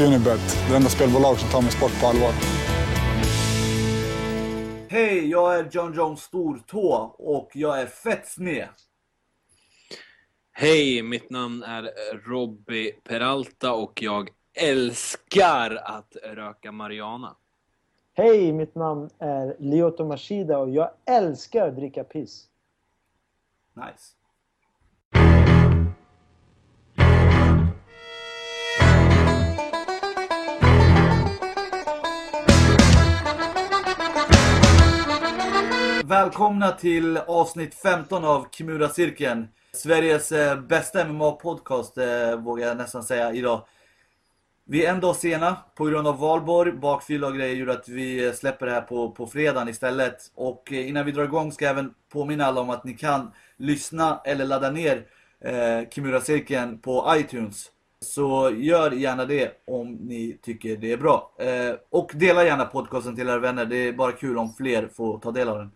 [0.00, 2.32] Unibet, det enda spelbolag som tar min sport på allvar.
[4.88, 8.68] Hej, jag är John Jones Stortå och jag är fett sned.
[10.52, 11.90] Hej, mitt namn är
[12.28, 17.36] Robby Peralta och jag älskar att röka marijuana.
[18.14, 22.46] Hej, mitt namn är Lyoto Mashida och jag älskar att dricka piss.
[23.74, 24.17] Nice.
[36.08, 39.48] Välkomna till avsnitt 15 av Kimura-cirkeln.
[39.72, 43.62] Sveriges eh, bästa MMA-podcast eh, vågar jag nästan säga idag.
[44.64, 48.32] Vi är en dag sena på grund av valborg, bakfylla och grejer gjorde att vi
[48.32, 50.16] släpper det här på, på fredagen istället.
[50.34, 53.30] Och eh, innan vi drar igång ska jag även påminna alla om att ni kan
[53.56, 55.06] lyssna eller ladda ner
[55.40, 57.70] eh, Kimura-cirkeln på iTunes.
[58.00, 61.32] Så gör gärna det om ni tycker det är bra.
[61.38, 65.18] Eh, och dela gärna podcasten till era vänner, det är bara kul om fler får
[65.18, 65.70] ta del av den.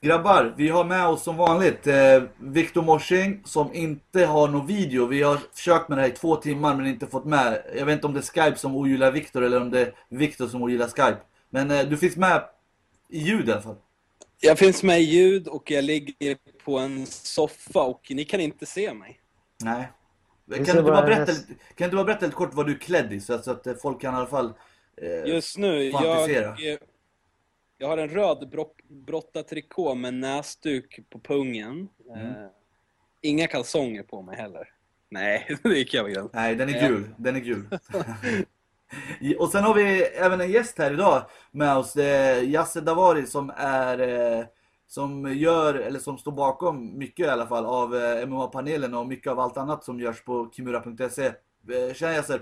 [0.00, 5.06] Grabbar, vi har med oss som vanligt eh, Viktor Morsing som inte har någon video.
[5.06, 7.62] Vi har försökt med det här i två timmar men inte fått med.
[7.76, 10.48] Jag vet inte om det är Skype som ogillar Viktor eller om det är Viktor
[10.48, 11.18] som ogillar Skype.
[11.50, 12.44] Men eh, du finns med
[13.08, 13.76] i ljud i alla fall.
[14.40, 18.66] Jag finns med i ljud och jag ligger på en soffa och ni kan inte
[18.66, 19.20] se mig.
[19.64, 19.88] Nej.
[20.66, 23.12] Kan du, bara berätta, lite- kan du bara berätta lite kort vad du är klädd
[23.12, 24.52] i så att, så att eh, folk kan i alla fall...
[25.02, 26.56] Eh, Just nu, Fantisera.
[26.58, 26.78] jag,
[27.78, 31.88] jag har en röd brock, brottartrikå med näsduk på pungen.
[32.14, 32.26] Mm.
[32.26, 32.48] Eh,
[33.20, 34.68] inga kalsonger på mig heller.
[35.08, 36.28] Nej, det gick jag väl.
[36.32, 36.88] Nej, den är Ja.
[36.88, 37.08] gul.
[37.16, 37.66] Den är gul.
[39.38, 41.92] och sen har vi även en gäst här idag med oss.
[41.92, 43.98] Det är Yasse Davari som är
[44.38, 44.44] eh,
[44.86, 49.32] som gör, eller som står bakom mycket i alla fall av eh, MMA-panelen och mycket
[49.32, 51.26] av allt annat som görs på kimura.se.
[51.26, 52.40] Eh, Tjena Yasse!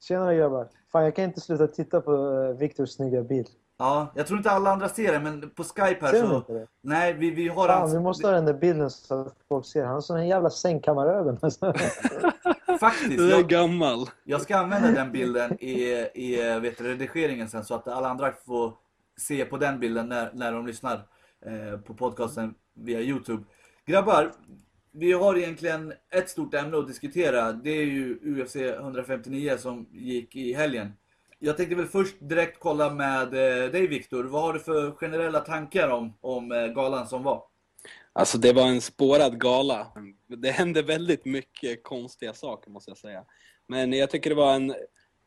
[0.00, 0.68] Tjenare grabbar.
[0.92, 3.46] Fan, jag kan inte sluta titta på Viktors snygga bil.
[3.84, 6.36] Ja, jag tror inte alla andra ser det men på Skype här Ser så...
[6.36, 6.66] inte det?
[6.82, 9.66] Nej, vi, vi har Fan, hans- vi måste ha den där bilden så att folk
[9.66, 9.84] ser.
[9.84, 11.38] Han har sån här jävla sängkammarögon.
[12.80, 14.10] Faktiskt, Du är jag, gammal.
[14.24, 18.32] Jag ska använda den bilden i, i vet du, redigeringen sen så att alla andra
[18.46, 18.72] får
[19.20, 20.94] se på den bilden när, när de lyssnar
[21.46, 23.42] eh, på podcasten via Youtube.
[23.86, 24.32] Grabbar,
[24.92, 27.52] vi har egentligen ett stort ämne att diskutera.
[27.52, 30.92] Det är ju UFC 159 som gick i helgen.
[31.44, 34.24] Jag tänkte väl först direkt kolla med eh, dig Viktor.
[34.24, 37.42] Vad har du för generella tankar om, om eh, galan som var?
[38.12, 39.86] Alltså det var en spårad gala.
[40.28, 43.24] Det hände väldigt mycket konstiga saker måste jag säga.
[43.68, 44.74] Men jag tycker det var en...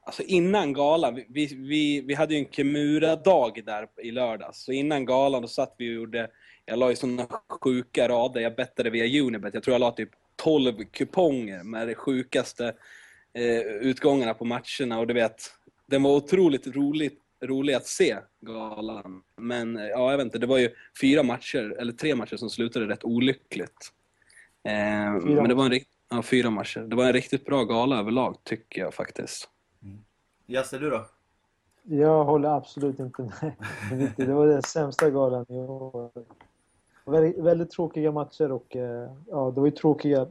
[0.05, 4.63] Alltså innan galan, vi, vi, vi, vi hade ju en Kemura-dag där i lördags.
[4.63, 6.29] Så innan galan då satt vi och gjorde...
[6.65, 7.27] Jag la ju sådana
[7.61, 9.53] sjuka rader, jag bettade via Unibet.
[9.53, 12.73] Jag tror jag la typ 12 kuponger med de sjukaste
[13.33, 14.99] eh, utgångarna på matcherna.
[14.99, 15.56] Och du vet,
[15.87, 19.23] den var otroligt roligt, rolig att se, galan.
[19.35, 20.69] Men eh, ja, jag vet inte, det var ju
[21.01, 23.93] fyra matcher, eller tre matcher som slutade rätt olyckligt.
[24.63, 26.79] Eh, men det var en rikt- ja, fyra matcher.
[26.79, 29.49] Det var en riktigt bra gala överlag, tycker jag faktiskt.
[30.45, 31.05] Jasse, du då?
[31.83, 33.53] Jag håller absolut inte med.
[34.17, 36.11] Det var den sämsta galan i år.
[37.05, 40.27] Väldigt, väldigt tråkiga matcher och eh, ja, det var ju tråkiga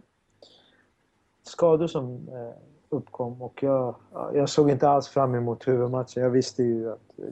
[1.42, 2.54] skador som eh,
[2.88, 3.94] uppkom och jag,
[4.34, 6.22] jag såg inte alls fram emot huvudmatchen.
[6.22, 7.24] Jag visste ju att eh,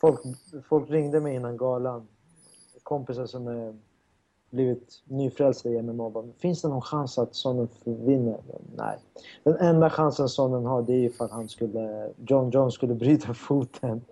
[0.00, 0.20] folk,
[0.68, 2.08] folk ringde mig innan galan.
[2.82, 3.74] Kompisar som är
[4.50, 6.24] blivit nyfrälsta i MMA.
[6.38, 8.40] Finns det någon chans att Sonnen vinner?
[8.76, 8.98] Nej.
[9.42, 13.34] Den enda chansen Sonnen har det är ju ifall han skulle, John Jones skulle bryta
[13.34, 14.04] foten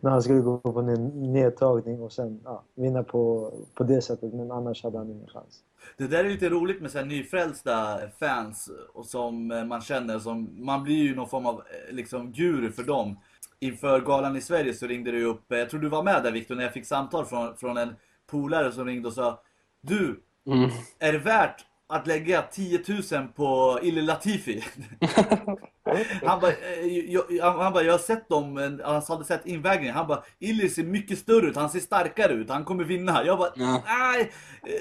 [0.00, 4.34] när han skulle gå på en nedtagning och sen ja, vinna på, på det sättet.
[4.34, 5.62] Men annars hade han ingen chans.
[5.96, 10.18] Det där är lite roligt med så här nyfrälsta fans och som man känner.
[10.18, 13.16] Som, man blir ju någon form av eh, liksom, guru för dem.
[13.60, 16.22] Inför galan i Sverige så ringde det ju upp, eh, jag tror du var med
[16.22, 17.94] där Viktor, när jag fick samtal från, från en
[18.26, 19.40] polare som ringde och sa
[19.86, 20.70] du, Mm.
[20.98, 21.56] är det värt
[21.88, 22.80] att lägga 10
[23.12, 24.64] 000 på Ille Latifi?
[26.24, 29.46] han bara, eh, jag, han, han bara, jag har sett dem, eh, han hade sett
[29.46, 29.94] invägningen.
[29.94, 33.24] Han bara, Ille ser mycket större ut, han ser starkare ut, han kommer vinna.
[33.24, 33.82] Jag bara, Ja.
[33.86, 34.32] nej,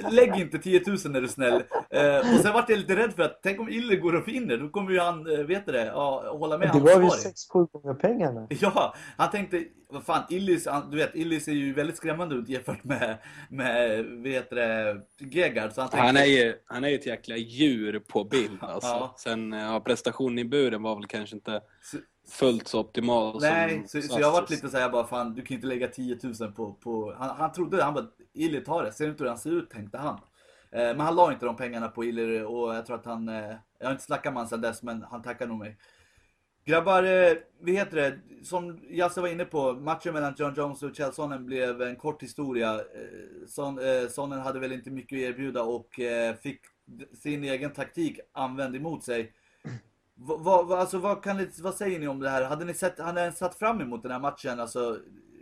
[0.04, 1.64] eh, lägg inte 10 000 är du snäll.
[2.36, 4.70] Och sen vart jag lite rädd för att, tänk om Ille går och vinner, då
[4.70, 7.34] kommer ju han, vet du det, ja, hålla med Det var ju ansvarig.
[7.34, 8.48] 6-7 gånger pengarna.
[8.50, 9.64] Ja, han tänkte,
[9.96, 13.18] vad fan, Illis, du vet, Illis ser ju väldigt skrämmande ut jämfört med,
[13.50, 15.72] med vet du det, Gegard.
[15.72, 18.88] Så han tänkte, Han är, ju, han är ju ett jäkla djur på bild alltså.
[18.88, 19.16] Ja.
[19.18, 21.98] Sen ja, prestationen i buren var väl kanske inte Så-
[22.30, 25.56] fullt så optimal Nej, som så, så jag varit lite såhär bara fan, du kan
[25.56, 29.10] inte lägga 10 000 på, på han, han trodde han bara, Illy tar det, ser
[29.10, 30.20] inte hur han ser ut tänkte han.
[30.72, 33.56] Eh, men han la inte de pengarna på Illy och jag tror att han, eh,
[33.80, 35.78] jag har inte snackat med honom sedan dess men han tackar nog mig.
[36.66, 38.20] Grabbar, eh, vad heter det?
[38.46, 42.74] Som Jasse var inne på, matchen mellan John Jones och Chelsonen blev en kort historia.
[42.74, 46.00] Eh, Son, eh, Sonnen hade väl inte mycket att erbjuda och
[46.42, 46.62] fick
[47.24, 49.34] sin egen taktik använd emot sig.
[50.16, 52.44] Va, va, alltså, vad, kan ni, vad säger ni om det här?
[52.44, 54.60] Hade ni, sett, hade ni satt fram emot den här matchen?
[54.60, 55.00] Alltså,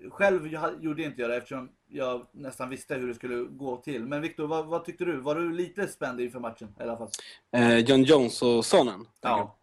[0.10, 4.06] själv jag- gjorde inte jag det eftersom jag nästan visste hur det skulle gå till.
[4.06, 5.18] Men Viktor, vad, vad tyckte du?
[5.18, 7.10] Var du lite spänd inför matchen i alla fall?
[7.52, 9.06] Eh, John Jones och Sonnen.
[9.22, 9.58] Ja.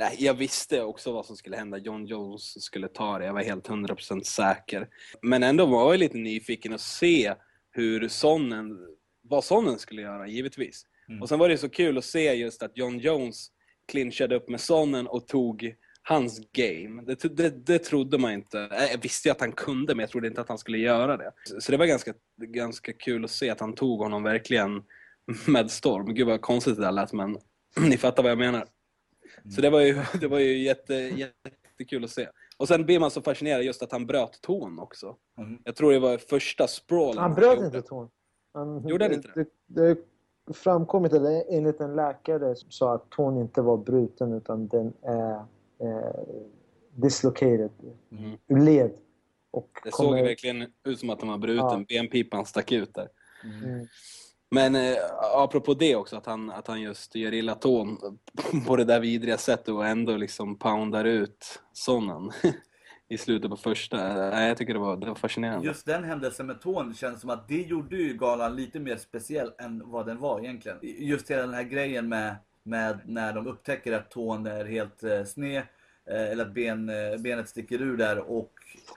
[0.00, 1.78] Nej, jag visste också vad som skulle hända.
[1.78, 3.24] John Jones skulle ta det.
[3.24, 4.88] Jag var helt 100% säker.
[5.22, 7.34] Men ändå var jag lite nyfiken att se
[7.70, 8.78] hur Sonnen,
[9.22, 10.82] vad Sonnen skulle göra, givetvis.
[11.08, 11.22] Mm.
[11.22, 13.48] Och sen var det så kul att se just att John Jones
[13.88, 17.02] clinchade upp med Sonnen och tog hans game.
[17.02, 18.60] Det, det, det trodde man inte.
[18.60, 21.16] Eh, Jag visste ju att han kunde, men jag trodde inte att han skulle göra
[21.16, 21.32] det.
[21.44, 24.82] Så- Så det var ganska, ganska kul att se att han tog honom verkligen
[25.46, 26.14] med storm.
[26.14, 27.38] Gud vad konstigt det där lät, men
[27.80, 28.66] ni fattar vad jag menar.
[29.54, 32.28] Så det var ju, det var ju jätte, jättekul att se.
[32.56, 35.16] Och sen blir man så fascinerad just att han bröt tån också.
[35.38, 35.58] Mm.
[35.64, 37.66] Jag tror det var första sprawlen Han bröt gjorde.
[37.66, 38.08] inte tån.
[38.54, 39.44] Han, Gjorde han inte det?
[39.66, 39.94] Det,
[40.46, 44.92] det framkommit, eller enligt en läkare som sa att tån inte var bruten utan den
[45.02, 45.34] är
[45.80, 46.20] eh,
[46.94, 47.70] dislocated,
[48.12, 48.38] Mm.
[48.48, 48.90] ur led.
[49.50, 51.66] Och Det såg verkligen ut som att den var bruten.
[51.66, 51.84] Ja.
[51.88, 53.08] Benpipan stack ut där.
[53.44, 53.86] Mm.
[54.50, 54.96] Men eh,
[55.34, 58.18] apropå det också, att han, att han just gör illa tån
[58.66, 62.30] på det där vidriga sättet och ändå liksom poundar ut sonen
[63.08, 63.96] i slutet på första.
[64.30, 65.66] Nej, jag tycker det var, det var fascinerande.
[65.66, 69.52] Just den händelsen med tån känns som att det gjorde ju galan lite mer speciell
[69.58, 70.78] än vad den var egentligen.
[70.82, 75.24] Just hela den här grejen med, med när de upptäcker att tån är helt eh,
[75.24, 75.62] sned.
[76.10, 78.52] Eh, eller att ben, eh, benet sticker ur där och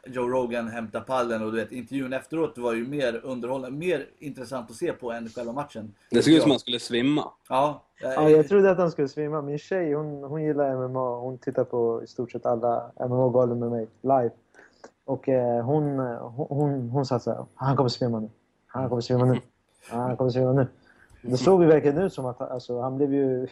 [0.06, 4.69] Joe Rogan hämtar pallen och du vet intervjun efteråt var ju mer underhållande, mer intressant
[4.69, 5.95] att se på än själva matchen.
[6.10, 7.31] Det såg ut som att han skulle svimma.
[7.50, 9.42] Ja, eh, Ja, jag trodde att han skulle svimma.
[9.42, 11.19] Min tjej hon, hon gillar MMA.
[11.19, 14.31] Hon tittar på i stort sett alla MMA-galor med mig live.
[15.06, 18.30] Och eh, hon, hon, hon, hon sa så här, han kommer svimma nu.
[18.68, 19.39] Han kommer svimma nu.
[19.89, 20.68] Han kommer svimma nu.
[21.21, 23.48] Det såg ju verkligen ut som att alltså, han blev ju...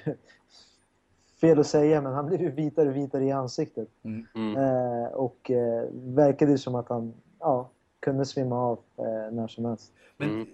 [1.41, 3.87] Fel att säga, men han blev ju vitare och vitare i ansiktet.
[4.03, 4.57] Mm.
[4.57, 9.65] Eh, och eh, verkade ju som att han ja, kunde svimma av eh, när som
[9.65, 9.91] helst.
[10.17, 10.47] Men Mm.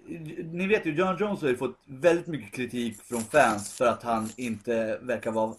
[0.52, 4.02] ni vet ju, John Jones har ju fått väldigt mycket kritik från fans för att
[4.02, 5.54] han inte verkar vara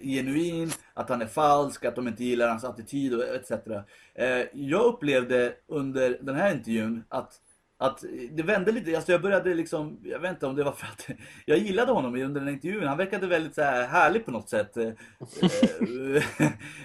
[0.00, 3.50] genuin, att han är falsk, att de inte gillar hans attityd och etc.
[4.14, 7.32] Eh, Jag upplevde under den här intervjun att
[7.86, 10.86] att det vände lite, alltså jag började liksom, jag vet inte om det var för
[10.86, 11.06] att
[11.46, 12.88] jag gillade honom under den intervjun.
[12.88, 14.76] Han verkade väldigt så här härlig på något sätt.
[14.76, 14.84] Eh,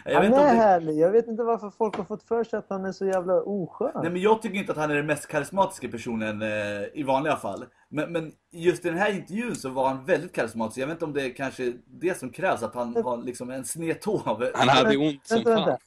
[0.05, 0.59] jag vet han är det...
[0.59, 0.97] härlig.
[0.97, 3.91] Jag vet inte varför folk har fått för sig att han är så jävla oskön.
[3.95, 6.49] Nej men jag tycker inte att han är den mest karismatiska personen eh,
[6.93, 7.65] i vanliga fall.
[7.89, 10.77] Men, men just i den här intervjun så var han väldigt karismatisk.
[10.77, 13.65] Jag vet inte om det är kanske det som krävs, att han har liksom en
[13.65, 14.49] sned tå av...
[14.53, 15.77] Han hade ont som Vänta, fan.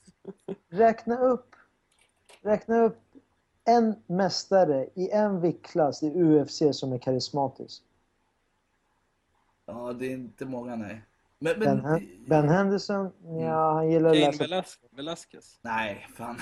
[0.70, 1.56] Räkna upp,
[2.42, 2.98] räkna upp
[3.64, 7.82] en mästare i en viktklass i UFC som är karismatisk.
[9.66, 11.02] Ja, det är inte många nej.
[11.38, 11.84] Men, Ben, men...
[11.84, 13.10] Hen- ben Henderson,
[13.40, 14.44] ja, han gillar att Cain läsa.
[14.44, 15.58] Velas- Velasquez.
[15.62, 16.36] Nej, fan.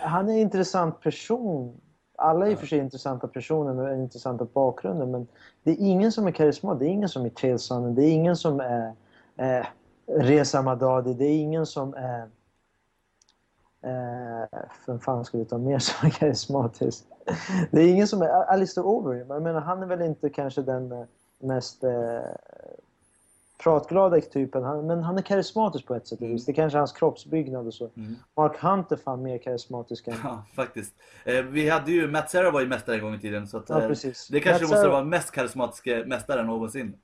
[0.00, 1.80] Han är en intressant person.
[2.16, 5.26] Alla är i och för sig intressanta personer med intressanta bakgrunder, men
[5.62, 6.80] det är ingen som är karismatisk.
[6.80, 7.94] Det är ingen som är Chael Sonnen.
[7.94, 8.94] Det är ingen som är
[9.36, 9.66] eh,
[10.06, 11.14] Reza Madadi.
[11.14, 12.30] Det är ingen som är...
[13.82, 17.04] Eh, vem fan skulle ta mer som är karismatisk?
[17.70, 18.28] Det är ingen som är...
[18.28, 19.30] Alistair Overeem.
[19.30, 21.04] Jag menar, han är väl inte kanske den eh,
[21.38, 22.20] mest eh,
[23.62, 24.62] pratglada typen.
[24.64, 26.44] Han, men han är karismatisk på ett sätt vis.
[26.46, 27.90] Det är kanske hans kroppsbyggnad och så.
[27.96, 28.14] Mm.
[28.36, 30.14] Mark Hunt är fan mer karismatisk än...
[30.24, 30.94] Ja, faktiskt.
[31.24, 33.46] Eh, vi hade ju, Matt Serra var ju mästare en gång i tiden.
[33.48, 34.28] Så att, Ja, eh, precis.
[34.28, 36.94] det kanske Matt måste Serra- vara mest karismatiska mästaren någonsin.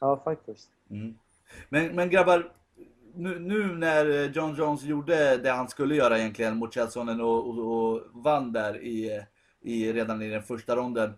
[0.00, 0.68] Ja, faktiskt.
[0.90, 1.18] Mm.
[1.68, 2.52] Men, men grabbar,
[3.18, 7.48] nu, nu när eh, John Jones gjorde det han skulle göra egentligen mot Chelsonen och,
[7.48, 9.24] och, och vann där i,
[9.62, 11.12] i, redan i den första ronden.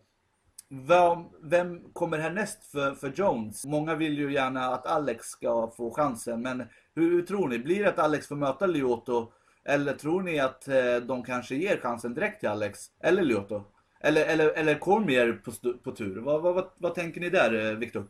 [0.69, 3.64] Vem, vem kommer härnäst för, för Jones?
[3.64, 6.62] Många vill ju gärna att Alex ska få chansen, men
[6.95, 7.59] hur, hur tror ni?
[7.59, 9.33] Blir det att Alex får möta Lyoto?
[9.64, 12.78] Eller tror ni att eh, de kanske ger chansen direkt till Alex?
[13.02, 13.64] Eller Lyoto?
[14.00, 15.52] Eller, eller, eller Cormier på,
[15.85, 16.21] på tur?
[16.21, 18.04] Vad, vad, vad, vad tänker ni där, eh, Viktor?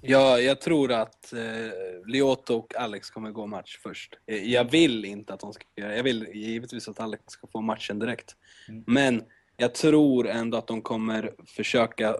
[0.00, 1.70] Ja, jag tror att eh,
[2.06, 4.18] Lyoto och Alex kommer gå match först.
[4.26, 7.60] Eh, jag vill inte att de ska göra Jag vill givetvis att Alex ska få
[7.60, 8.36] matchen direkt.
[8.68, 8.84] Mm.
[8.86, 9.22] Men
[9.56, 12.16] jag tror ändå att de kommer försöka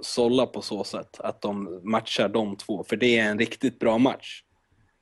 [0.00, 2.84] sålla på så sätt att de matchar de två.
[2.84, 4.42] För det är en riktigt bra match.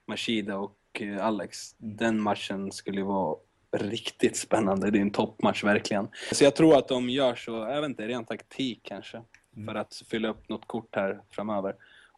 [0.09, 1.81] Mashida och eh, Alex.
[1.83, 1.97] Mm.
[1.97, 3.37] Den matchen skulle ju vara
[3.77, 4.91] riktigt spännande.
[4.91, 6.09] Det är en toppmatch verkligen.
[6.33, 9.23] Så jag tror att de gör så, jag vet inte, ren taktik kanske.
[9.57, 9.67] Mm.
[9.67, 11.75] För att fylla upp något kort här framöver.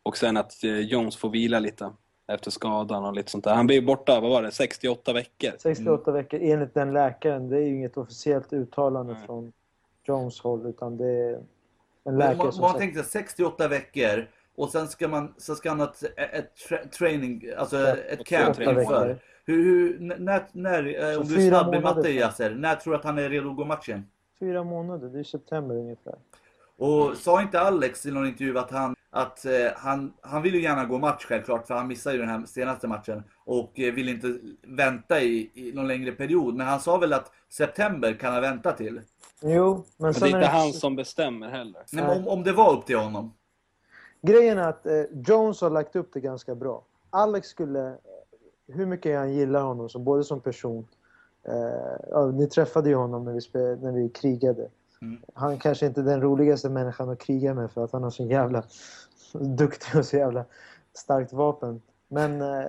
[0.08, 1.90] Och sen att eh, Jones får vila lite.
[2.26, 3.54] efter skadan och lite sånt där.
[3.54, 5.50] Han blir borta, vad var det, 68 veckor?
[5.58, 7.48] 68 veckor enligt den läkaren.
[7.48, 9.22] Det är ju inget officiellt uttalande Nej.
[9.26, 9.52] från
[10.04, 11.40] Jones håll utan det är
[12.04, 15.80] en läkare man, som man tänkte 68 veckor och sen ska, man, så ska han
[15.80, 19.18] ha ett, ett tra- training, alltså Ja, ett camp inför.
[19.44, 22.10] Hur, hur, när, när, eh, Så om du är snabb i matte.
[22.10, 24.06] Yasser, när tror du att han är redo att gå matchen?
[24.40, 26.14] Fyra månader, det är september ungefär.
[26.78, 30.62] Och sa inte Alex i någon intervju att han, att eh, han, han vill ju
[30.62, 34.08] gärna gå match självklart för han missade ju den här senaste matchen och eh, vill
[34.08, 36.54] inte vänta i, i någon längre period.
[36.54, 39.00] Men han sa väl att september kan han vänta till.
[39.42, 41.82] Jo, men Men det sen är är inte han som bestämmer heller.
[41.92, 43.35] Men om, om det var upp till honom.
[44.23, 46.82] Grejen är att eh, Jones har lagt upp det ganska bra.
[47.11, 47.97] Alex skulle,
[48.68, 50.88] hur mycket jag gillar honom, som, både som person.
[51.49, 51.54] Eh,
[52.11, 54.68] ja, ni träffade ju honom när vi, spe, när vi krigade.
[55.02, 55.18] Mm.
[55.34, 58.24] Han kanske inte är den roligaste människan att kriga med för att han har så
[58.24, 58.62] jävla
[59.32, 60.44] duktig och så jävla
[60.94, 61.82] starkt vapen.
[62.08, 62.66] Men, eh,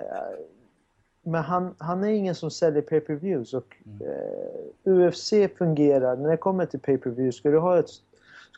[1.24, 3.53] men han, han är ingen som säljer pay-per-views.
[3.53, 7.89] Och, eh, UFC fungerar, när det kommer till pay-per-views, ska du ha ett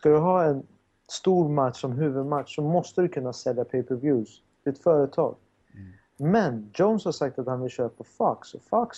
[0.01, 0.63] Ska du ha en
[1.09, 4.41] stor match som huvudmatch så måste du kunna sälja pay-per-views.
[4.63, 5.35] Det är ett företag.
[6.17, 8.53] Men Jones har sagt att han vill köra på Fox.
[8.53, 8.97] Och Fox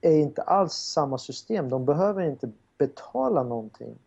[0.00, 1.68] är inte alls samma system.
[1.68, 3.98] De behöver inte betala någonting.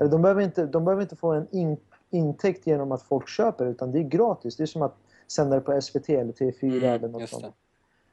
[0.00, 1.76] Eller de, behöver inte, de behöver inte få en in,
[2.10, 4.56] intäkt genom att folk köper utan det är gratis.
[4.56, 7.54] Det är som att sända det på SVT eller TV4 eller något sånt.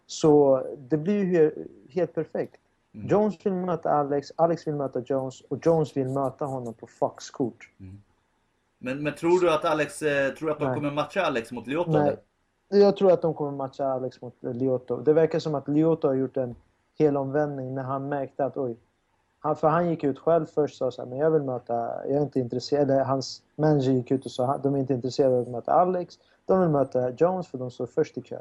[0.07, 2.61] Så det blir ju he- helt perfekt.
[2.93, 3.07] Mm.
[3.07, 7.69] Jones vill möta Alex, Alex vill möta Jones och Jones vill möta honom på Fox-kort.
[8.77, 10.75] Men, men tror du att Alex, eh, tror att de Nej.
[10.75, 11.91] kommer matcha Alex mot Lyoto?
[11.91, 12.17] Nej.
[12.69, 14.97] Jag tror att de kommer matcha Alex mot Lyoto.
[15.01, 16.55] Det verkar som att Lyoto har gjort en
[16.99, 18.77] hel omvändning när han märkte att oj.
[19.45, 21.73] Han, för han gick ut själv först och sa så här, men jag vill möta,
[22.07, 22.91] jag är inte intresserad.
[22.91, 25.73] Eller hans manager gick ut och sa att de är inte intresserade av att möta
[25.73, 26.15] Alex.
[26.45, 28.39] De vill möta Jones för de står först i kö.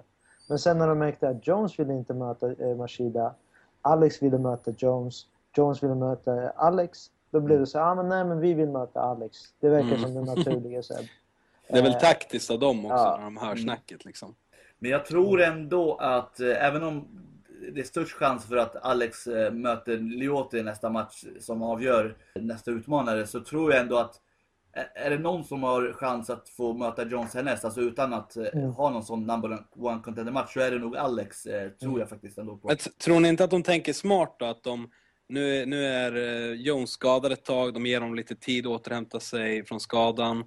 [0.48, 3.34] Men sen när de märkte att Jones ville inte möta eh, Mashida.
[3.82, 5.26] Alex ville möta Jones.
[5.56, 7.10] Jones ville möta Alex.
[7.30, 9.38] Då blev det så här, ah, men nej men vi vill möta Alex.
[9.60, 10.00] Det verkar Mm.
[10.00, 10.82] som det naturliga.
[10.82, 11.10] Så här.
[11.68, 13.16] Det är väl Eh, taktiskt av dem också ja.
[13.16, 14.34] när de hör snacket liksom.
[14.78, 17.08] Men jag tror ändå att eh, även om
[17.72, 22.16] det är störst chans för att Alex eh, möter Lyoto i nästa match som avgör
[22.34, 24.20] nästa utmanare så tror jag ändå att
[24.94, 28.44] är det någon som har chans att få möta Jones härnäst, alltså utan att eh,
[28.52, 28.70] Mm.
[28.70, 32.08] ha någon sån number one contender match så är det nog Alex, eh, tror jag
[32.08, 32.68] faktiskt ändå på.
[32.68, 34.44] Men tror ni inte att de tänker smart då?
[34.44, 34.90] Att de,
[35.28, 36.12] nu, är- nu är
[36.54, 40.44] Jones skadad ett tag, de ger dem lite tid att återhämta sig från skadan.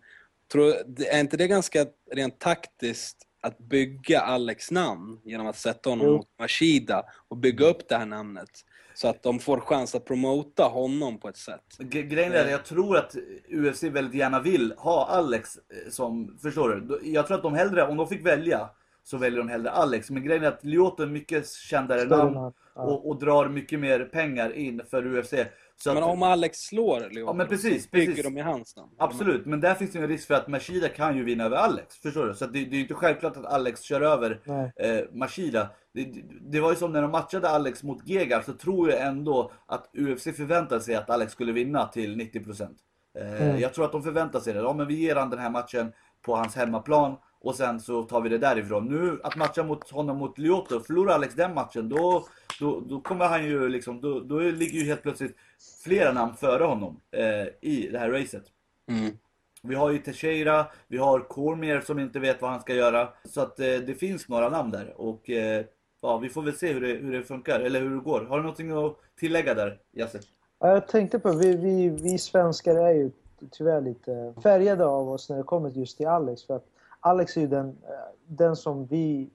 [0.52, 0.74] Tror,
[1.12, 6.28] är inte det ganska rent taktiskt att bygga Alex namn genom att sätta honom mot
[6.40, 8.50] Mashida och bygga upp det här namnet?
[8.94, 11.78] Så att de får chans att promota honom på ett sätt.
[11.80, 13.16] Grejen är att jag tror att
[13.50, 17.00] UFC väldigt gärna vill ha Alex eh, som, förstår du?
[17.04, 18.70] Jag tror att de hellre, om de fick välja,
[19.04, 20.10] så väljer de hellre Alex.
[20.10, 24.00] Men grejen är att Lyoto är mycket kändare Större namn och, och drar mycket mer
[24.00, 25.34] pengar in för UFC.
[25.80, 28.24] Så Men att, om Alex slår Lyoto, Ja, men precis, så bygger precis.
[28.24, 28.92] de i hans namn.
[28.98, 31.96] Absolut, men där finns det en risk för att Mashida kan ju vinna över Alex.
[31.96, 32.34] Förstår du?
[32.34, 34.40] Så att det, det är ju inte självklart att Alex kör över
[34.80, 35.70] eh, Mashida.
[35.94, 36.08] Det,
[36.42, 39.90] det, var ju som när de matchade Alex mot Gegard så tror jag ändå att
[39.98, 42.62] UFC förväntade sig att Alex skulle vinna till 90%.
[42.62, 43.60] Eh, Mm.
[43.60, 44.60] Jag tror att de förväntar sig det.
[44.60, 45.92] Ja, men vi ger han den här matchen
[46.22, 47.16] på hans hemmaplan
[47.48, 48.86] och sen så tar vi det därifrån.
[48.86, 52.28] Nu att matcha mot honom mot Lyoto, förlorar Alex den matchen då,
[52.60, 55.36] då, då kommer han ju liksom, då, då ligger ju helt plötsligt
[55.84, 58.44] flera namn före honom eh, i det här racet.
[58.90, 59.18] Mm.
[59.64, 63.10] Vi har ju Teixeira, vi har Cormier som inte vet vad han ska göra.
[63.24, 65.66] Så att eh, det finns några namn där och eh,
[66.02, 68.26] ja, vi får väl se hur det, hur det funkar, eller hur det går.
[68.26, 70.20] Har du någonting att tillägga där, Jasse?
[70.60, 73.12] Ja, jag tänkte på, vi, vi, vi svenskar är ju
[73.52, 76.44] tyvärr lite färgade av oss när det kommer just till Alex.
[76.44, 76.66] För att
[77.08, 77.94] Alex är ju den, eh,
[78.28, 79.30] den som vi...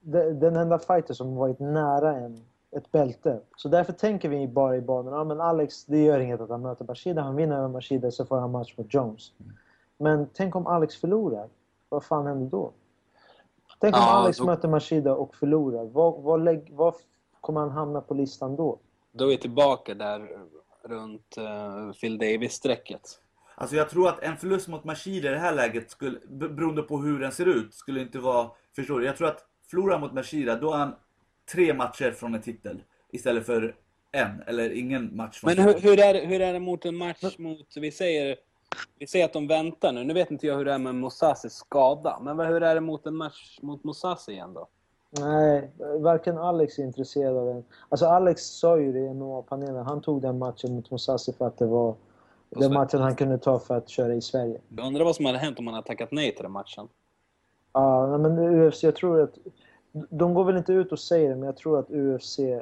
[0.00, 3.40] Den, enda fighter som varit nära en, ett bälte.
[3.56, 6.62] Så därför tänker vi bara i banan, ja men Alex, det gör inget att han
[6.62, 7.22] möter Mashida.
[7.22, 9.32] Han vinner över Mashida så får han match mot Jones.
[9.98, 11.48] Men tänk om Alex förlorar?
[11.88, 12.70] Vad fan händer då?
[13.80, 15.84] Tänk om Ja, Alex då- möter Mashida och förlorar.
[15.84, 16.94] Vad, vad, lägg, vad
[17.40, 18.78] kommer han hamna på listan då?
[19.12, 20.28] Då är vi tillbaka där
[20.82, 23.20] runt uh, Phil Davis-strecket.
[23.60, 26.82] Alltså jag tror att en förlust mot Mashida i det här läget, skulle, be- beroende
[26.82, 28.50] på hur den ser ut, skulle inte vara...
[28.76, 29.06] Förstår du?
[29.06, 30.94] Jag tror att förlorar mot Mashida, då är han
[31.52, 32.82] tre matcher från en titel.
[33.12, 33.74] Istället för
[34.12, 36.96] en, eller ingen match från Men hur, hur, är det, hur är det mot en
[36.96, 38.36] match mot, vi säger,
[38.98, 40.04] vi säger att de väntar nu.
[40.04, 42.18] Nu vet inte jag hur det är med Mosasis skada.
[42.22, 44.68] Men hur är det mot en match mot Mosasi igen då?
[45.10, 47.64] Nej, varken Alex är intresserad av den.
[47.88, 49.84] Alltså Alex sa ju det i MMA-panelen.
[49.86, 51.94] Han tog den matchen mot Mosasi för att det var
[52.50, 52.74] den Sverige.
[52.74, 54.60] matchen han kunde ta för att köra i Sverige.
[54.76, 56.88] Jag undrar vad som hade hänt om han hade tackat nej till den matchen.
[57.72, 59.38] Ja, men UFC, jag tror att...
[60.10, 62.60] De går väl inte ut och säger det, men jag tror att UFC eh,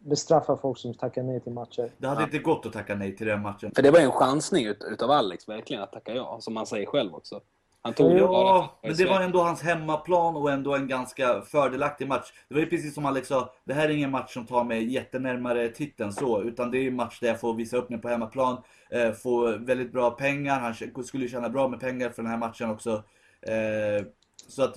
[0.00, 1.92] bestraffar folk som tackar nej till matcher.
[1.98, 3.72] Det hade inte gått att tacka nej till den matchen.
[3.74, 6.38] För det var ju en chansning ut, utav Alex, verkligen, att tacka ja.
[6.40, 7.40] Som han säger själv också.
[7.82, 12.08] Han tog Ja, för men det var ändå hans hemmaplan och ändå en ganska fördelaktig
[12.08, 12.32] match.
[12.48, 14.92] Det var ju precis som Alex sa, det här är ingen match som tar mig
[14.92, 18.08] jättenärmare titeln så, utan det är en match där jag får visa upp mig på
[18.08, 22.30] hemmaplan, eh, få väldigt bra pengar, han sk- skulle tjäna bra med pengar för den
[22.30, 23.02] här matchen också.
[23.42, 24.06] Eh,
[24.48, 24.74] så att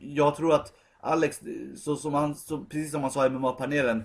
[0.00, 1.40] jag tror att Alex,
[1.76, 4.04] så som han, så, precis som han sa i MMA-panelen,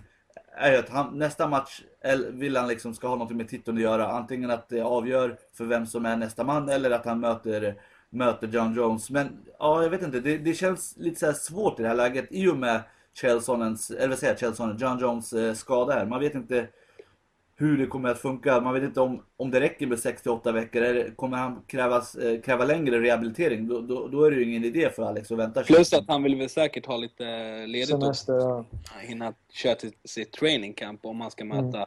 [0.57, 1.81] är att han, nästa match
[2.31, 4.07] vill han liksom ska ha något med titeln att göra.
[4.07, 7.75] Antingen att det avgör för vem som är nästa man eller att han möter,
[8.11, 9.09] möter John Jones.
[9.09, 10.19] Men ja, jag vet inte.
[10.19, 12.81] Det, det känns lite så här svårt i det här läget i och med
[13.13, 16.05] Chelsonens, eller vad säger Chelsonen, John Jones eh, skada här.
[16.05, 16.67] Man vet inte
[17.55, 18.61] hur det kommer att funka.
[18.61, 20.81] Man vet inte om, om det räcker med 68 veckor.
[20.81, 23.67] Eller kommer han krävas, eh, kräva längre rehabilitering?
[23.67, 25.63] Då, då, då är det ju ingen idé för Alex att vänta.
[25.63, 27.23] Plus att han vill väl säkert ha lite
[27.67, 28.01] ledigt också.
[28.01, 28.65] Semester, ja.
[29.01, 31.85] Hinna köra till sitt training camp om han ska möta Mm.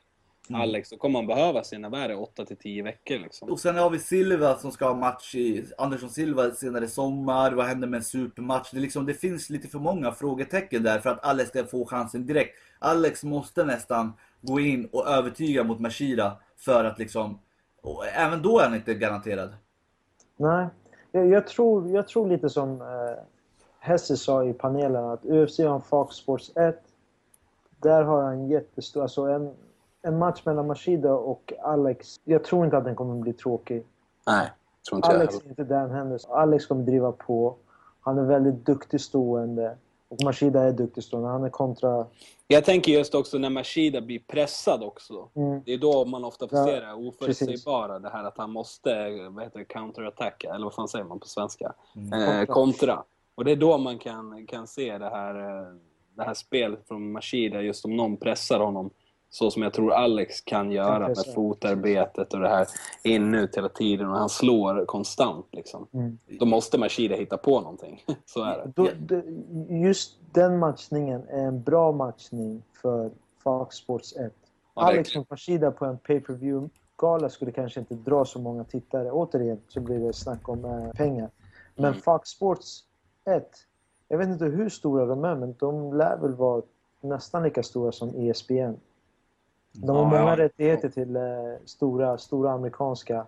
[0.53, 0.91] Alex.
[0.91, 3.51] Då kommer han behöva sina värre 8 till 10 veckor liksom.
[3.51, 7.53] Och sen har vi Silva som ska ha match i Andersson Silva senare i sommar.
[7.53, 8.71] Vad händer med en supermatch?
[8.71, 11.87] Det, är liksom, det finns lite för många frågetecken där för att Alex ska få
[11.87, 12.59] chansen direkt.
[12.79, 17.39] Alex måste nästan gå in och övertyga mot Mashida för att liksom...
[17.83, 19.55] Och även då är han inte garanterad.
[20.37, 20.67] Nej,
[21.13, 22.87] jag, jag, tror, jag tror lite som eh,
[23.79, 26.83] Hesse sa i panelen att UFC har Fox Sports 1.
[27.79, 29.03] Där har han jättestor...
[29.03, 29.55] Alltså en,
[30.05, 32.21] en match mellan Mashida och Alex.
[32.25, 33.85] Jag tror inte att den kommer bli tråkig.
[34.27, 34.51] Nej,
[34.89, 35.45] tror inte Alex jag.
[35.45, 36.37] är inte Dan Henderson.
[36.37, 37.57] Alex kommer driva på.
[38.01, 39.77] Han är väldigt duktig stående.
[40.09, 41.29] Och Mashida är duktig stående.
[41.29, 42.07] Han är kontra...
[42.47, 45.29] Jag tänker just också när Mashida blir pressad också.
[45.35, 45.63] Mm.
[45.67, 47.99] Det är då man ofta får Ja, se det här oförutsägbara.
[47.99, 51.27] Det här att han måste, vad heter det, counterattacka, eller vad fan säger man på
[51.27, 51.73] svenska?
[52.15, 53.03] Eh, kontra.
[53.35, 55.75] Och det är då man kan, kan se det här, eh,
[56.17, 58.91] det här spelet från Mashida, just om någon pressar honom.
[59.35, 62.67] Så som jag tror Alex kan göra med fotarbetet och det här
[63.03, 64.09] in ut hela tiden.
[64.11, 65.87] Och han slår konstant liksom.
[65.93, 66.19] Mm.
[66.39, 68.05] Då måste Mashida hitta på någonting.
[68.25, 68.73] Så är det.
[68.77, 68.89] Då,
[69.69, 73.11] just den matchningen är en bra matchning för
[73.43, 74.33] Fox Sports 1.
[74.75, 79.11] Ja, Alex mot Mashida på en pay-per-view-gala skulle kanske inte dra så många tittare.
[79.11, 81.31] Återigen så blir det snack om eh, pengar.
[81.75, 82.01] Men Mm.
[82.01, 82.85] Fox Sports
[83.25, 83.49] 1,
[84.09, 86.63] jag vet inte hur stora de är, men de lär väl vara
[87.01, 88.75] nästan lika stora som ESPN.
[89.77, 90.37] De har Ja, många ja.
[90.37, 91.23] rättigheter till eh,
[91.65, 93.27] stora, stora amerikanska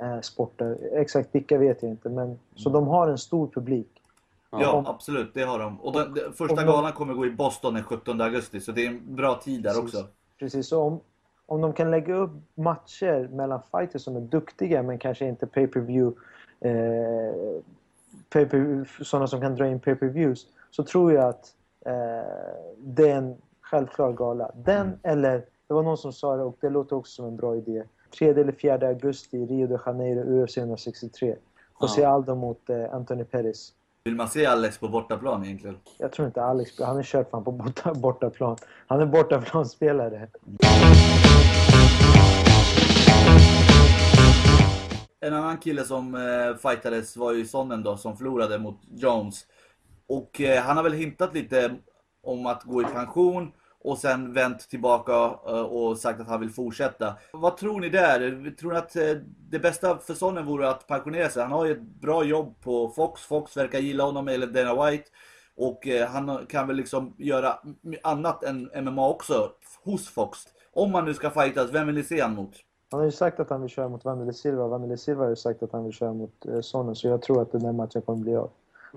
[0.00, 0.78] eh, sporter.
[0.92, 3.88] Exakt vilka vet jag inte, men så de har en stor publik.
[4.50, 5.34] Ja, Om- absolut.
[5.34, 5.80] Det har de.
[5.80, 8.60] Och den, den, första galan kommer gå i Boston den 17 augusti.
[8.60, 9.84] Så det är en bra tid där Precis.
[9.84, 10.06] också.
[10.38, 11.00] Precis, så om,
[11.46, 16.20] om de kan lägga upp matcher mellan fighters som är duktiga men kanske inte pay-per-view
[16.60, 17.34] eh,
[18.30, 18.46] pay
[19.04, 21.54] sådana som kan dra in pay-per-views så tror jag att
[21.86, 21.92] eh,
[22.78, 24.50] det är en självklar gala.
[24.54, 24.98] Den Mm.
[25.02, 27.84] eller, det var någon som sa det och det låter också som en bra idé.
[28.18, 31.36] 3 eller 4 augusti i Rio de Janeiro, UFC 163.
[31.80, 32.08] José Ja.
[32.08, 33.72] Aldo mot eh, Anthony Pettis.
[34.04, 35.76] Vill man se Alex på bortaplan egentligen?
[35.98, 38.56] Jag tror inte Alex, han är kört fan på borta, bortaplan.
[38.86, 40.28] Han är bortaplanspelare.
[45.20, 49.46] En annan kille som eh, fightades var ju Sonnen då, som förlorade mot Jones.
[50.06, 51.74] Och eh, han har väl hintat lite
[52.22, 53.52] om att gå i pension
[53.84, 55.12] och sen vänt tillbaka
[55.46, 57.14] eh, och sagt att han vill fortsätta.
[57.32, 58.50] Vad tror ni där?
[58.60, 59.16] Tror ni att eh,
[59.50, 61.42] det bästa för Sonnen vore att pensionera sig?
[61.42, 63.22] Han har ju ett bra jobb på Fox.
[63.22, 65.04] Fox verkar gilla honom, eller Dana White.
[65.56, 67.58] Och eh, han kan väl liksom göra
[68.02, 69.50] annat än MMA också
[69.84, 70.38] hos Fox.
[70.72, 72.54] Om man nu ska fightas, vem vill ni se han mot?
[72.90, 74.66] Han har ju sagt att han vill köra mot Wanderlei Silva.
[74.66, 76.96] Wanderlei Silva har ju sagt att han vill köra mot Sonnen.
[76.96, 78.50] Så jag tror att den här matchen kommer bli av.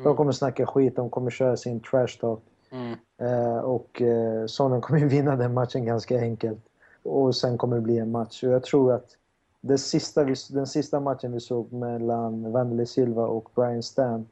[0.04, 2.39] De kommer snacka skit, de kommer köra sin trash talk.
[2.75, 2.97] Mm.
[3.17, 6.59] Eh, och eh, Sonnen kommer ju vinna den matchen ganska enkelt.
[7.03, 8.43] Och sen kommer det bli en match.
[8.43, 9.17] Och jag tror att
[9.61, 14.27] det sista vi, den sista matchen vi såg mellan Wanderlei Silva och Brian Stan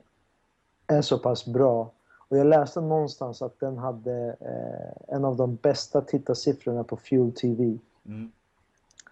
[0.87, 1.91] är så pass bra.
[2.27, 7.31] Och jag läste någonstans att den hade eh, en av de bästa tittarsiffrorna på Fuel
[7.31, 7.77] TV.
[8.05, 8.31] Mm.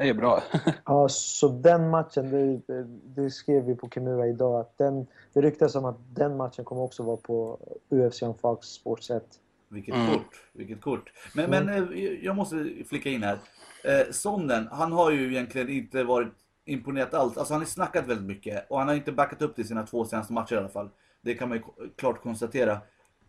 [0.02, 0.44] Det är bra.
[0.86, 2.84] Ja, så den matchen, det,
[3.16, 6.82] det skrev vi på Kimura idag, att den, det ryktas om att den matchen kommer
[6.82, 7.60] också vara på
[7.90, 9.24] UFC on Fox Sports 1.
[9.70, 10.14] Vilket Mm.
[10.14, 11.12] kort, vilket kort.
[11.36, 11.84] Men, men eh,
[12.22, 13.40] jag måste flika in här.
[13.84, 16.34] Eh, Sonnen, han har ju egentligen inte varit
[16.66, 17.38] imponerat alls.
[17.38, 20.06] Alltså han har snackat väldigt mycket och han har inte backat upp till sina två
[20.06, 20.90] senaste matcher i alla fall.
[21.22, 21.64] Det kan man ju
[21.96, 22.78] klart konstatera.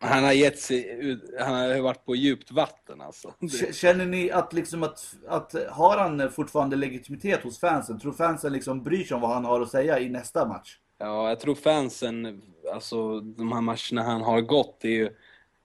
[0.03, 3.35] Han har gett sig ut, han har varit på djupt vatten alltså.
[3.73, 8.01] Känner ni att, liksom att, att har han fortfarande legitimitet hos fansen?
[8.01, 10.79] Tror fansen liksom bryr sig om vad han har att säga i nästa match?
[10.99, 15.11] Ja, jag tror fansen, alltså de här matcherna han har gått, det är ju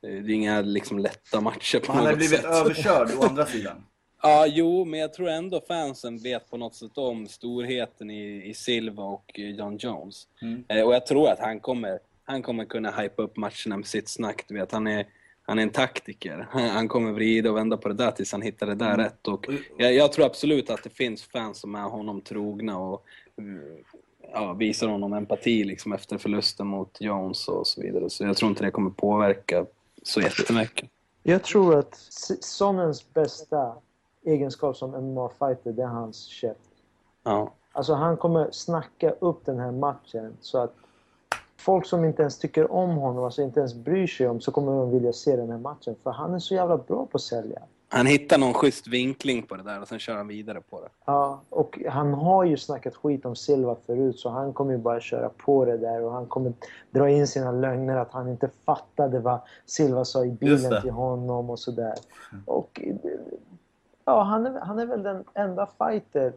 [0.01, 2.45] det är inga liksom lätta matcher på Han har något blivit sätt.
[2.45, 3.83] överkörd å andra sidan.
[4.21, 8.53] Ja, jo, men jag tror ändå fansen vet på något sätt om storheten i, i
[8.53, 10.27] Silva och John Jones.
[10.41, 10.63] Mm.
[10.67, 14.09] Eh, och jag tror att han kommer, han kommer kunna hypa upp matcherna med sitt
[14.09, 14.45] snack.
[14.47, 15.07] Du vet, han är,
[15.45, 16.47] han är en taktiker.
[16.51, 18.97] Han, han kommer vrida och vända på det där tills han hittar det där Mm.
[19.05, 19.27] rätt.
[19.27, 19.45] Och
[19.77, 23.05] jag, jag tror absolut att det finns fans som är honom trogna och
[23.37, 23.77] mm,
[24.33, 28.09] ja, visar honom empati liksom efter förlusten mot Jones och så vidare.
[28.09, 29.65] Så jag tror inte det kommer påverka
[30.03, 30.89] så jättemycket.
[31.23, 31.95] Jag tror att
[32.41, 33.73] Sonnens bästa
[34.25, 36.59] egenskap som MMA-fighter, det är hans käft.
[37.23, 37.53] Ja.
[37.71, 40.75] Alltså han kommer snacka upp den här matchen så att
[41.57, 44.71] folk som inte ens tycker om honom, alltså inte ens bryr sig om, så kommer
[44.71, 45.95] de vilja se den här matchen.
[46.03, 47.59] För han är så jävla bra på att sälja.
[47.89, 50.87] Han hittar någon schysst vinkling på det där och sen kör han vidare på det.
[51.05, 54.99] Ja, och han har ju snackat skit om Silva förut så han kommer ju bara
[54.99, 56.53] köra på det där och han kommer
[56.91, 61.49] dra in sina lögner att han inte fattade vad Silva sa i bilen till honom
[61.49, 61.93] och sådär.
[62.45, 62.81] Och
[64.05, 66.33] ja, han är, han är väl den enda fighter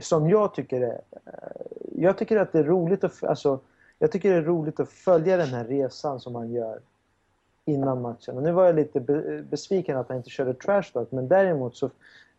[0.00, 1.00] som jag tycker är...
[1.26, 1.32] eh,
[1.96, 3.58] Jag tycker att det är roligt att, alltså,
[4.04, 6.80] jag tycker det är roligt att följa den här resan som han gör
[7.64, 8.36] innan matchen.
[8.36, 11.76] Och nu var jag lite be- besviken att han inte körde trash talk, men däremot
[11.76, 11.90] så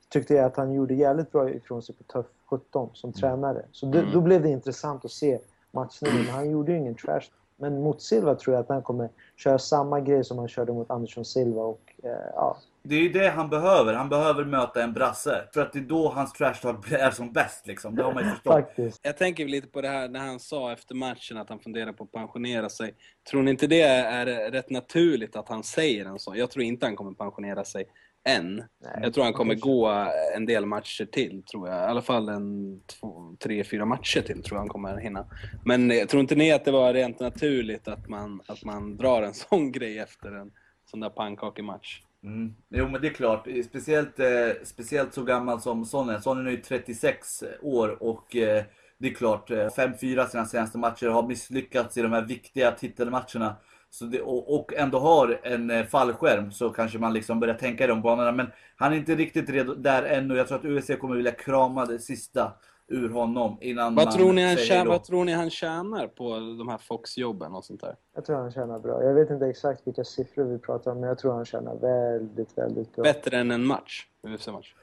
[0.10, 3.66] tyckte jag att han gjorde jävligt bra ifrån sig på Tuff 17 som tränare.
[3.72, 5.40] Så då, då blev det intressant att se
[5.72, 6.26] matchningen.
[6.26, 7.30] Han gjorde ju ingen trash.
[7.58, 10.92] Men mot Silva tror jag att han kommer köra samma grej som han körde mot
[10.92, 11.62] Andersson Silva.
[11.62, 12.58] Och, eh, ja.
[12.88, 13.94] Det är ju det han behöver.
[13.94, 15.48] Han behöver möta en brasse.
[15.54, 17.96] För att det är då hans trash talk är som bäst liksom.
[17.96, 18.54] Det har man ju förstått.
[18.54, 19.00] Faktiskt.
[19.04, 22.04] Jag tänker lite på det här när han sa efter matchen att han funderar på
[22.04, 22.96] att pensionera sig.
[23.30, 26.38] Tror ni inte det är rätt naturligt att han säger en sån?
[26.38, 27.86] Jag tror inte han kommer pensionera sig
[28.28, 28.56] än.
[28.56, 31.78] Nej, Jag tror han kommer gå en del matcher till, tror jag.
[31.78, 35.26] I alla fall en två, tre, fyra matcher till tror jag han kommer hinna.
[35.66, 39.22] Men jag tror inte ni att det var rent naturligt att man, att man drar
[39.22, 40.52] en sån grej efter en
[40.92, 42.02] sån där pannkakematch?
[42.26, 42.54] Mm.
[42.70, 43.48] Jo men det är klart.
[43.48, 46.22] Eh, speciellt, eh, speciellt så gammal som Sonnen.
[46.22, 48.64] Sonnen är ju 36 år och eh,
[48.98, 53.56] det är klart, eh, 5-4 sina senaste matcher har misslyckats i de här viktiga titelmatcherna.
[53.90, 57.84] Så det, och, och ändå har en eh, fallskärm så kanske man liksom börjar tänka
[57.84, 58.32] i de banorna.
[58.32, 60.36] Men han är inte riktigt redo där ännu.
[60.36, 62.54] Jag tror att UFC kommer vilja krama det sista
[62.88, 66.08] ur honom innan Vad man tror, ni han säger tjänar, vad tror ni han tjänar
[66.08, 67.96] på de här Fox-jobben och sånt där?
[68.16, 69.04] Jag tror han tjänar bra.
[69.04, 72.58] Jag vet inte exakt vilka siffror vi pratar om, men jag tror han tjänar väldigt,
[72.58, 73.04] väldigt bra.
[73.04, 74.08] Bättre än en match?
[74.28, 74.74] UFC-match?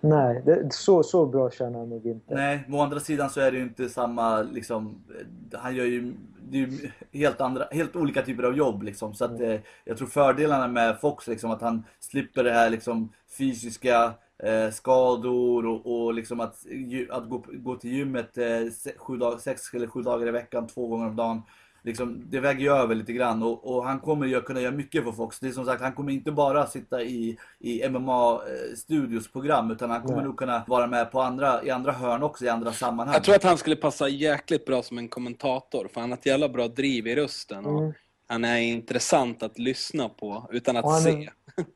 [0.00, 2.34] Nej, det, så, så bra tjänar han nog inte.
[2.34, 5.04] Nej, å andra sidan så är det ju inte samma liksom,
[5.52, 6.14] han gör ju,
[6.48, 9.14] det är ju helt, andra, helt olika typer av jobb liksom.
[9.14, 13.12] Så att eh, jag tror fördelarna med Fox liksom att han slipper det här liksom
[13.38, 16.56] fysiska eh, skador och, och liksom att,
[17.10, 18.46] att gå, gå till gymmet eh,
[18.96, 21.42] sju dag, sex eller sju dagar i veckan, två gånger om dagen.
[21.82, 25.04] Liksom, det väger ju över lite grann och, och han kommer ju kunna göra mycket
[25.04, 25.40] för Fox.
[25.40, 30.02] Det är som sagt, han kommer inte bara sitta i, i MMA-studios program utan han
[30.02, 30.24] kommer Nej.
[30.24, 33.14] nog kunna vara med på andra, i andra hörn också, i andra sammanhang.
[33.14, 36.26] Jag tror att han skulle passa jäkligt bra som en kommentator, för han har ett
[36.26, 37.66] jävla bra driv i rösten.
[37.66, 37.92] Och Mm.
[38.26, 41.30] Han är intressant att lyssna på utan att Och är- se.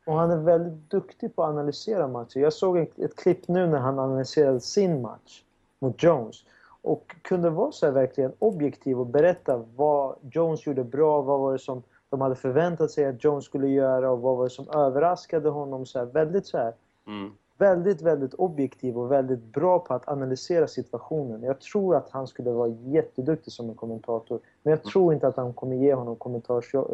[0.07, 2.39] Och han är väldigt duktig på att analysera matcher.
[2.41, 5.43] Jag såg ett, ett klipp nu när han analyserade sin match
[5.79, 6.37] mot Jones.
[6.83, 11.59] Och kunde vara så verkligen objektiv och berätta vad Jones gjorde bra, vad var det
[11.59, 15.49] som de hade förväntat sig att Jones skulle göra och vad var det som överraskade
[15.49, 15.87] honom.
[15.87, 16.75] Så här, väldigt så här,
[17.07, 17.33] Mm.
[17.61, 21.42] Väldigt, väldigt objektiv och väldigt bra på att analysera situationen.
[21.42, 24.40] Jag tror att han skulle vara jätteduktig som en kommentator.
[24.62, 26.16] Men jag tror inte att han kommer ge honom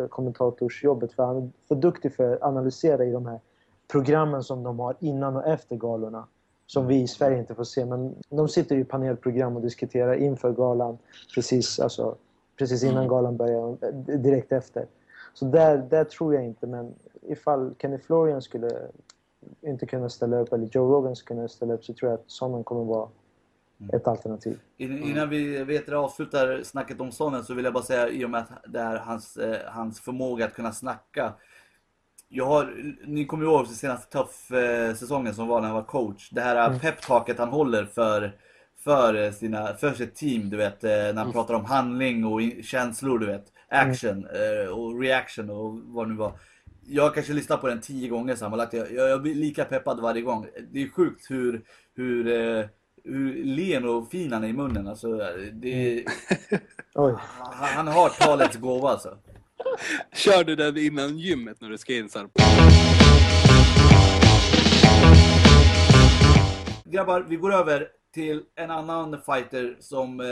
[0.09, 3.41] kommentatorsjobbet för han är för duktig för att analysera i de här
[3.89, 6.27] programmen som de har innan och efter galorna.
[6.67, 7.85] Som vi i Sverige inte får se.
[7.85, 10.99] Men de sitter i panelprogram och diskuterar inför galan
[11.35, 12.17] precis, alltså,
[12.59, 13.77] precis innan galan börjar
[14.19, 14.87] direkt efter.
[15.35, 18.71] Så där, där tror jag inte, men ifall Kenny Florian skulle
[19.61, 22.31] inte kunna ställa upp, eller Joe Rogan skulle kunna ställa upp, så tror jag att
[22.31, 23.09] Sonnen kommer vara
[23.93, 24.59] ett alternativ.
[24.77, 28.25] In- Innan vi vet det, avslutar snacket om Sonnen så vill jag bara säga i
[28.25, 31.33] och med att det är hans, eh, hans förmåga att kunna snacka.
[32.29, 36.31] Jag har, ni kommer ihåg den senaste Tuff-säsongen som var när han var coach.
[36.31, 36.81] Det här Mm.
[36.81, 38.37] peptalket han håller för,
[38.77, 40.85] för, sina, för sitt team, du vet.
[40.85, 43.53] eh, När han pratar om handling och in- känslor, du vet.
[43.69, 46.33] Action eh, och reaction och vad det nu var.
[46.89, 48.73] Jag har kanske lyssnat på den tio gånger sammanlagt.
[48.73, 50.47] Jag, jag, jag blir lika peppad varje gång.
[50.73, 51.63] Det är sjukt hur,
[51.95, 52.65] hur, eh,
[53.05, 54.89] hur len och fin han är i munnen.
[54.89, 55.19] Alltså,
[55.53, 56.05] det,
[56.95, 57.15] Oj.
[57.39, 59.19] han, han har talets gåva alltså.
[60.13, 62.29] Kör du den innan gymmet när du ska in så här?
[66.85, 70.27] Grabbar, vi går över till en annan fighter som eh,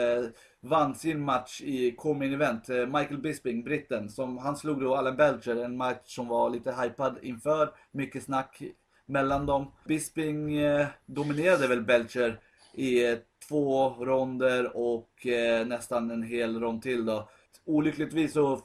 [0.64, 2.68] vann sin match i Comin Event.
[2.68, 4.08] Eh, Michael Bisping, britten.
[4.08, 7.70] Som, han slog då Allen Belcher, en match som var lite hypad inför.
[7.90, 8.62] Mycket snack
[9.06, 9.72] mellan dem.
[9.84, 12.40] Bisping eh, dominerade väl Belcher
[12.74, 17.28] i eh, två ronder och eh, nästan en hel rond till då.
[17.64, 18.60] Olyckligtvis så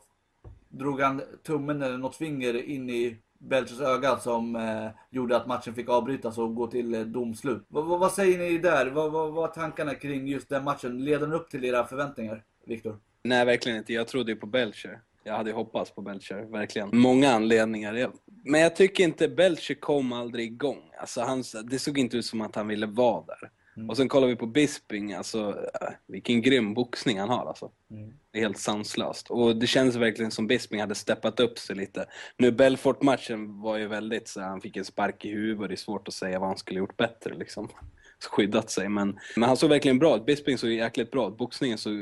[0.69, 5.73] drog han tummen eller något finger in i Belchers öga som eh, gjorde att matchen
[5.73, 7.57] fick avbrytas och gå till eh, domslut.
[7.57, 8.85] V vad säger ni där?
[8.85, 11.03] Vad var, tankarna kring just den matchen?
[11.03, 12.97] Leder den upp till era förväntningar, Viktor?
[13.23, 13.93] Nej, verkligen inte.
[13.93, 14.99] Jag trodde ju på Belcher.
[15.23, 16.89] Jag hade ju hoppats på Belcher, verkligen.
[16.93, 18.11] Många anledningar.
[18.25, 20.91] Men jag tycker inte Belcher kom aldrig igång.
[20.99, 23.49] Alltså, han, det såg inte ut som att han ville vara där.
[23.75, 23.89] Mm.
[23.89, 27.71] Och sen kollar vi på Bisping, alltså äh, vilken grym boxning han har alltså.
[27.91, 28.13] Mm.
[28.33, 29.29] Är helt sanslöst.
[29.29, 32.05] Och det känns verkligen som Bisping hade steppat upp sig lite.
[32.37, 35.77] Nu Belfort-matchen var ju väldigt så han fick en spark i huvudet, och det är
[35.77, 37.69] svårt att säga vad han skulle gjort bättre liksom.
[38.29, 40.25] Skyddat sig, men, men han såg verkligen bra ut.
[40.25, 41.37] Bisping såg jäkligt bra ut.
[41.37, 41.93] Boxningen såg,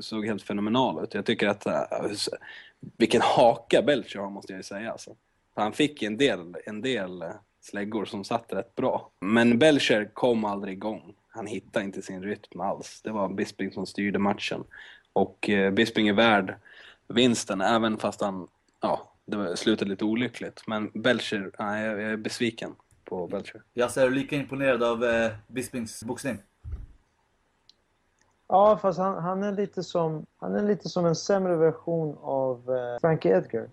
[0.00, 1.14] såg helt fenomenal ut.
[1.14, 2.10] Jag tycker att, uh,
[2.98, 5.16] vilken haka Belcher har måste jag ju säga alltså.
[5.54, 7.28] Han fick en del, en del eh,
[7.60, 9.10] släggor som satt rätt bra.
[9.20, 13.00] Men Belcher kom aldrig igång han hittade inte sin rytm alls.
[13.02, 14.64] Det var Bisping som styrde matchen.
[15.16, 16.54] Och eh, Bisping är värd
[17.08, 18.48] vinsten, även fast han,
[18.80, 20.62] ja, det slutade lite olyckligt.
[20.66, 22.74] Men Belcher, nej, jag är besviken
[23.04, 23.62] på Belcher.
[23.74, 26.38] Jag är du lika imponerad av eh, Bispings boxning?
[28.48, 32.76] Ja, fast han, han, är lite som, han är lite som en sämre version av
[32.76, 33.68] eh, Frankie Edgar.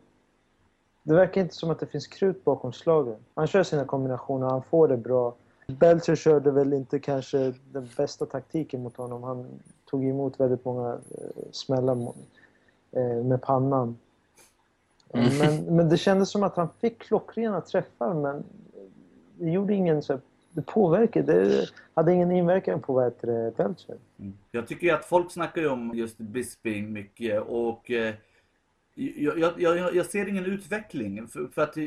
[1.04, 3.18] Det verkar inte som att det finns krut bakom slagen.
[3.36, 5.36] Han kör sina kombinationer, han får det bra.
[5.68, 9.24] Belcher körde väl inte kanske den bästa taktiken mot honom.
[9.24, 9.60] Han
[9.94, 12.14] tog emot väldigt många eh, smällar
[12.92, 13.98] eh, med pannan.
[15.14, 15.38] Mm.
[15.38, 18.44] Men, men det kändes som att han fick klockrena träffar men
[19.38, 20.20] det gjorde ingen så
[20.52, 23.98] det påverkade, det hade ingen inverkan på vad heter Belcher.
[24.20, 24.34] Mm.
[24.52, 28.14] Jag tycker ju att folk snackar ju om just Bisping mycket och eh,
[28.96, 31.28] jag, jag, jag, jag, ser ingen utveckling.
[31.28, 31.78] För, för att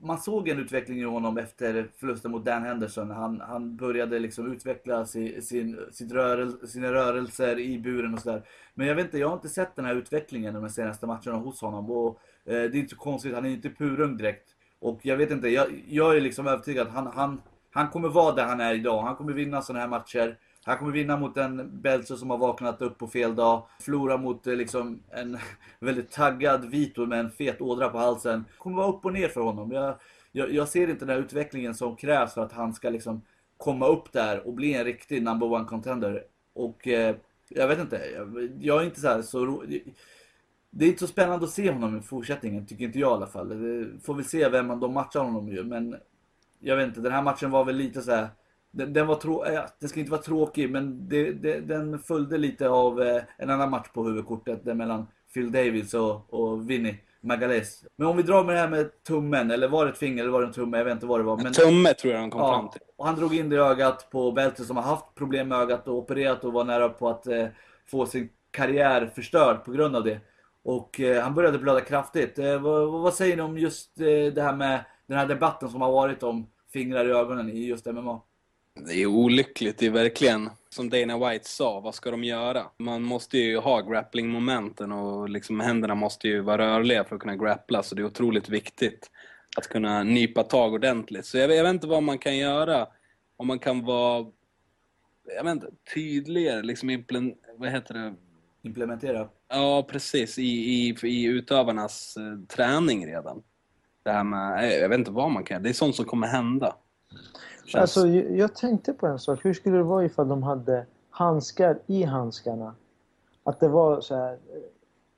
[0.00, 3.10] man såg en utveckling i honom efter förlusten mot Dan Henderson.
[3.10, 8.42] Han, han började liksom utveckla sin, sin, sin rörel, sina rörelser i buren och sådär.
[8.74, 11.60] Men jag vet inte, jag har inte sett den här utvecklingen de senaste matcherna hos
[11.60, 11.90] honom.
[11.90, 14.48] Och, eh, det är inte så konstigt, han är inte purung direkt.
[14.78, 18.34] Och jag vet inte, jag, jag är liksom övertygad att han, han, han kommer vara
[18.34, 19.02] där han är idag.
[19.02, 20.38] Han kommer vinna sådana här matcher.
[20.66, 23.66] Han kommer vinna mot en Belzer som har vaknat upp på fel dag.
[23.80, 25.38] Förlora mot eh, liksom en
[25.80, 28.44] väldigt taggad Vito med en fet ådra på halsen.
[28.52, 29.72] Det kommer vara upp och ner för honom.
[29.72, 29.94] Jag,
[30.32, 33.22] jag, jag, ser inte den här utvecklingen som krävs för att han ska liksom
[33.56, 36.24] komma upp där och bli en riktig number one contender.
[36.52, 37.16] Och eh,
[37.48, 39.64] jag vet inte, jag, jag, är inte så här så ro,
[40.70, 43.26] Det är inte så spännande att se honom i fortsättningen, tycker inte jag i alla
[43.26, 43.48] fall.
[43.48, 45.96] Det får vi se vem de matchar honom ju, men
[46.58, 48.28] jag vet inte, den här matchen var väl lite så här
[48.76, 52.38] den, den var trå äh, det ska inte vara tråkig, men det, det, den följde
[52.38, 56.94] lite av eh, en annan match på huvudkortet där mellan Phil Davis och, och Vinny
[57.20, 57.84] Magales.
[57.96, 60.32] Men om vi drar med det här med tummen, eller var det ett finger eller
[60.32, 60.78] var det en tumme?
[60.78, 61.36] Jag vet inte vad det var.
[61.36, 62.80] Men, tumme tror jag han kom ja, fram till.
[62.96, 65.88] Och han drog in det i ögat på Belter som har haft problem med ögat
[65.88, 67.46] och opererat och var nära på att eh,
[67.90, 70.20] få sin karriär förstörd på grund av det.
[70.64, 72.38] Och eh, han började blöda kraftigt.
[72.38, 75.80] Eh, vad, vad, säger ni om just eh, det här med den här debatten som
[75.80, 78.20] har varit om fingrar i ögonen i just MMA?
[78.76, 82.62] Det är olyckligt, det är verkligen som Dana White sa, vad ska de göra?
[82.78, 87.36] Man måste ju ha grappling-momenten och liksom händerna måste ju vara rörliga för att kunna
[87.36, 89.10] grappla, så det är otroligt viktigt
[89.56, 91.26] att kunna nypa tag ordentligt.
[91.26, 92.86] Så jag, jag vet inte vad man kan göra,
[93.36, 94.26] om man kan vara
[95.36, 97.04] jag vet inte, tydligare, liksom
[97.56, 98.14] vad heter det?
[98.62, 99.28] Implementera?
[99.48, 103.42] Ja, precis, i, i, i utövarnas eh, träning redan.
[104.02, 106.26] Det här med, jag vet inte vad man kan göra, det är sånt som kommer
[106.26, 106.76] hända.
[107.66, 107.82] Känns...
[107.82, 109.44] Alltså, jag, tänkte på en sak.
[109.44, 112.74] Hur skulle det vara ifall de hade handskar i handskarna?
[113.44, 114.38] Att det var så här,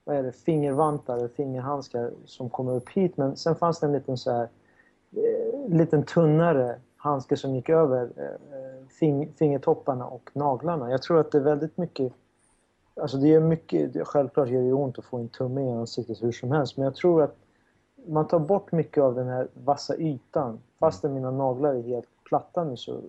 [0.04, 3.16] vad är det, fingervantar eller fingerhandskar som kommer upp hit.
[3.16, 4.48] Men sen fanns det en liten så här,
[5.12, 10.90] eh, liten tunnare handske som gick över eh, fing, fingertopparna och naglarna.
[10.90, 12.12] Jag tror att det är väldigt mycket
[13.00, 16.32] Alltså det gör mycket, självklart gör det ont att få en tumme i ansiktet hur
[16.32, 17.37] som helst, men jag tror att
[18.06, 20.61] man tar bort mycket av den här vassa ytan.
[20.80, 23.00] Fastän mina naglar är helt platta nu så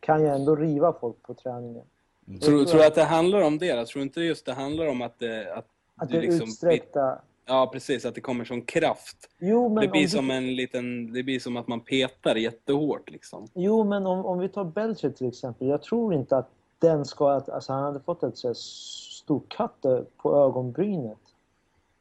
[0.00, 1.84] kan jag ändå riva folk på träningen.
[2.28, 2.40] Mm.
[2.40, 3.66] Tror, tror du att det handlar om det?
[3.66, 5.54] Jag tror inte just det handlar om att det...
[5.54, 5.66] Att,
[5.96, 7.18] att det liksom, utsträckta...
[7.48, 8.04] Ja, precis.
[8.04, 9.16] Att det kommer som kraft.
[9.38, 10.34] Jo, men det, blir som du...
[10.34, 13.10] en liten, det blir som att man petar jättehårt.
[13.10, 13.46] Liksom.
[13.54, 15.68] Jo, men om, om vi tar Belcher till exempel.
[15.68, 17.30] Jag tror inte att den ska...
[17.30, 21.18] Att, alltså han hade fått ett så stort katt på ögonbrynet.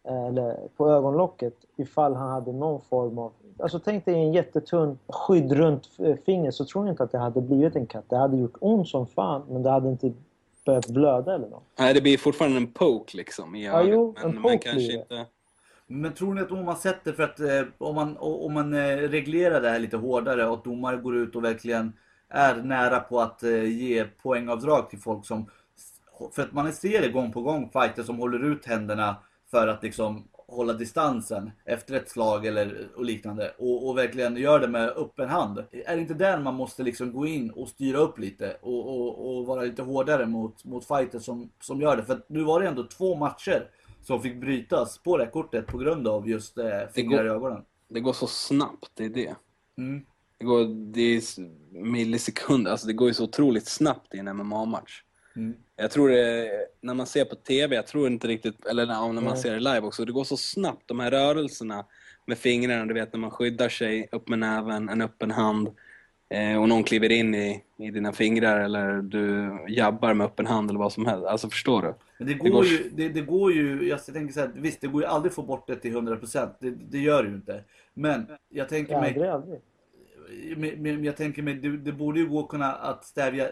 [0.08, 3.32] Eh, eller på ögonlocket ifall han hade någon form av...
[3.60, 7.18] Alltså tänk dig en jättetunn skydd runt eh, fingret så tror jag inte att det
[7.18, 8.04] hade blivit en cut.
[8.10, 10.12] Det hade gjort ont som fan men det hade inte
[10.66, 11.64] börjat blöda eller något.
[11.80, 13.90] Nej, det blir fortfarande en poke liksom i Ja, ögat.
[13.94, 15.02] jo, men en man poke kanske blir det.
[15.02, 15.26] inte...
[15.88, 18.98] Men tror ni att om man sätter för att eh, om man, om man eh,
[18.98, 21.94] reglerar det här lite hårdare och att domare går ut och verkligen
[22.30, 25.46] är nära på att eh, ge poängavdrag till folk som
[26.32, 29.16] för att man ser det gång på gång fighter som håller ut händerna
[29.56, 34.60] för att liksom hålla distansen efter ett slag eller och liknande och, och verkligen gör
[34.60, 35.60] det med öppen hand.
[35.72, 39.38] Är det inte där man måste liksom gå in och styra upp lite och, och,
[39.38, 42.04] och vara lite hårdare mot, mot fighters som, som gör det?
[42.04, 43.70] För nu var det ändå två matcher
[44.02, 47.62] som fick brytas på det här kortet på grund av just eh, fingrar i ögonen.
[47.88, 49.36] Det går så snabbt, det är det.
[49.78, 50.06] Mm.
[50.38, 51.22] Det går det är
[51.84, 55.04] millisekunder, alltså det går ju så otroligt snabbt i en MMA-match.
[55.36, 55.54] Mm.
[55.76, 56.50] Jag tror det,
[56.82, 59.38] när man ser på TV, jag tror inte riktigt, eller när när man Nej.
[59.38, 61.86] ser det live också, det går så snabbt, de här rörelserna
[62.26, 65.70] med fingrarna, du vet när man skyddar sig, upp med näven, en öppen hand,
[66.30, 70.70] eh, och någon kliver in i, i dina fingrar eller du jabbar med öppen hand
[70.70, 71.26] eller vad som helst.
[71.26, 71.94] Alltså förstår du?
[72.18, 74.82] Men det Det går, går- ju, det, det går ju, jag tänker så här, visst
[74.82, 77.36] det går ju aldrig att få bort det till 100%, det, det gör det ju
[77.36, 77.64] inte.
[77.94, 79.60] Men jag tänker mig, Aldrig, aldrig.
[80.58, 83.50] men, men jag tänker mig, det, det borde ju gå att kunna att stävja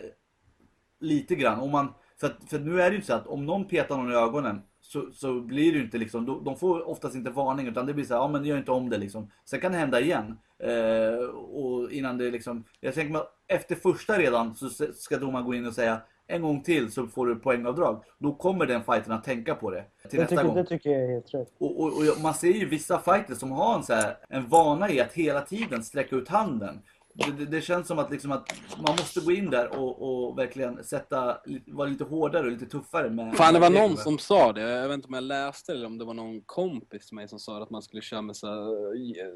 [1.03, 1.59] lite grann.
[1.59, 4.11] Om man, för, att, för nu är det ju så att om någon petar någon
[4.11, 7.85] i ögonen så, så blir det ju inte liksom, de, får oftast inte varning utan
[7.85, 9.31] det blir så här, ja men gör inte om det liksom.
[9.45, 10.37] Sen kan det hända igen.
[10.59, 15.53] Eh, och innan det liksom, jag tänker mig efter första redan så ska domaren gå
[15.55, 18.03] in och säga en gång till så får du poängavdrag.
[18.17, 20.55] Då kommer den fighten att tänka på det till Det nästa tycker, gång.
[20.55, 21.47] det tycker jag är helt rätt.
[21.59, 24.89] Och, och, och man ser ju vissa fighters som har en, så här, en vana
[24.89, 26.81] i att hela tiden sträcka ut handen.
[27.13, 30.38] Det, det, det känns som att, liksom att man måste gå in där och, och
[30.38, 34.54] verkligen sätta, vara lite hårdare och lite tuffare med Fan, det var någon som sa
[34.54, 34.62] det.
[34.62, 37.28] Jag vet inte om jag läste det eller om det var någon kompis till mig
[37.28, 39.32] som sa att man skulle köra med så här,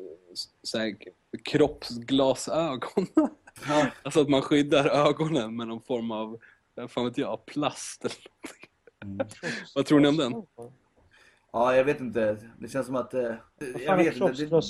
[0.64, 0.96] så här
[1.44, 3.08] kroppsglasögon.
[3.68, 6.40] Ja, alltså att man skyddar ögonen med någon form av,
[6.76, 8.16] vad fan vet jag, plast eller
[9.06, 9.50] någonting.
[9.76, 10.34] Vad tror ni om den?
[11.54, 12.38] ja, jag vet inte.
[12.60, 13.14] Det känns som att...
[13.14, 13.34] eh,
[13.86, 14.46] Jag vet inte.
[14.46, 14.62] Det,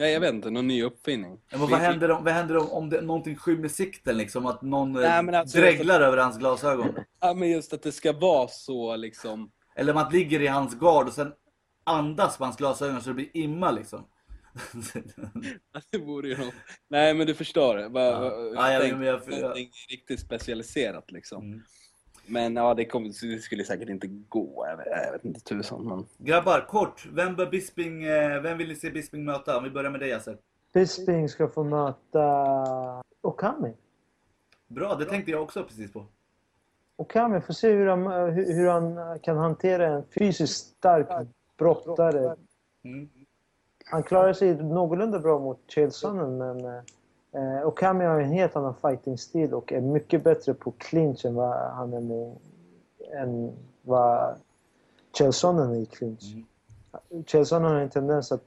[0.00, 0.50] Nej, jag vet inte.
[0.50, 1.38] Någon ny uppfinning.
[1.50, 4.46] men vad händer, om, vad händer om, om det, någonting skymmer sikten liksom?
[4.46, 6.94] Att någon eh, Nej, alltså- dreglar över hans glasögon?
[7.20, 9.50] Ja, men just att det ska vara så liksom.
[9.76, 11.32] Eller man ligger i hans gard och sen
[11.84, 14.06] andas på hans glasögon så det blir imma liksom.
[15.90, 16.54] Det vore ju något.
[16.88, 17.88] Nej, men du förstår det.
[17.90, 18.52] Bara, Ja.
[18.54, 19.56] Ja, jag- jag- jag-
[19.90, 21.44] riktigt specialiserat liksom.
[21.44, 21.62] Mm.
[22.30, 24.66] Men ja, det, kom, det skulle säkert inte gå.
[24.68, 25.88] Jag vet, jag vet inte tusan.
[25.88, 26.06] Men...
[26.18, 27.08] Grabbar, kort.
[27.12, 29.58] Vem bör Bisping, eh, vem vill ni se Bisping möta?
[29.58, 30.38] Om vi börjar med dig Yasser.
[30.72, 32.24] Bisping ska få möta
[33.20, 33.72] Okami.
[34.68, 36.06] Bra, det tänkte jag också precis på.
[36.96, 42.36] Okami, får se hur han, hur, hur han kan hantera en fysiskt stark brottare.
[42.84, 43.08] Mm.
[43.84, 46.82] Han klarar sig någorlunda bra mot Chael Sonnen men
[47.32, 51.70] eh, Okami har en helt annan fighting-stil och är mycket bättre på clinch än vad
[51.74, 52.36] han är med,
[53.14, 54.34] än vad
[55.18, 56.34] Chael Sonnen är i clinch.
[57.10, 57.24] Mm.
[57.24, 58.42] Chael Sonnen har en tendens att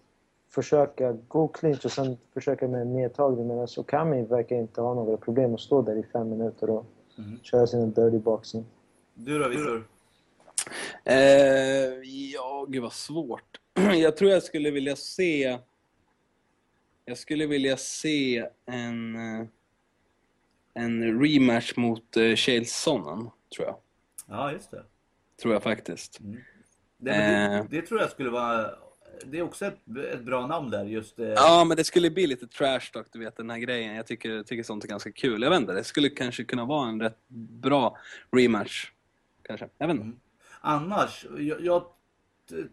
[0.50, 5.18] försöka gå clinch och sen försöka med en nedtagning medan Okami verkar inte ha några
[5.18, 6.86] problem att stå där i fem minuter och
[7.18, 7.40] Mm.
[7.44, 8.66] köra sin dirty boxing.
[9.14, 9.88] Du då Viktor?
[11.04, 11.16] Eh,
[12.34, 13.60] ja, gud vad svårt.
[13.96, 15.58] Jag tror jag skulle vilja se...
[17.06, 19.16] Jag skulle vilja se en...
[19.16, 19.48] eh,
[20.76, 23.78] En rematch mot uh, Chael Sonnen, tror jag.
[24.28, 24.84] Ja, just det.
[25.42, 26.20] Tror jag faktiskt.
[26.22, 27.66] Det, men Eh.
[27.70, 28.70] det, det tror jag skulle vara...
[29.26, 29.80] Det är också ett,
[30.14, 31.20] ett bra namn där, just...
[31.20, 33.96] Eh, Ja, men det skulle bli lite trash talk, du vet den här grejen.
[33.96, 35.42] Jag tycker, tycker sånt är ganska kul.
[35.42, 37.20] Jag vet inte, det skulle kanske kunna vara en rätt
[37.62, 37.98] bra
[38.32, 38.92] rematch.
[39.42, 40.18] Kanske, jag vet inte.
[40.62, 41.86] Annars, jag, jag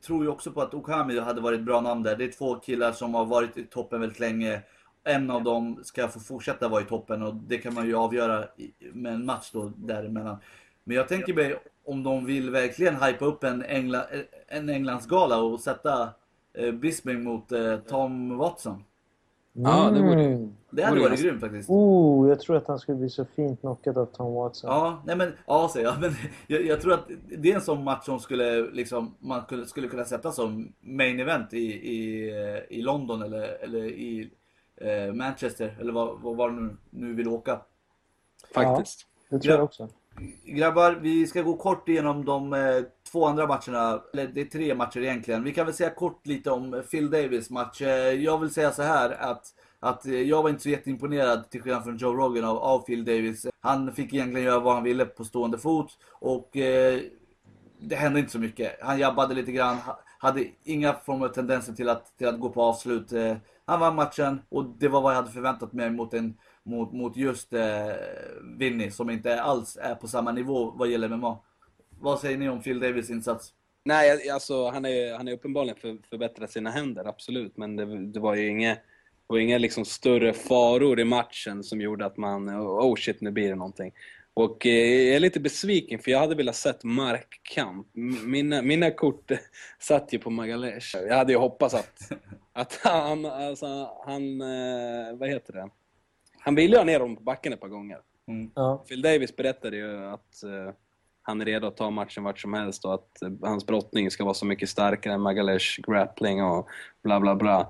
[0.06, 2.16] tror ju också på att Okami hade varit ett bra namn där.
[2.16, 4.62] Det är två killar som har varit i toppen väldigt länge.
[5.04, 8.44] En av dem ska få fortsätta vara i toppen och det kan man ju avgöra
[8.92, 10.36] med en match då däremellan.
[10.84, 14.06] Men jag tänker mig om de vill verkligen hypa upp en, Engla,
[14.48, 16.08] en Englandsgala och sätta
[16.54, 18.84] eh, Bisping mot eh, Tom Watson.
[19.52, 20.52] Ja, det vore ju- Mm.
[20.72, 21.70] Det hade varit grymt faktiskt.
[21.70, 24.70] Oh, jag tror att han skulle bli så fint knockad av Tom Watson.
[24.70, 25.94] Ja, nej men, ja säger jag.
[26.00, 26.10] Men
[26.46, 29.88] jag, jag tror att det är en sån match som skulle, liksom, man skulle, skulle
[29.88, 31.58] kunna sätta som main event i,
[31.94, 32.30] i,
[32.70, 34.30] i London eller, eller i
[34.76, 37.60] eh, Manchester eller var, var, var nu, nu vill åka.
[38.54, 39.06] Faktiskt.
[39.30, 39.64] Det tror jag Ja.
[39.64, 39.88] också.
[40.44, 42.60] Grabbar, vi ska gå kort igenom de eh,
[43.12, 44.02] två andra matcherna.
[44.12, 45.44] Eller det är tre matcher egentligen.
[45.44, 47.82] Vi kan väl säga kort lite om Phil Davis match.
[47.82, 49.44] Eh, jag vill säga så här att,
[49.80, 53.04] att eh, jag var inte så jätteimponerad till skillnad från Joe Rogan av, av Phil
[53.04, 53.46] Davis.
[53.60, 57.00] Han fick egentligen göra vad han ville på stående fot och eh,
[57.80, 58.78] det hände inte så mycket.
[58.82, 59.76] Han jabbade lite grann.
[60.18, 63.12] Hade inga former av tendenser till att, till att gå på avslut.
[63.12, 66.92] Eh, han vann matchen och det var vad jag hade förväntat mig mot, en, mot,
[66.92, 67.86] mot just eh,
[68.58, 71.38] Vinny som inte alls är på samma nivå vad gäller MMA.
[72.00, 73.52] Vad säger ni om Phil Davis insats?
[73.84, 77.56] Nej, alltså han är, han är uppenbarligen för, förbättrat sina händer, absolut.
[77.56, 78.80] Men det, det var ju inga, det
[79.26, 83.48] var inga liksom större faror i matchen som gjorde att man, oh shit, nu blir
[83.48, 83.92] det någonting.
[84.34, 87.86] Och eh, jag är lite besviken för jag hade velat sett markkamp.
[88.24, 89.30] Mina, mina kort
[89.78, 90.96] satt ju på Magalesh.
[90.96, 92.12] Jag hade ju hoppats att,
[92.52, 95.70] att han, alltså, han, eh, vad heter det?
[96.38, 97.98] Han ville ju ha ner dem på backen ett par gånger.
[98.28, 98.50] Mm.
[98.54, 98.84] Ja.
[98.88, 100.74] Phil Davis berättade ju att eh,
[101.30, 104.24] han är redo att ta matchen vart som helst och att eh, hans brottning ska
[104.24, 106.68] vara så mycket starkare än Magalesh grappling och
[107.02, 107.66] bla bla bla.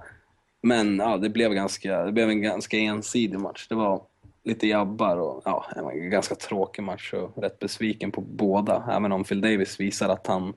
[0.62, 3.66] Men ja, det blev, ganska, det blev en ganska ensidig match.
[3.68, 4.02] Det var
[4.42, 8.84] lite jabbar och ja, en ganska tråkig match och rätt besviken på båda.
[8.90, 10.52] Även om Phil Davis visar att han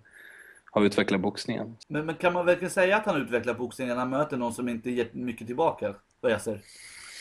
[0.71, 1.75] har utvecklat boxningen.
[1.87, 4.69] Men, men kan man verkligen säga att han utvecklar boxningen när han möter någon som
[4.69, 5.95] inte ger mycket tillbaka?
[6.21, 6.61] Vad jag ser.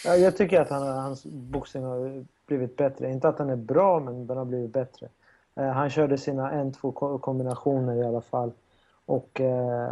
[0.05, 3.11] Ja, jag tycker att han, hans boxning har blivit bättre.
[3.11, 5.09] Inte att den är bra, men den har blivit bättre.
[5.57, 8.53] Eh, han körde sina en, två ko- kombinationer i alla fall.
[9.07, 9.91] Och eh,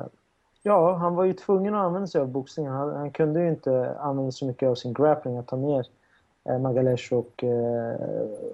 [0.63, 2.73] ja, han var ju tvungen att använda sig av boxningen.
[2.73, 5.87] Han, han kunde ju inte använda så mycket av sin grappling att ta ner
[6.45, 7.45] eh, Magalesh och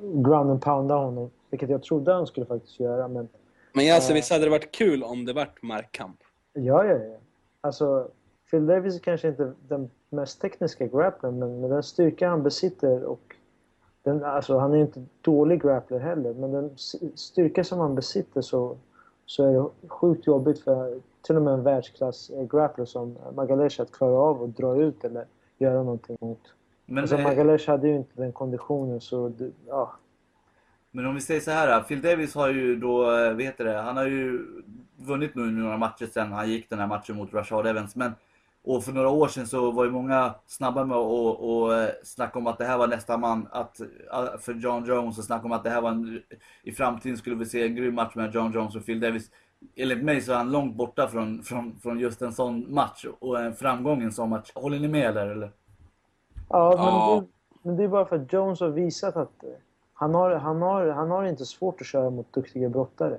[0.03, 1.31] ground and pounda honom.
[1.51, 3.29] Vilket jag trodde han skulle faktiskt göra, men
[3.73, 6.17] Men alltså, visst hade det varit kul om det vart markkamp?
[6.53, 7.17] Ja, ja, ja.
[7.61, 8.09] Alltså,
[8.51, 13.05] Phil Davis är kanske inte den mest tekniska grapplern, men med den styrka han besitter
[13.05, 13.37] och
[14.07, 16.71] den, alltså, han är ju inte dålig grappler heller, men den
[17.15, 18.77] styrka som han besitter så,
[19.27, 23.81] så är det sjukt jobbigt för till och med en världsklass eh, grappler som Magalesh
[23.81, 25.25] att klara av att dra ut eller
[25.59, 26.41] göra någonting mot.
[26.87, 29.93] Men, Alltså, eh, Magalesh hade ju inte den konditionen så, det, ja.
[30.91, 33.97] men om vi säger så här, Phil Davis har ju då, eh, heter det, han
[33.97, 34.47] har ju
[34.97, 37.97] vunnit nu några matcher sen han gick den här matchen mot Rashad Evans.
[37.97, 38.13] Men,
[38.67, 42.39] och för några år sedan så var ju många snabba med att och, eh, snacka
[42.39, 45.53] om att det här var nästa man att, eh, för John Jones och snacka om
[45.53, 46.23] att det här var en,
[46.63, 49.31] i framtiden skulle vi se en grym match med John Jones och Phil Davis.
[49.77, 53.41] Enligt mig så är han långt borta från, från, från just en sån match och
[53.41, 54.53] en framgång i en sån match.
[54.55, 55.51] Håller ni med där eller?
[56.49, 57.21] Ja, men, Ja.
[57.21, 57.27] Det,
[57.63, 59.51] men det är bara för att Jones har visat att eh,
[59.95, 63.19] han har, han har, han har inte svårt att köra mot duktiga brottare.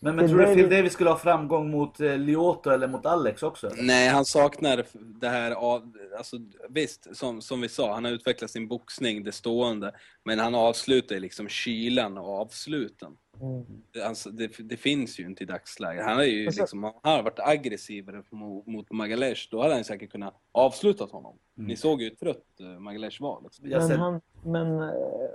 [0.00, 3.42] Men, men tror du Phil Davis- skulle ha framgång mot eh, Lyoto eller mot Alex
[3.42, 3.70] också?
[3.76, 4.84] Nej, han saknar
[5.20, 6.36] det här av, alltså
[6.68, 9.92] visst, som, som vi sa, han har utvecklat sin boxning, det stående,
[10.24, 13.16] men han avslutar liksom kylan och avsluten.
[13.40, 13.64] Mm.
[13.92, 16.04] Det, alltså, det, det finns ju inte i dagsläget.
[16.04, 19.84] Han, är ju Alltså- liksom, han har varit aggressivare mot, mot Magalesh, då hade han
[19.84, 21.36] säkert kunnat avsluta honom.
[21.58, 21.68] Mm.
[21.68, 23.40] Ni såg ju hur trött eh, Magalesh var.
[23.42, 23.68] Liksom.
[23.68, 24.88] Men, ser- han, men eh,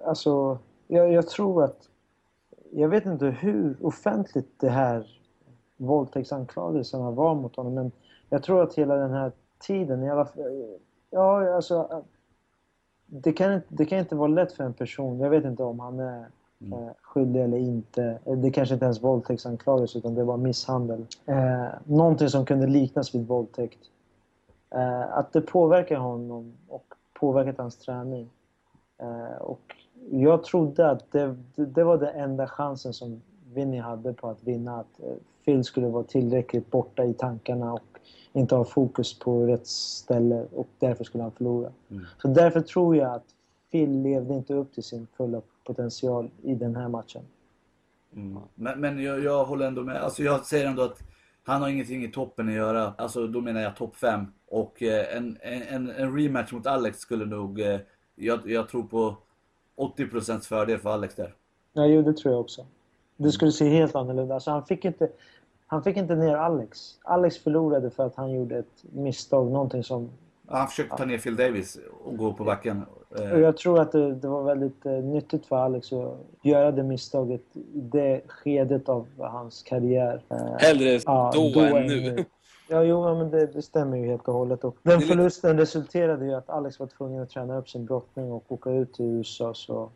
[0.08, 1.90] alltså, jag, jag tror att...
[2.76, 5.20] Jag vet inte hur offentligt det här
[5.78, 7.92] våldtäktsanklagelserna var mot honom, men
[8.30, 10.44] jag tror att hela den här tiden, i alla fall...
[11.10, 12.04] Ja, alltså...
[13.06, 15.80] Det kan, inte- det kan inte vara lätt för en person, jag vet inte om
[15.80, 16.26] han är
[16.62, 16.74] Mm.
[16.84, 18.20] eh, skyldig eller inte.
[18.26, 21.06] Det kanske inte ens våldtäktsanklagelse utan det var misshandel.
[21.26, 23.80] Eh, någonting som kunde liknas vid våldtäkt.
[24.70, 26.86] Eh, att det påverkar honom och
[27.20, 28.30] påverkat hans träning.
[28.98, 29.62] Eh, och
[30.12, 33.22] jag trodde att det, det, var den enda chansen som
[33.54, 34.80] Vinny hade på att vinna.
[34.80, 38.00] Att eh, Phil skulle vara tillräckligt borta i tankarna och
[38.34, 41.72] inte ha fokus på rätt ställe och därför skulle han förlora.
[41.92, 42.06] Mm.
[42.22, 43.26] Så därför tror jag att
[43.72, 47.22] Phil levde inte upp till sin fulla potential i den här matchen.
[48.16, 48.40] Mm.
[48.56, 50.02] Men, men jag, jag håller ändå med.
[50.02, 51.04] Alltså jag säger ändå att
[51.44, 52.94] han har ingenting i toppen att göra.
[52.98, 54.26] Alltså då menar jag topp 5.
[54.48, 57.62] Och eh, en, en, en rematch mot Alex skulle nog...
[57.62, 57.80] Eh,
[58.16, 59.18] jag, jag tror på
[59.78, 61.34] 80% fördel för Alex där.
[61.74, 62.66] Ja, jo, det tror jag också.
[63.18, 64.34] Det skulle se helt annorlunda.
[64.34, 65.10] Alltså, han, fick inte,
[65.68, 66.98] han fick inte ner Alex.
[67.04, 70.10] Alex förlorade för att han gjorde ett misstag, någonting som...
[70.48, 72.86] Ja, Han försökte ta ner Phil Davis och gå på backen.
[73.10, 76.84] Och jag tror att det, det var väldigt eh, nyttigt för Alex att göra det
[76.84, 80.22] misstaget i det skedet av hans karriär.
[80.30, 82.26] Eh, Hellre ja, då, än nu.
[82.68, 84.64] Ja, jo, ja, men det, det stämmer ju helt och hållet.
[84.64, 87.86] Och den är lite- förlusten resulterade i att Alex var tvungen att träna upp sin
[87.86, 89.54] brottning och åka ut till USA.
[89.54, 89.92] Så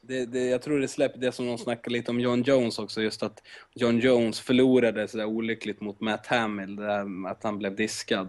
[0.00, 3.02] Det, det, jag tror det släpper det som de snackar lite om John Jones också,
[3.02, 3.42] just att
[3.74, 8.28] John Jones förlorade så där olyckligt mot Matt Hamill, där att han blev diskad.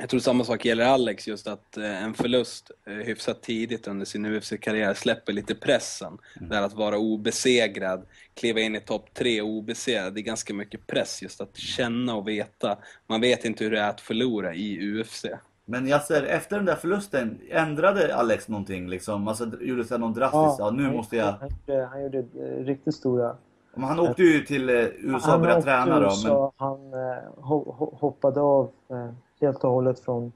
[0.00, 4.06] Jag tror samma sak gäller Alex, just att eh, en förlust eh, hyfsat tidigt under
[4.06, 6.18] sin UFC-karriär släpper lite pressen.
[6.40, 10.86] Det här att vara obesegrad, kliva in i topp tre obesegrad, det är ganska mycket
[10.86, 12.78] press just att känna och veta.
[13.06, 15.24] Man vet inte hur det är att förlora i UFC.
[15.64, 19.28] Men jag ser, efter den där förlusten, ändrade Alex någonting liksom?
[19.28, 21.24] Alltså gjorde här någon drastisk, ja, nu han- måste jag...
[21.32, 23.36] Han gjorde, han gjorde eh, riktigt stora...
[23.74, 26.06] Men han åkte ju till USA och började åkte träna då.
[26.06, 26.98] USA, Han eh,
[27.36, 30.32] ho- ho- hoppade av eh, helt och hållet från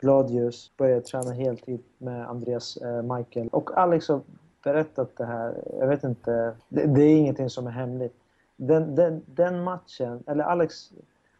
[0.00, 0.70] Gladius.
[0.76, 3.48] Började träna heltid med Andreas eh, Michael.
[3.48, 4.20] Och Alex har
[4.64, 5.64] berättat det här.
[5.80, 6.54] Jag vet inte.
[6.68, 8.14] Det, det är ingenting som är hemligt.
[8.56, 10.92] Den, den, den matchen, eller Alex,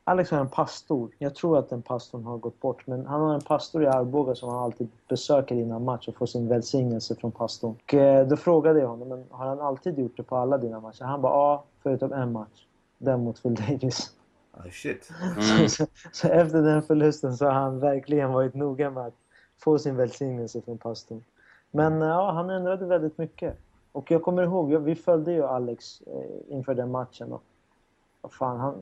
[0.04, 1.10] Alex har en pastor.
[1.18, 2.86] Jag tror att den pastorn har gått bort.
[2.86, 6.26] Men han har en pastor i Arboga som han alltid besöker innan match och får
[6.26, 7.76] sin välsignelse från pastorn.
[7.84, 10.80] Och, eh, då frågade jag honom, men har han alltid gjort det på alla dina
[10.80, 11.04] matcher?
[11.04, 12.66] Han bara, ja, förutom en match.
[12.98, 14.12] Den mot Phil Davis.
[14.58, 15.10] Ah, shit.
[15.36, 15.68] Mm.
[15.68, 19.16] Så, så efter den förlusten så har han verkligen varit noga med att
[19.58, 21.24] få sin välsignelse från pastorn.
[21.70, 23.58] Men eh, ja, han ändrade väldigt mycket.
[23.92, 27.32] Och jag kommer ihåg, vi följde ju Alex eh, inför den matchen.
[27.32, 27.42] Och,
[28.20, 28.74] och fan, han,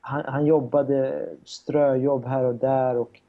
[0.00, 3.20] han, han jobbade ströjobb här och där och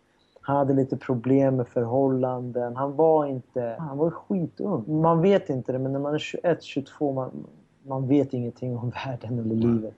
[0.41, 2.75] han hade lite problem med förhållanden.
[2.75, 3.75] Han var inte...
[3.79, 5.01] Han var skitung.
[5.01, 7.47] Man vet inte det, men när man är 21, 22, man,
[7.83, 9.93] man vet ingenting om världen eller livet.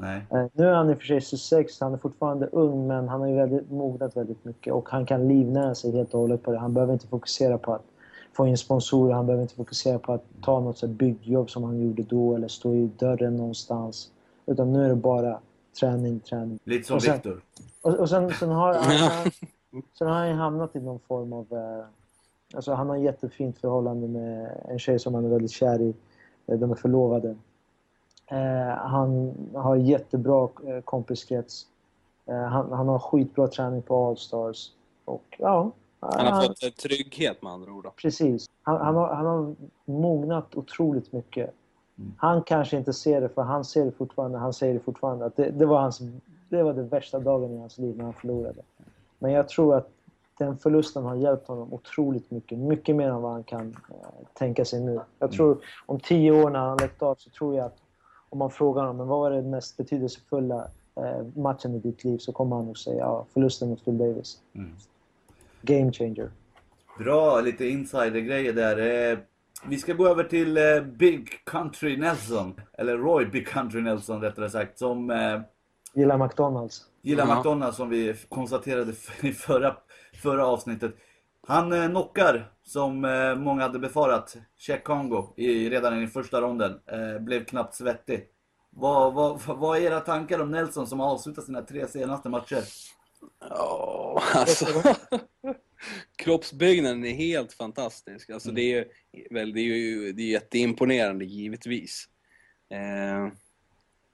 [0.00, 0.22] Nej.
[0.30, 3.20] Eh, Nu är han i och för sig 26, han är fortfarande ung men han
[3.20, 6.52] har ju väldigt, mognat väldigt mycket och han kan livnära sig helt och hållet på
[6.52, 6.58] det.
[6.58, 7.84] Han behöver inte fokusera på att
[8.32, 11.64] få in sponsorer, han behöver inte fokusera på att ta något så här byggjobb som
[11.64, 14.10] han gjorde då eller stå i dörren någonstans.
[14.46, 15.38] Utan nu är det bara
[15.80, 16.58] träning, träning.
[16.64, 17.42] Lite som Viktor.
[17.82, 19.30] Och, och sen, sen, har, han,
[19.98, 21.46] sen har han hamnat i någon form av...
[21.50, 21.84] Eh,
[22.54, 25.94] alltså han har ett jättefint förhållande med en tjej som han är väldigt kär i.
[26.46, 27.36] Eh, De är förlovade.
[28.30, 31.66] Eh, han har jättebra eh, kompiskrets.
[32.26, 34.70] Eh, han, han har skitbra träning på Allstars.
[35.04, 35.70] Och ja...
[36.00, 37.84] Han har fått eh, trygghet med andra ord.
[37.84, 37.90] Då.
[37.90, 38.46] Precis.
[38.62, 39.54] Han, han, har, han har
[39.84, 41.50] mognat otroligt mycket.
[41.98, 42.14] Mm.
[42.18, 44.38] Han kanske inte ser det, för han ser det fortfarande.
[44.38, 45.24] Han säger det fortfarande.
[45.24, 46.00] Att det, det, var hans,
[46.48, 48.62] det var den värsta dagen i hans liv när han förlorade.
[49.18, 49.88] Men jag tror att
[50.38, 52.58] den förlusten har hjälpt honom otroligt mycket.
[52.58, 55.00] Mycket mer än vad han kan eh, tänka sig nu.
[55.18, 57.76] Jag tror om tio år när han har läckt av så tror jag att
[58.30, 62.18] om man frågar honom men vad var den mest betydelsefulla eh, matchen i ditt liv
[62.18, 64.38] så kommer han nog säga ja, förlusten mot Phil Davis.
[64.54, 64.70] Mm.
[65.62, 66.30] Game changer.
[66.98, 69.10] Bra, lite insidergrejer där.
[69.12, 69.18] Eh,
[69.66, 72.60] vi ska gå över till eh, Big Country Nelson.
[72.72, 74.78] Eller Roy Big Country Nelson rättare sagt.
[74.78, 75.40] Som eh,
[75.94, 76.86] Gillar McDonalds.
[77.02, 77.36] gillar Ja.
[77.36, 79.76] McDonalds som vi konstaterade i förra,
[80.22, 80.94] förra avsnittet.
[81.46, 86.80] Han knockar, som eh, många hade befarat, Czech Congo i, redan i första ronden.
[86.86, 88.26] Eh, blev knappt svettig.
[88.70, 92.62] Vad, vad, vad är era tankar om Nelson som har avslutat sina tre senaste matcher?
[93.40, 94.66] Ja, alltså.
[96.16, 98.30] Kroppsbyggnaden är helt fantastisk.
[98.30, 102.08] Alltså, det, är, ju- väl, det är ju det är jätteimponerande, givetvis.
[102.70, 103.32] Eh,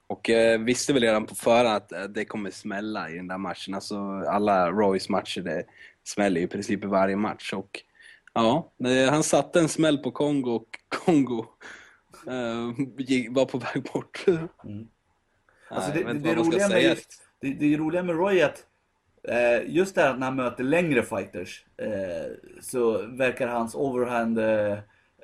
[0.07, 3.37] och jag visste väl redan på förhand att eh, det kommer smälla i den där
[3.37, 3.73] matchen.
[3.73, 3.97] Alltså,
[4.29, 5.63] alla Roys matcher det
[6.03, 7.53] smäller ju i princip i varje match.
[7.53, 7.83] Och,
[8.43, 8.71] ja,
[9.09, 10.67] han satte en smäll på Kongo och
[11.05, 11.45] Kongo
[12.27, 12.71] eh,
[13.29, 14.25] var på väg bort.
[14.63, 14.87] Mm.
[15.69, 16.97] Alltså Nej, det, jag det, det, roliga med,
[17.41, 18.65] det, det roliga med Roy är att
[19.23, 22.31] eh, just det här att när han möter längre fighters eh,
[22.61, 24.39] så verkar hans overhand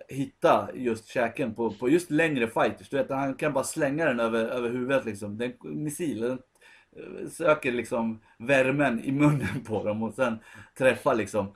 [0.07, 2.89] hitta just käken på, på just längre fighters.
[2.89, 5.37] Du vet, han kan bara slänga den över, över huvudet liksom.
[5.37, 10.39] Den missil, den eh, söker liksom värmen i munnen på dem och sen
[10.77, 11.55] träffar liksom.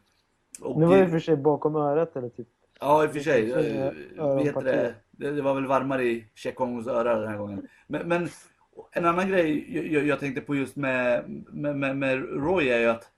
[0.61, 2.47] Och Nu var det i och för sig bakom örat eller typ.
[2.79, 3.51] Ja, i och för sig.
[3.51, 4.93] Eh, heter det?
[5.11, 7.67] Det, var väl varmare i Tjekongos öra den här gången.
[7.87, 8.29] Men, men
[8.91, 12.87] en annan grej jag- jag, tänkte på just med, med, med, med Roy är ju
[12.89, 13.11] att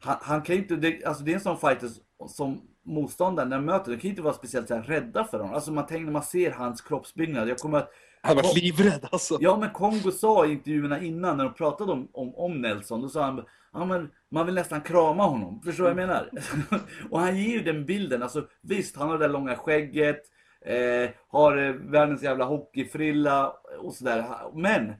[0.00, 1.88] han, han kan inte, det, alltså det är en sån fighter
[2.28, 5.54] som motståndaren när han möter, de kan inte vara speciellt så här, rädda för honom.
[5.54, 7.48] Alltså man tänker när man ser hans kroppsbyggnad.
[7.48, 7.90] Jag kommer att
[8.22, 9.38] hade varit livrädd alltså.
[9.40, 13.08] Ja men Kongo sa i intervjuerna innan när de pratade om, om, om Nelson, då
[13.08, 15.62] sa han ja, men man vill nästan krama honom.
[15.64, 16.30] Förstår du vad jag menar?
[17.10, 18.22] och han ger ju den bilden.
[18.22, 20.22] Alltså visst, han har det där långa skägget,
[20.64, 24.24] eh, har eh, världens jävla hockeyfrilla och sådär.
[24.54, 24.94] Men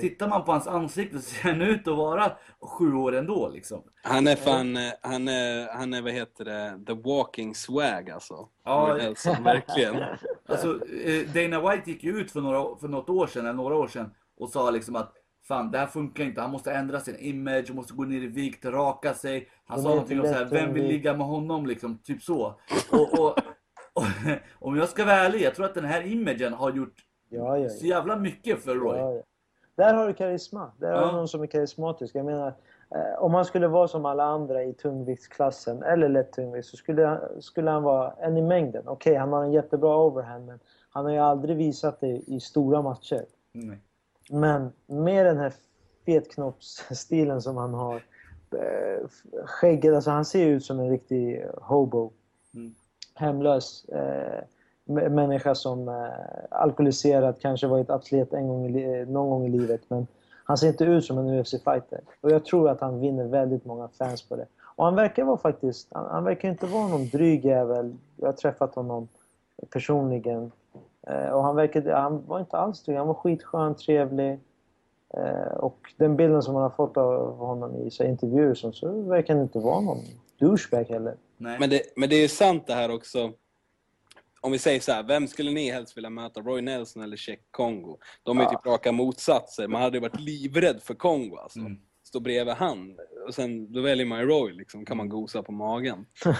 [0.00, 3.82] tittar man på hans ansikte så ser han ut att vara sju år ändå liksom.
[4.02, 8.48] Han är fan, eh, han är, han är vad heter det, the walking swag alltså.
[8.64, 8.94] Ja.
[8.98, 9.96] Nelson, verkligen.
[10.48, 13.74] Alltså, eh, Dana White gick ju ut för, några, för något år sedan, eller några
[13.74, 15.12] år sedan, och sa liksom att
[15.50, 16.40] Fan, det här funkar inte.
[16.40, 19.48] Han måste ändra sin image, måste gå ner i vikt, raka sig.
[19.66, 21.66] Han Det sa någonting om inte så här, lätt vem vill vi- ligga med honom
[21.66, 22.54] liksom, typ så.
[22.92, 23.28] Och, och,
[23.92, 24.04] och,
[24.68, 26.94] om jag ska vara ärlig, jag tror att den här imagen har gjort
[27.28, 27.96] Ja, ja, så ja.
[27.96, 29.22] jävla mycket för Roy.
[29.76, 30.72] Där har du karisma.
[30.78, 32.14] Där har du någon som är karismatisk.
[32.14, 32.48] Jag menar,
[32.94, 37.04] eh, om han skulle vara som alla andra i tungviktsklassen, eller lätt tungvikt, så skulle,
[37.06, 38.88] han- skulle han vara en i mängden.
[38.88, 40.58] Okej, han har en jättebra overhand, men
[40.90, 43.24] han har ju aldrig visat det i stora matcher.
[43.52, 43.78] Nej.
[44.30, 45.52] Men med den här
[46.06, 47.94] fetknoppsstilen som han har.
[48.52, 49.08] eh,
[49.44, 52.10] Skägget, alltså han ser ut som en riktig hobo.
[52.54, 52.74] Mm.
[53.14, 53.84] Hemlös.
[53.84, 54.40] Eh,
[55.10, 56.04] människa som eh,
[56.50, 59.80] alkoholiserad, kanske varit atlet en gång i, li- någon gång i livet.
[59.88, 60.06] Men
[60.44, 62.00] han ser inte ut som en UFC-fighter.
[62.20, 64.46] Och jag tror att han vinner väldigt många fans på det.
[64.62, 67.96] Och han verkar vara faktiskt, han, han verkar inte vara någon dryg jävel.
[68.16, 69.08] Jag har träffat honom
[69.70, 70.52] personligen.
[71.10, 74.40] Eh, och han verkade, han var inte alls dryg, han var skitskön, trevlig.
[75.16, 79.02] Eh, och den bilden som man har fått av honom i så intervjuer så, så
[79.02, 79.98] verkar han inte vara någon
[80.38, 81.14] douchebag heller.
[81.36, 81.56] Nej.
[81.60, 83.32] Men det, men det är sant det här också.
[84.40, 86.40] Om vi säger så här, vem skulle ni helst vilja möta?
[86.40, 87.98] Roy Nelson eller Check Kongo?
[88.22, 88.50] De är ju Ja.
[88.50, 89.68] typ raka motsatser.
[89.68, 91.58] Man hade ju varit livrädd för Kongo alltså.
[91.58, 91.78] Mm.
[92.10, 92.96] Stå bredvid han.
[93.26, 96.06] Och sen, då väljer man ju Roy liksom, kan man gosa på magen.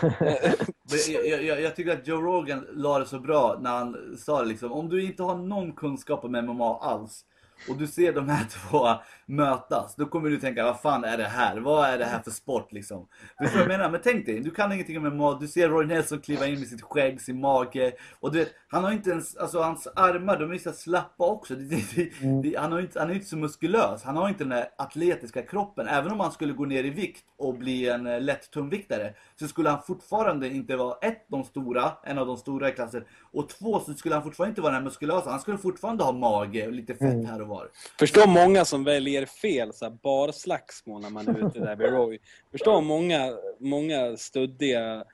[1.08, 4.48] Jag, jag, jag tycker att Joe Rogan la det så bra när han sa det
[4.48, 4.72] liksom.
[4.72, 7.24] Om du inte har någon kunskap om MMA alls
[7.68, 8.88] och du ser de här två
[9.26, 11.56] mötas, då kommer du tänka vad fan är det här?
[11.56, 13.06] Vad är det här för sport liksom?
[13.38, 13.90] Du förstår vad jag menar?
[13.90, 16.68] Men tänk dig, du kan ingenting om MMA, du ser Roy Nelson kliva in med
[16.68, 20.52] sitt skägg, sin mage och du vet, han har inte ens, alltså hans armar, de
[20.52, 21.54] är så slappa också.
[21.54, 24.44] Det, det, det, det, han, har inte, han är inte så muskulös, han har inte
[24.44, 25.88] den där atletiska kroppen.
[25.88, 29.48] Även om han skulle gå ner i vikt och bli en eh, lätt tungviktare så
[29.48, 33.48] skulle han fortfarande inte vara ett, de stora, en av de stora i klassen och
[33.48, 35.30] två, så skulle han fortfarande inte vara den här muskulösa.
[35.30, 37.68] Han skulle fortfarande ha mage och lite fett här och var.
[37.98, 41.88] Förstå många som väljer fel, så här, bar slagsmål när man är ute där vid
[41.90, 42.18] Roy.
[42.50, 45.04] Förstå många, många stöddiga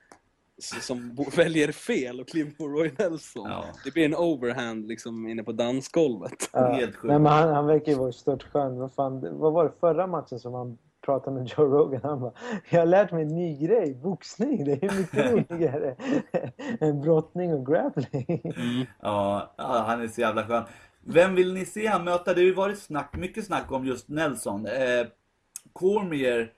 [0.58, 3.50] som väljer fel och kliver på Roy Nelson.
[3.50, 3.64] Ja.
[3.84, 6.50] Det blir en overhand liksom inne på dansgolvet.
[6.52, 6.72] Ja.
[6.72, 7.04] Helt sjukt.
[7.04, 8.76] Nej, men han, han verkar ju vara stört skön.
[8.78, 12.00] Vad, fan, det- vad var det förra matchen som han pratade med Joe Rogan?
[12.04, 12.32] Han bara,
[12.70, 14.64] jag har lärt mig en ny grej, boxning.
[14.64, 15.96] Det är mycket roligare
[16.80, 18.42] än brottning och grappling.
[19.02, 20.64] Ja, ja, han är så jävla skön.
[21.08, 22.34] Vem vill ni se han möta?
[22.34, 24.66] Det har ju varit snack, mycket snack om just Nelson.
[24.66, 25.06] Eh,
[25.72, 26.52] Cormier,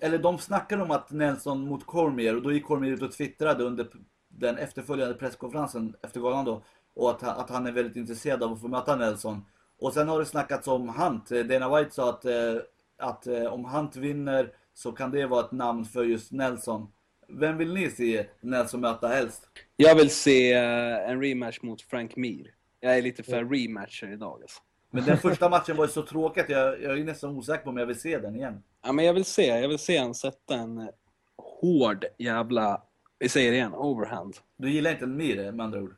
[0.00, 3.64] eller de snackade om att Nelson mot Cormier, och då gick Cormier ut och twittrade
[3.64, 3.86] under
[4.28, 6.62] den efterföljande presskonferensen efter galan då,
[6.94, 9.44] och att, att han är väldigt intresserad av att få möta Nelson.
[9.78, 11.32] Och sen har det snackats om Hunt.
[11.32, 12.54] Eh, Dana White sa att, eh,
[12.98, 16.88] att eh, om Hunt vinner så kan det vara ett namn för just Nelson.
[17.28, 19.48] Vem vill ni se Nelson möta helst?
[19.76, 22.54] Jag vill se eh, en rematch mot Frank Mir.
[22.80, 24.62] Jag är lite för rematcher idag alltså.
[24.90, 27.70] Men den första matchen var ju så tråkig att jag, jag är nästan osäker på
[27.70, 28.62] om jag vill se den igen.
[28.82, 30.90] Ja, men jag vill se, jag vill se han sätta en
[31.36, 32.82] hård jävla,
[33.18, 34.36] vi säger det igen, overhand.
[34.56, 35.96] Du gillar inte Mir med andra ord?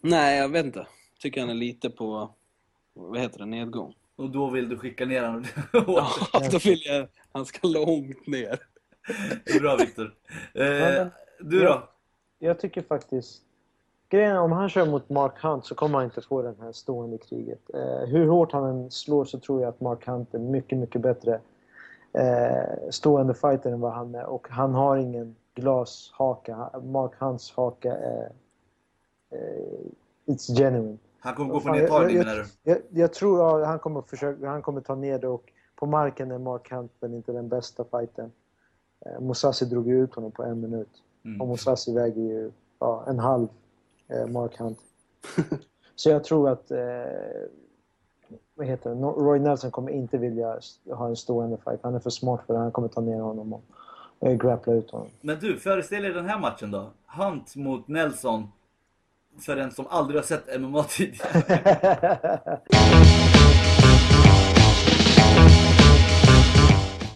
[0.00, 0.86] Nej, jag vet inte.
[1.18, 2.34] Tycker han är lite på,
[2.94, 3.94] vad heter det, nedgång.
[4.16, 5.44] Och då vill du skicka ner honom?
[5.72, 8.58] Ja, då vill jag, han ska långt ner.
[9.60, 10.14] Bra Viktor.
[10.54, 11.06] Eh,
[11.40, 11.64] du då?
[11.64, 11.90] Ja.
[12.38, 13.42] Jag tycker faktiskt...
[14.08, 16.72] Grejen är, om han kör mot Mark Hunt så kommer han inte få det här
[16.72, 17.60] stående kriget.
[17.74, 21.00] Eh, hur hårt han än slår så tror jag att Mark Hunt är mycket, mycket
[21.00, 21.40] bättre
[22.12, 24.24] eh, stående fighter än vad han är.
[24.24, 26.70] Och han har ingen glashaka.
[26.84, 28.32] Mark Hunts haka är...
[29.30, 29.86] Eh,
[30.26, 30.98] it's genuine.
[31.18, 32.70] Han kommer gå på nedtagning menar du?
[32.70, 36.30] jag, jag tror ja, han kommer försöka, han kommer ta ner det och på marken
[36.30, 38.32] är Mark Hunt väl inte den bästa fighten.
[39.06, 40.88] Eh, Mousasi drog ju ut honom på en minut.
[41.22, 41.48] Och Mm.
[41.48, 43.48] Mousasi väger ju ja, en halv
[44.28, 44.78] Mark Hunt.
[45.96, 46.78] Så jag tror att eh,
[48.54, 48.96] vad heter det?
[48.96, 51.80] Roy Nelson kommer inte vilja ha en stående fight.
[51.82, 52.60] Han är för smart för det.
[52.60, 53.64] Han kommer ta ner honom och
[54.20, 55.08] eh, grappla ut honom.
[55.20, 56.90] Men du, föreställ dig den här matchen då.
[57.06, 58.48] Hunt mot Nelson.
[59.40, 62.60] För den som aldrig har sett MMA tidigare.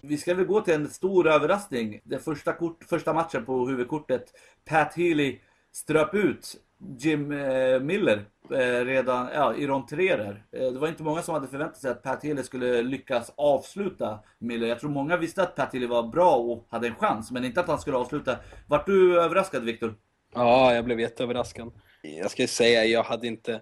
[0.02, 2.00] Vi ska väl gå till en stor överraskning.
[2.04, 4.32] Den första, kort, första matchen på huvudkortet.
[4.64, 5.40] Pat Healy
[5.72, 6.56] ströp ut
[6.98, 10.44] Jim eh, Miller eh, redan ja, i rond tre där.
[10.52, 14.18] Eh, det var inte många som hade förväntat sig att Pat Healy skulle lyckas avsluta
[14.38, 14.68] Miller.
[14.68, 17.60] Jag tror många visste att Pat Healy var bra och hade en chans, men inte
[17.60, 18.36] att han skulle avsluta.
[18.66, 19.94] Vart du överraskad Viktor?
[20.34, 21.72] Ja, jag blev jätteöverraskad.
[22.02, 23.60] Jag ska säga, jag hade inte...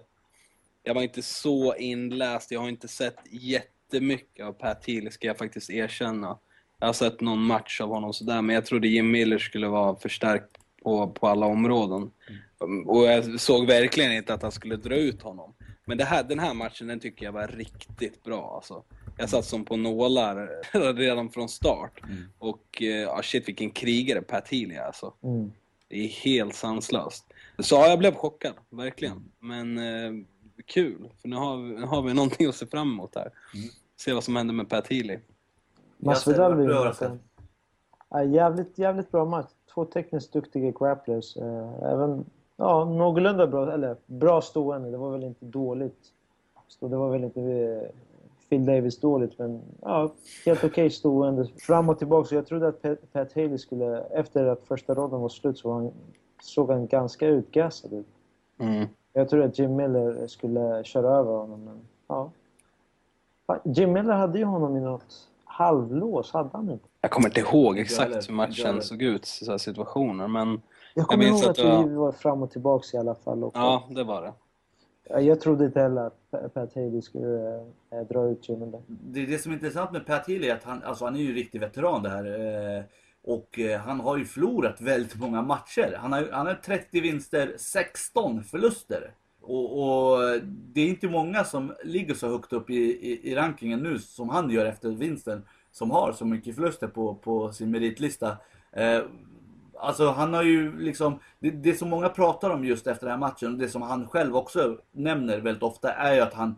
[0.83, 2.51] Jag var inte så inläst.
[2.51, 6.39] Jag har inte sett jättemycket av Pat Healy, ska jag faktiskt erkänna.
[6.79, 9.95] Jag har sett någon match av honom sådär, men jag trodde Jim Miller skulle vara
[9.95, 12.11] förstärkt på, på alla områden.
[12.85, 15.53] Och jag såg verkligen inte att han skulle dra ut honom.
[15.85, 18.83] Men det här, den här matchen, den tycker jag var riktigt bra alltså.
[19.17, 20.49] Jag satt som på nålar
[20.93, 22.01] redan från start.
[22.37, 25.13] Och eh, ja, shit vilken krigare Pat Healy är alltså.
[25.23, 25.51] Mm.
[25.87, 27.25] Det är helt sanslöst.
[27.59, 29.31] Så ja, jag blev chockad, verkligen.
[29.39, 30.25] Men eh,
[30.65, 33.31] kul, för nu har, vi, nu har vi någonting att se fram emot här.
[33.97, 35.19] Se vad som händer med Pat Healy.
[35.97, 37.19] Masvidal Jag vinner.
[38.09, 39.51] Ja, jävligt, jävligt bra match.
[39.73, 41.37] Två tekniskt duktiga grapplers.
[41.37, 42.25] Eh, Även
[42.57, 44.91] ja, någorlunda bra, eller bra stående.
[44.91, 46.13] Det var väl inte dåligt.
[46.67, 47.89] Så det var väl inte eh,
[48.49, 50.13] Phil Davis dåligt, men ja,
[50.45, 51.47] helt okej stående.
[51.59, 52.27] Fram och tillbaka.
[52.27, 55.69] Så jag trodde att Pat, Pat Haley skulle, efter att första ronden var slut, så
[55.69, 55.91] var han
[56.41, 58.07] såg han ganska utgassad ut.
[58.59, 58.87] Mm.
[59.13, 61.63] Jag tror att Jim Miller skulle köra över honom.
[61.63, 62.31] Men, ja.
[63.63, 66.87] Jim Miller hade ju honom i något halvlås, hade han inte?
[67.01, 70.61] Jag kommer inte ihåg exakt hur matchen såg ut så här situationer, men
[70.97, 73.15] Jag kommer minns ihåg att att, det var- vi var fram och tillbaka i alla
[73.15, 73.43] fall.
[73.43, 74.33] Och ja, det var det.
[75.09, 77.55] Ja, Jag trodde inte heller att Pat- Haley skulle
[77.91, 78.81] eh, dra ut Jim Miller.
[78.87, 81.29] Det, det som är intressant med Pat Healy är att han, alltså han är ju
[81.29, 82.25] en riktig veteran det här.
[82.77, 82.83] Eh,
[83.23, 85.97] och eh, han har ju förlorat väldigt många matcher.
[85.99, 89.11] Han har, han har 30 vinster, 16 förluster.
[89.41, 90.19] Och, och
[90.73, 94.29] det är inte många som ligger så högt upp i, i, i rankingen nu som
[94.29, 95.43] han gör efter vinsten.
[95.71, 98.37] Som har så mycket förluster på, på sin meritlista.
[98.71, 99.01] Eh,
[99.79, 103.29] Alltså han har ju liksom, det, det som många pratar om just efter den här
[103.29, 106.55] matchen, och det som han själv också nämner väldigt ofta, är ju att han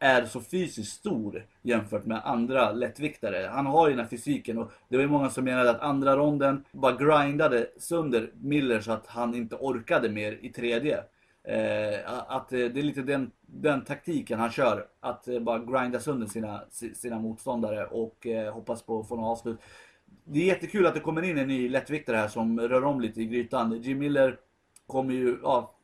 [0.00, 3.50] är så fysiskt stor jämfört med andra lättviktare.
[3.52, 6.16] Han har ju den här fysiken och det var ju många som menade att andra
[6.16, 11.04] ronden bara grindade sönder Miller så att han inte orkade mer i tredje.
[11.44, 14.86] Eh, att eh, det är lite den, den taktiken han kör.
[15.00, 16.60] Att eh, bara grinda sönder sina,
[16.94, 19.58] sina motståndare och eh, hoppas på att få något avslut.
[20.30, 23.20] Det är jättekul att det kommer in en ny lättviktare här som rör om lite
[23.20, 23.82] i grytan.
[23.82, 24.36] Jim Miller
[24.86, 25.74] kommer ju, ja,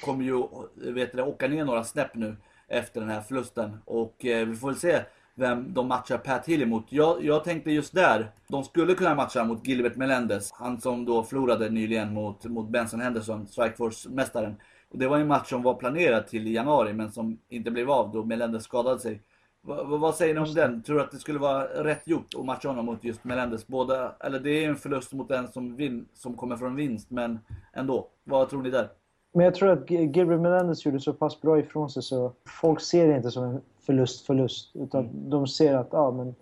[0.00, 2.36] kommer ju vet det, åka ner några snäpp nu
[2.68, 3.76] efter den här förlusten.
[3.84, 5.00] Och eh, vi får väl se
[5.34, 6.86] vem de matchar Pat Healy mot.
[6.88, 10.52] Jag, jag tänkte just där, de skulle kunna matcha mot Gilbert Melendez.
[10.52, 14.56] Han som då förlorade nyligen mot, mot Benson Henderson, Strikeforce-mästaren.
[14.90, 17.90] Och det var en match som var planerad till i januari men som inte blev
[17.90, 19.20] av då Melendez skadade sig.
[19.62, 20.82] Va, va, vad säger ni om den?
[20.82, 23.66] Tror du att det skulle vara rätt gjort att matcha honom mot just Melendez?
[23.66, 27.38] Båda, eller det är en förlust mot den som, vin, som kommer från vinst, men
[27.72, 28.08] ändå.
[28.24, 28.88] Vad tror ni där?
[29.34, 32.32] Men jag tror att G- Gilbert Melendez gjorde så pass bra ifrån sig så
[32.62, 34.76] folk ser det inte som en förlust, förlust.
[34.76, 36.34] Utan de ser att, ja men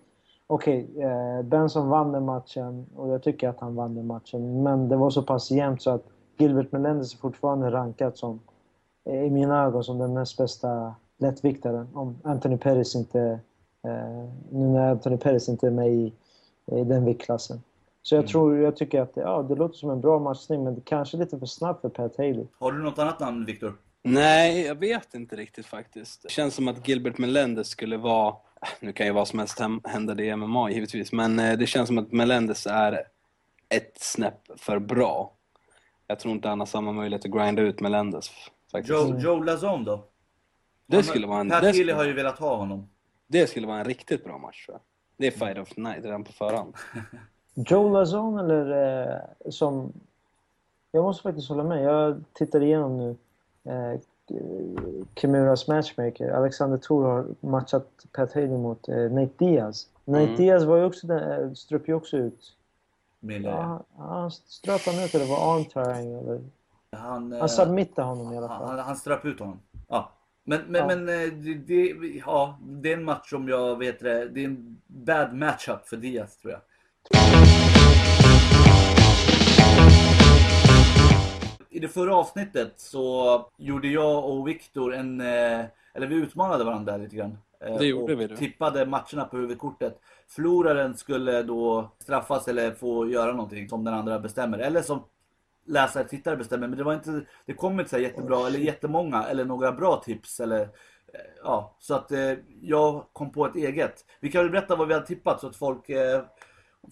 [0.47, 4.63] okej, eh, Benson vann den matchen och jag tycker att han vann den matchen.
[4.63, 6.03] Men det var så pass jämnt så att
[6.37, 8.39] Gilbert Melendez är fortfarande rankad som,
[9.05, 11.87] eh, i mina ögon, som den näst bästa lättviktaren.
[11.93, 13.39] Om Anthony Pettis inte,
[13.83, 16.13] eh, nu när Anthony Pettis inte är med i,
[16.71, 17.61] i den viktklassen.
[18.01, 20.81] Så jag tror, jag tycker att ja, det låter som en bra matchning men det
[20.85, 22.45] kanske är lite för snabbt för Pat Haley.
[22.59, 23.73] Har du något annat namn, Viktor?
[24.03, 26.23] Nej, jag vet inte riktigt faktiskt.
[26.23, 28.35] Det känns som att Gilbert Melendez skulle vara...
[28.79, 31.97] Nu kan ju vad som helst hända i MMA givetvis, men eh, det känns som
[31.97, 33.03] att Melendez är
[33.69, 35.33] ett snäpp för bra.
[36.07, 38.29] Jag tror inte han har samma möjlighet att grinda ut Melendez
[38.71, 38.89] faktiskt.
[38.89, 40.03] Joe, Joe Lazone då?
[40.87, 42.89] Det, skulle vara en, Pat det, Healy skulle, har ju velat ha honom.
[43.27, 44.81] det skulle vara en riktigt bra match tror jag.
[45.17, 46.73] Det är fight of the night redan på förhand.
[47.53, 49.93] Joe Lazone eller eh, som...
[50.91, 51.83] Jag måste faktiskt hålla med.
[51.83, 53.15] Jag tittar igenom nu.
[53.71, 53.99] Eh,
[55.15, 56.29] Kimuras matchmaker.
[56.31, 59.87] Alexander Thor har matchat Pat Haley mot eh, Nate Diaz.
[60.05, 60.35] Nate Mm.
[60.35, 62.53] Diaz var ju också den, eh, ströp ju också ut.
[63.19, 63.49] Miller.
[63.49, 65.65] Ja, han- han ströp han ut eller var arm
[66.25, 66.41] eller...
[66.91, 68.67] Han, eh, Han submittade honom i alla fall.
[68.67, 69.59] han, han ströp ut honom.
[69.87, 70.09] Ja.
[70.49, 70.87] Men, men, Ja.
[70.95, 71.95] men eh, det, det,
[72.25, 75.97] ja, det är en match som jag vet det, det är en bad matchup för
[75.97, 76.61] Diaz tror jag.
[81.69, 86.97] I det förra avsnittet så gjorde jag och Viktor en, eh, eller vi utmanade varandra
[86.97, 87.37] lite grann.
[87.61, 88.35] Eh, Det gjorde och vi då.
[88.35, 89.99] tippade matcherna på huvudkortet.
[90.27, 94.57] Förloraren skulle då straffas eller få göra någonting som den andra bestämmer.
[94.59, 95.03] Eller som
[95.67, 96.67] läsare, tittare bestämmer.
[96.67, 100.39] Men det var inte, det kom inte så jättebra eller jättemånga eller några bra tips
[100.39, 100.67] eller eh,
[101.43, 104.05] Ja, så att eh, jag kom på ett eget.
[104.19, 106.23] Vi kan väl berätta vad vi har tippat så att folk, eh,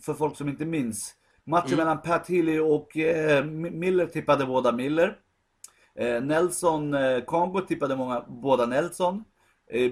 [0.02, 1.16] för folk som inte minns.
[1.44, 5.18] Matchen mellan Pat Healy och eh, Miller tippade båda Miller.
[5.96, 9.24] Eh, Nelson eh, Congo tippade många, båda Nelson.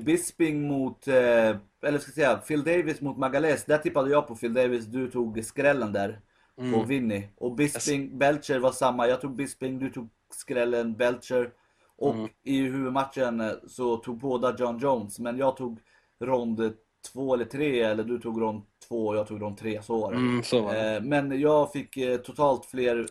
[0.06, 3.66] Bisping mot, eller ska jag säga, Phil Davis mot Magalhaes.
[3.66, 6.20] Där tippade jag på Phil Davis, du tog skrällen där
[6.56, 7.28] på Vinny.
[7.38, 9.08] Och Bisping, Belcher var samma.
[9.08, 11.50] Jag tog Bisping, du tog skrällen Belcher.
[11.98, 15.20] Och i huvudmatchen eh, så tog båda John Jones.
[15.20, 15.80] Men jag tog
[16.20, 16.74] rond
[17.14, 19.82] två eller tre, eller du tog rond två och jag tog rond tre.
[19.84, 20.18] Så var det.
[20.18, 20.96] Mm, så var det.
[20.96, 23.08] Eh, Men jag fick eh, totalt fler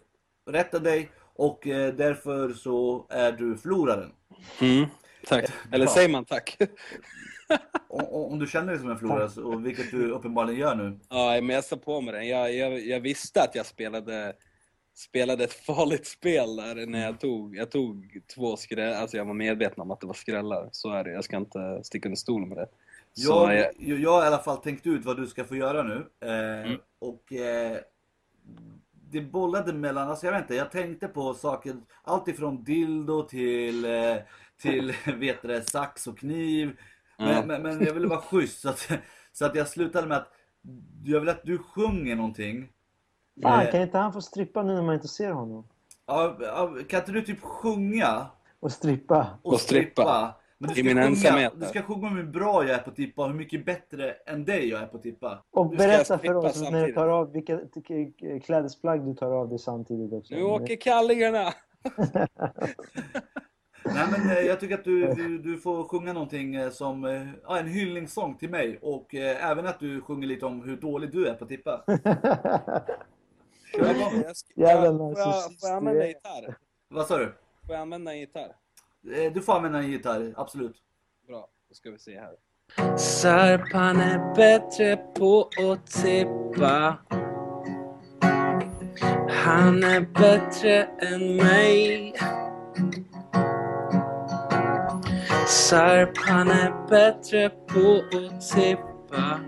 [0.51, 1.11] rätt än dig.
[1.34, 1.61] Och
[1.97, 4.12] därför så är du förloraren.
[4.61, 4.86] Mm,
[5.26, 5.45] tack.
[5.72, 6.57] Eller säger man tack?
[7.88, 10.98] O- o- Om du känner dig som en förlorare, och vilket du uppenbarligen gör nu.
[11.09, 12.28] Ja, men jag sa på mig den.
[12.28, 14.32] Jag, jag, jag visste att jag spelade,
[14.94, 19.00] spelade ett farligt spel där när jag tog, jag tog två skrällar.
[19.00, 20.68] Alltså jag var medveten om att det var skrällar.
[20.72, 21.11] Så är det.
[21.12, 22.66] Jag ska inte sticka under stol med det.
[23.14, 26.07] Jag, jag, jag, har i alla fall tänkt ut vad du ska få göra nu.
[26.20, 26.78] Eh, Mm.
[26.98, 27.76] Och eh,
[29.11, 33.84] det bollade mellan, alltså jag vet inte, jag tänkte på saker, allt ifrån dildo till,
[33.84, 34.16] eh,
[34.62, 36.76] till vet det, sax och kniv.
[37.25, 37.43] Men, Ja.
[37.47, 38.89] men, men jag ville vara schysst så att,
[39.33, 40.29] så att jag slutade med att
[41.05, 42.68] jag vill att du sjunger någonting.
[43.43, 45.68] Fan, Eh, kan inte han få strippa nu när man inte ser honom?
[46.07, 46.37] Ja,
[46.89, 48.27] kan inte du typ sjunga
[48.61, 49.39] Och strippa.
[49.43, 50.35] och, Och strippa.
[50.59, 51.53] Men du I ska, min sjunga, ensamhet.
[51.57, 54.11] du ska sjunga om hur bra jag är på att tippa och hur mycket bättre
[54.12, 55.45] än dig jag är på att tippa.
[55.51, 56.95] Och berätta för oss när du samtidigt.
[56.95, 57.61] tar av vilka
[58.45, 60.35] klädesplagg du tar av dig samtidigt också.
[60.35, 61.53] Nu åker kallingarna!
[63.85, 67.26] Nej men eh, jag tycker att du, du, du får sjunga någonting eh, som eh,
[67.45, 71.12] ja, en hyllningssång till mig och eh, även att du sjunger lite om hur dålig
[71.12, 71.85] du är på att tippa.
[73.76, 74.24] Kör igång.
[74.57, 76.09] Jävla jag, får, jag, får jag använda är.
[76.09, 76.57] gitarr?
[76.89, 77.24] Vad sa du?
[77.66, 78.53] Får jag använda en gitarr?
[79.16, 80.76] Eh, Du får använda en gitarr, absolut.
[81.26, 82.37] Bra, då ska vi se här.
[82.99, 86.97] Sarpan är bättre på att tippa.
[89.28, 92.14] Han är bättre än mig.
[95.63, 99.41] Sarpan är bättre på att tippa.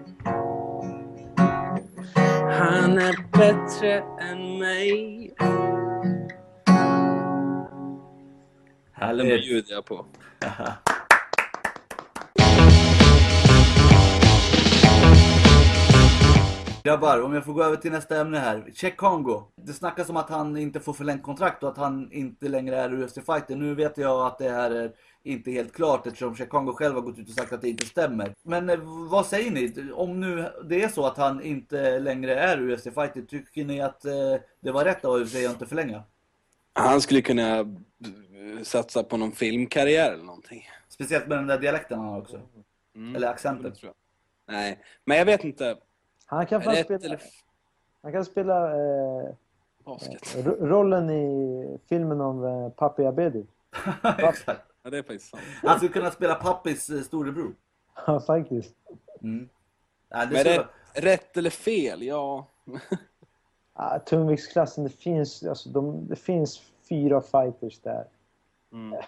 [2.51, 5.35] Han är bättre än mig.
[8.93, 9.45] Härligt.
[9.45, 10.07] bjuder jag på.
[16.85, 18.71] Grabbar, om jag får gå över till nästa ämne här.
[18.75, 19.43] Check Kongo.
[19.57, 22.95] Det snackas om att han inte får förlängt kontrakt och att han inte längre är
[22.95, 23.57] UFC-fighter.
[23.57, 24.93] Nu vet jag att det här är
[25.25, 27.87] inte helt klart eftersom Check Kongo själv har gått ut och sagt att det inte
[27.87, 28.35] stämmer.
[28.43, 28.79] Men eh,
[29.11, 29.93] vad säger ni?
[29.93, 34.13] Om nu det är så att han inte längre är UFC-fighter, tycker ni att eh,
[34.61, 36.03] det var rätt av UFC att inte förlänga?
[36.73, 37.67] Han skulle kunna eh,
[38.63, 40.69] satsa på någon filmkarriär eller någonting.
[40.89, 42.41] Speciellt med den där dialekten han har också.
[42.97, 43.17] Mm.
[43.17, 43.73] Eller accenten.
[44.47, 45.77] Nej, men jag vet inte.
[46.27, 47.21] Han kan fan spela, eller
[48.03, 49.35] han kan spela eh,
[49.85, 50.37] basket?
[50.61, 53.47] rollen i filmen om eh, Papi Abedi.
[54.19, 54.74] Exakt.
[54.85, 55.43] Ja, det är faktiskt sant.
[55.63, 57.55] Han skulle kunna spela Pappis eh, storebror.
[58.07, 58.75] Ja, faktiskt.
[59.23, 59.49] Mm.
[60.09, 60.59] Ja, det Men skulle...
[60.59, 62.03] rätt, rätt eller fel?
[62.03, 62.47] Ja.
[63.77, 68.05] Ah, tungviktsklassen, det finns, alltså, de, det finns fyra fighters där.
[68.73, 69.01] Mm.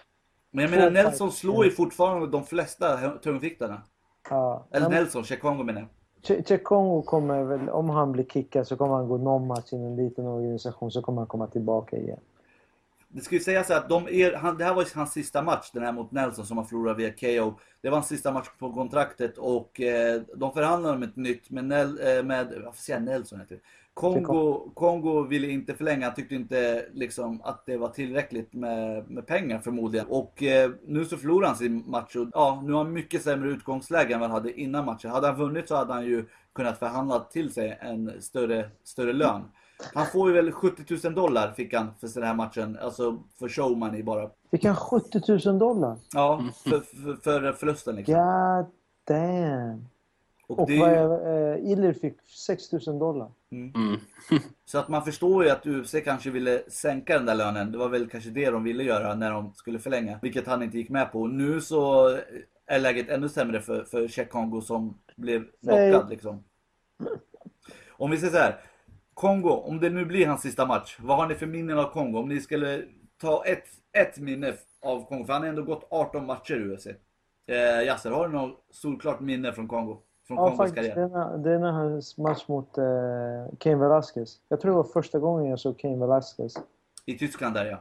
[0.51, 3.81] Men jag menar Nelson slår ju fortfarande de flesta tungviktarna.
[4.29, 4.65] Ja.
[4.71, 5.89] Eller men Nelson, Chekongo menar jag.
[6.23, 9.75] Che- Chekongo kommer väl, om han blir kickad så kommer han gå någon match i
[9.75, 12.19] en liten organisation så kommer han komma tillbaka igen.
[13.09, 15.83] Det ska ju sägas att de är, han, det här var hans sista match, den
[15.83, 17.59] här mot Nelson som han förlorade via KO.
[17.81, 21.65] Det var hans sista match på kontraktet och eh, de förhandlade om ett nytt med,
[21.65, 23.61] Nel, eh, med vad säger jag, Nelson heter det.
[23.93, 29.27] Kongo, Kongo ville inte förlänga, han tyckte inte liksom att det var tillräckligt med, med
[29.27, 30.07] pengar förmodligen.
[30.07, 33.49] Och eh, nu så förlorade han sin match och ja, nu har han mycket sämre
[33.49, 35.11] utgångsläge än vad han hade innan matchen.
[35.11, 39.41] Hade han vunnit så hade han ju kunnat förhandla till sig en större, större lön.
[39.93, 43.49] Han får ju väl 70 000 dollar fick han för den här matchen, alltså för
[43.49, 44.29] showmoney bara.
[44.51, 45.97] Fick han 70 000 dollar?
[46.13, 48.13] Ja, för, för, för förlusten liksom.
[48.15, 48.65] God
[49.07, 49.87] damn!
[50.47, 52.17] Och Och det vad är ju, eh, Iller fick
[52.47, 53.31] 6 000 dollar.
[53.51, 53.99] Mm.
[54.65, 57.71] så att man förstår ju att UFC kanske ville sänka den där lönen.
[57.71, 60.19] Det var väl kanske det de ville göra när de skulle förlänga.
[60.21, 61.27] Vilket han inte gick med på.
[61.27, 62.09] Nu så
[62.65, 66.43] är läget ännu sämre för, för Czech Kongo som blev knockad liksom.
[67.91, 68.59] Om vi säger så här.
[69.17, 70.97] Kongo, om det nu blir hans sista match.
[71.01, 72.19] Vad har ni för minnen av Kongo?
[72.19, 72.83] Om ni skulle
[73.21, 73.63] ta ett,
[73.93, 75.25] ett minne av Kongo.
[75.25, 76.87] För han har ändå gått 18 matcher i UFC.
[77.47, 79.97] Eh, Yasser, har du något solklart minne från Kongo?
[80.27, 80.75] Från Ja, Kongos faktiskt.
[80.75, 81.05] Det karriär?
[81.05, 82.83] är, när, det är när hans match mot eh,
[83.57, 84.39] Cain Velasquez.
[84.49, 86.53] Jag tror det var första gången jag såg Cain Velasquez.
[87.05, 87.77] I Tyskland där ja.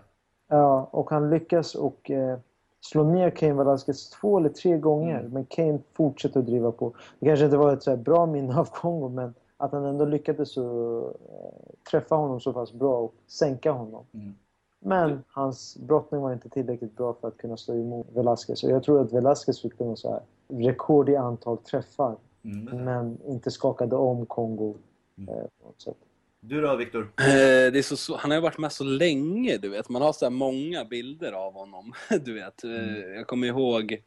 [0.49, 2.39] Ja, och han lyckas och eh,
[2.81, 5.19] slå ner Cain Velasquez två eller tre gånger.
[5.21, 5.33] Mm.
[5.33, 6.93] Men Cain fortsätter att driva på.
[7.19, 10.53] Det kanske inte var ett så bra minne av Kongo, men att han ändå lyckades
[10.53, 14.05] så, eh, träffa honom så pass bra och sänka honom.
[14.15, 14.35] Mm.
[14.81, 18.65] Men hans brottning var inte tillräckligt bra för att kunna stå emot Velasquez.
[18.65, 22.17] Och jag tror att Velasquez fick någon så här rekord i antal träffar.
[22.45, 22.85] Mm.
[22.85, 24.75] Men inte skakade om Kongo
[25.19, 25.35] Mm.
[25.35, 25.97] eh, på något sätt.
[26.41, 27.01] Du då Viktor?
[27.03, 29.89] Eh, Det är så, så, han har ju varit med så länge, du vet.
[29.89, 31.93] Man har så här många bilder av honom,
[32.25, 32.65] du vet.
[32.65, 32.71] Eh,
[33.17, 34.03] Jag kommer ihåg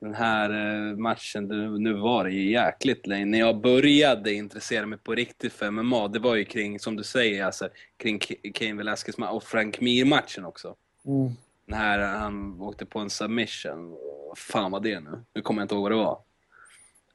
[0.00, 0.50] den här
[0.90, 1.44] eh, matchen,
[1.82, 3.24] nu var det ju jäkligt länge.
[3.24, 7.02] När jag började intressera mig på riktigt för MMA, det var ju kring, som du
[7.04, 10.74] säger, alltså, kring K- Cain Velasquez och Frank Mir-matchen också.
[11.06, 11.30] Mm.
[11.66, 13.90] Den här han åkte på en submission.
[14.28, 15.10] Vad fan var det nu?
[15.34, 16.18] Nu kommer jag inte ihåg vad det var.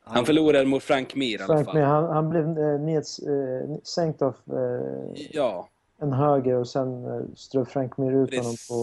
[0.03, 1.73] Han förlorade mot Frank Mir i alla fall.
[1.73, 5.69] men han, han blev eh, neds, eh, sänkt av eh, Ja,
[6.01, 8.67] en höger och sen eh, ströp Frank Mir ut honom Precis.
[8.67, 8.73] på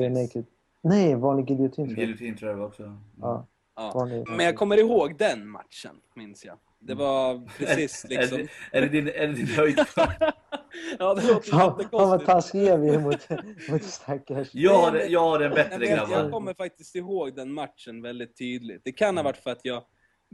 [0.00, 0.44] rear naked.
[0.82, 1.86] Nej, vanlig giljotin.
[1.88, 2.98] Giljotin tror jag det var också.
[3.20, 3.92] Ja, ja.
[3.94, 4.24] vanlig.
[4.28, 6.58] Men jag kommer ihåg den matchen, minns jag.
[6.78, 8.38] Det var precis Är, liksom...
[8.72, 9.78] det, är, det din, är det din höjd?
[10.98, 12.26] Ja, det låter Fan, fan vad jättekonstigt.
[12.26, 13.28] taskiga vi är mot,
[13.70, 14.48] mot stackars.
[14.52, 16.30] Jag har, jag har en Nej, bättre men jag, jag grabbar.
[16.30, 18.80] kommer faktiskt ihåg den matchen väldigt tydligt.
[18.84, 19.82] Det kan ha varit för att jag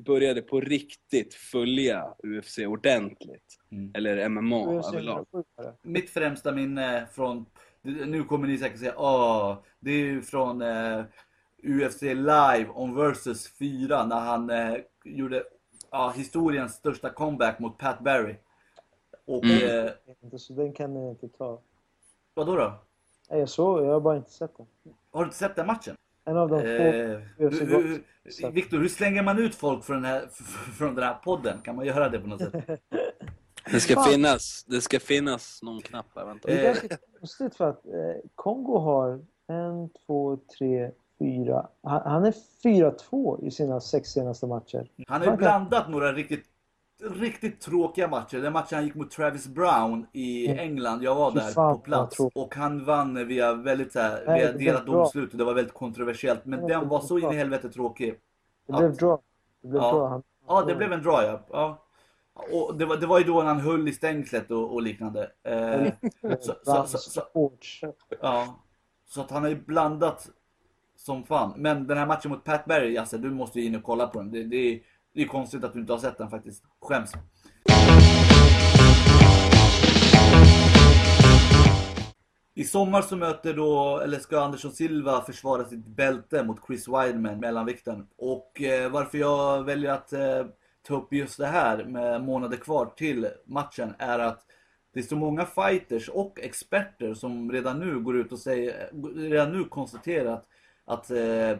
[0.06, 3.56] började på riktigt följa UFC ordentligt.
[3.72, 3.92] Mm.
[3.94, 4.56] Eller MMA
[4.88, 5.26] överlag.
[5.62, 5.74] det.
[5.82, 7.50] Mitt främsta minne från Det-
[7.86, 11.04] Nu kommer ni säkert säga åh, det är ju från eh,
[11.64, 14.74] UFC live on versus 4 när han eh,
[15.04, 15.42] gjorde
[15.90, 18.34] ja, historiens största comeback mot Pat Barry.
[19.26, 19.86] Och Mm.
[19.86, 19.92] eh,
[20.24, 21.60] Inte, så den kan jag inte ta.
[22.34, 22.72] vad då?
[23.30, 24.66] Nej, Jag såg, jag har bara inte sett den.
[25.12, 25.96] Har du inte sett den matchen?
[26.24, 27.82] En av de få Eh, UFC hur-
[28.24, 28.52] hur- sett.
[28.54, 30.26] Viktor, hur slänger man ut folk från den, här,
[30.78, 31.58] från den här podden?
[31.64, 32.54] Kan man göra det på något sätt?
[33.70, 34.04] Det ska Fan.
[34.04, 36.48] finnas, det ska finnas någon knapp här, vänta.
[36.48, 37.92] Det är ganska konstigt för att eh,
[38.34, 41.68] Kongo har en, två, tre, fyra.
[41.82, 44.90] Han, han är 4-2 i sina sex senaste matcher.
[45.08, 46.44] Han har ju blandat några riktigt,
[47.02, 48.38] riktigt tråkiga matcher.
[48.38, 50.58] Den matchen han gick mot Travis Brown i Mm.
[50.58, 52.16] England, jag var där på plats.
[52.34, 55.54] Och han vann via väldigt så här, Nej, via det delat domslut och det var
[55.54, 56.44] väldigt kontroversiellt.
[56.44, 58.14] Men den var så in i helvete tråkig.
[58.66, 59.22] Det blev draw.
[59.62, 59.90] Det blev Ja.
[59.92, 60.08] draw.
[60.08, 61.40] Han, Ja, det blev en draw ja.
[61.50, 61.82] ja.
[62.36, 65.30] Och det var, det var ju då han höll i stängslet och, och liknande.
[65.42, 65.92] Eh,
[66.40, 67.80] så, så, så, så, Sports.
[68.20, 68.62] Ja,
[69.08, 70.28] så att han har ju blandat
[70.96, 71.54] som fan.
[71.56, 74.18] Men den här matchen mot Pat Barry, alltså, du måste ju in och kolla på
[74.18, 74.30] den.
[74.30, 74.80] Det, det, är,
[75.14, 76.64] det är konstigt att du inte har sett den faktiskt.
[76.80, 77.12] Skäms.
[82.54, 87.40] I sommar så möter då, eller ska Andersson Silva försvara sitt bälte mot Chris Weidman,
[87.40, 88.06] mellanvikten.
[88.18, 90.46] Och eh, varför jag väljer att eh,
[90.86, 94.42] ta upp just det här med månader kvar till matchen är att
[94.94, 99.52] det är så många fighters och experter som redan nu går ut och säger, redan
[99.52, 100.44] nu konstaterat
[100.84, 101.56] att eh,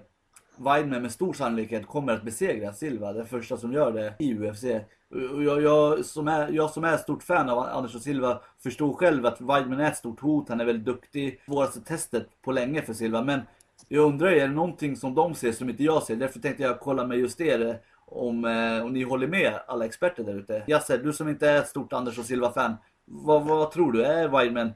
[0.58, 4.64] Weidman med stor sannolikhet kommer att besegra Silva, den första som gör det i UFC.
[5.10, 9.26] Och Jag, jag, som är, jag som är stort fan av Andersson Silva förstår själv
[9.26, 11.40] att Weidman är ett stort hot, han är väldigt duktig.
[11.44, 13.40] Svåraste testet på länge för Silva, men
[13.88, 16.16] jag undrar, är det någonting som de ser som inte jag ser?
[16.16, 20.24] Därför tänkte jag kolla med just er om, eh, om ni håller med alla experter
[20.24, 20.62] där ute.
[20.66, 24.04] Jasse, du som inte är ett stort Andersson Silva-fan, vad, vad tror du?
[24.04, 24.72] Är Weidman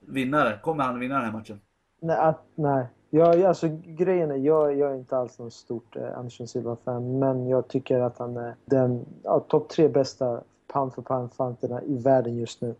[0.00, 0.58] vinnare?
[0.62, 1.60] Kommer han vinna den här matchen?
[2.00, 2.86] Nej, att, nej.
[3.10, 7.48] Jag, alltså, grejen är, jag, jag är inte alls någon stort eh, Anderson Silva-fan, men
[7.48, 12.36] jag tycker att han är den ja, topp tre bästa pound för pound-fanterna i världen
[12.36, 12.74] just nu.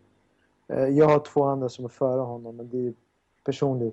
[0.69, 2.93] Eh, jag har två andra som är före honom, men det är
[3.45, 3.93] personlig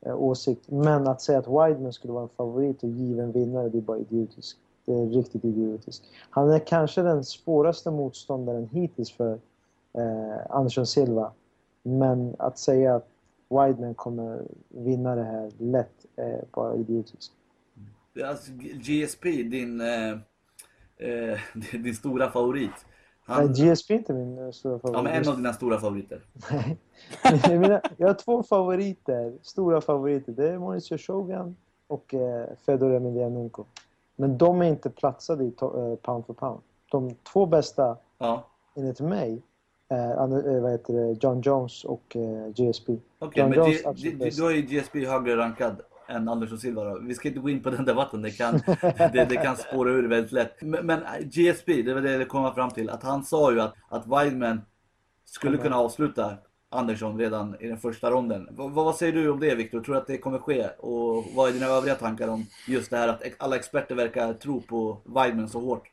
[0.00, 0.70] eh, åsikt.
[0.70, 3.98] Men att säga att Wideman skulle vara en favorit och given vinnare, det är bara
[3.98, 4.58] idiotiskt.
[4.86, 6.04] Det är riktigt idiotiskt.
[6.30, 9.32] Han är kanske den svåraste motståndaren hittills för
[9.92, 11.32] eh, Anderson Silva.
[11.82, 13.08] Men att säga att
[13.48, 17.32] Weidman kommer vinna det här lätt är bara idiotiskt.
[18.24, 20.10] Alltså, GSP, din, eh,
[20.96, 21.38] eh,
[21.72, 22.70] din stora favorit.
[23.28, 25.04] Nej, Han, GSP är inte min eh, stora ja, favorit.
[25.04, 26.24] men en av dina stora favoriter.
[26.50, 26.78] Nej.
[27.42, 30.32] jag, menar, jag har två favoriter, stora favoriter.
[30.32, 31.56] Det är Mauricio Shogun
[31.86, 33.64] och eh, Fedor Emelianenko.
[34.16, 36.60] Men de är inte platsade i eh, pound for pound.
[36.90, 38.44] De två bästa, Ja,
[38.76, 39.42] enligt mig,
[39.88, 42.96] är Anne- eh, vad heter det, John Jones och eh, GSP.
[43.18, 43.40] okej.
[43.42, 45.76] John men Jones G- då är ju GSP högre rankad
[46.08, 46.98] än Andersson Silva då.
[46.98, 50.08] Vi ska inte gå in på den debatten, det kan, det, det kan spåra ur
[50.08, 50.62] väldigt lätt.
[50.62, 52.90] Men, men eh, GSP, det var det jag kom fram till.
[52.90, 54.60] Att han sa ju att, att Weidman
[55.24, 56.34] skulle kunna avsluta
[56.76, 58.48] Andersson redan i den första ronden.
[58.50, 59.80] Vad, vad säger du om det Viktor?
[59.80, 60.66] Tror du att det kommer ske?
[60.78, 64.60] Och vad är dina övriga tankar om just det här att alla experter verkar tro
[64.60, 65.88] på Weidman så hårt?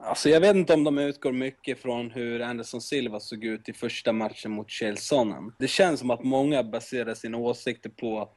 [0.00, 3.72] Alltså jag vet inte om de utgår mycket från hur Anderson Silva såg ut i
[3.72, 5.52] första matchen mot Chael Sonnen.
[5.58, 8.30] Det känns som att många baserar sina åsikter på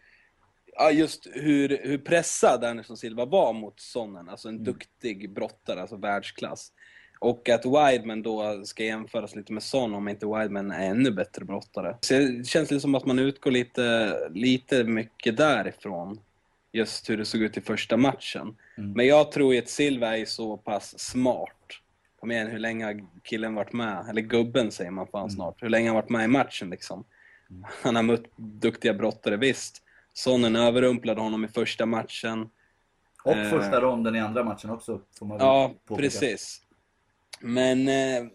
[0.93, 4.29] just hur, hur pressad Anderson Silva var mot Sonnen.
[4.29, 6.71] Alltså en duktig brottare, alltså världsklass.
[7.19, 11.45] Och att Weidman då ska jämföras lite med Son om inte Weidman är ännu bättre
[11.45, 11.97] brottare.
[12.01, 16.19] Så det känns lite som att man utgår lite, lite mycket därifrån.
[16.71, 18.55] Just hur det såg ut i första matchen.
[18.77, 18.91] Mm.
[18.91, 21.55] Men jag tror ju att Silva är så pass smart.
[22.19, 24.05] Kom igen, hur länge har killen varit med?
[24.09, 25.63] Eller gubben säger man fan snart.
[25.63, 27.03] Hur länge har han varit med i matchen liksom?
[27.83, 29.83] Han har mött duktiga brottare, visst.
[30.13, 32.49] Sonnen överrumplade honom i första matchen.
[33.23, 33.49] Och Eh.
[33.49, 35.01] första ronden i andra matchen också.
[35.19, 36.01] Ja, påpeka.
[36.01, 36.61] precis.
[37.39, 38.29] Men, eh,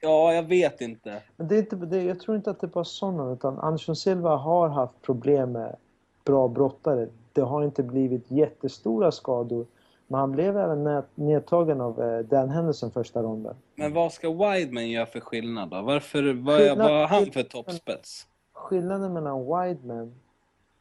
[0.00, 1.22] ja, jag vet inte.
[1.36, 3.96] Men det är inte, det, jag tror inte att det är bara sådana, utan Anderson
[3.96, 5.76] Silva har haft problem med
[6.24, 7.08] bra brottare.
[7.32, 9.66] Det har inte blivit jättestora skador.
[10.08, 13.54] Men han blev även nedtagen av eh, Dan Henderson första ronden.
[13.74, 15.82] Men vad ska Wideman göra för skillnad då?
[15.82, 18.26] Varför, vad, Skillnad- vad han för toppspets?
[18.52, 20.14] Skillnaden mellan Wideman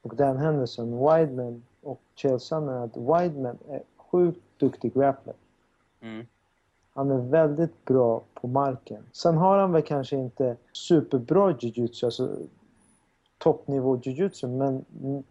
[0.02, 5.36] och Dan Henderson, Wideman och Chael Sonnen är att Wideman är sjukt duktig grappler.
[6.02, 6.26] Mm.
[6.96, 9.04] Han är väldigt bra på marken.
[9.12, 12.38] Sen har han väl kanske inte superbra jujutsu, alltså
[13.38, 14.86] toppnivå jujutsu, men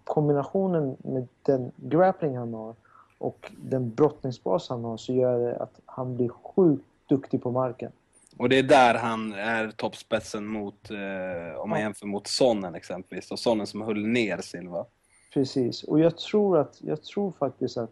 [0.05, 2.75] kombinationen med den grappling han har
[3.19, 7.93] och den brottningsbas han har så gör det att han blir sjukt duktig på marken.
[8.37, 13.31] Och det är där han är toppspetsen mot, eh, om man jämför mot Sonnen exempelvis.
[13.31, 14.87] Och Sonnen som höll ner Silva.
[15.35, 15.83] Precis.
[15.83, 17.91] Och jag tror, att, jag tror faktiskt att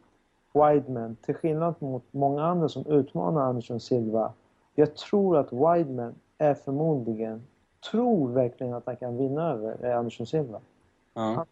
[0.53, 4.33] Wideman, till skillnad mot många andra som utmanar Andersson Silva,
[4.75, 7.43] jag tror att Wideman är förmodligen,
[7.91, 10.61] tror verkligen att han kan vinna över eh, Andersson Silva.
[11.15, 11.21] Ja.
[11.21, 11.47] Han,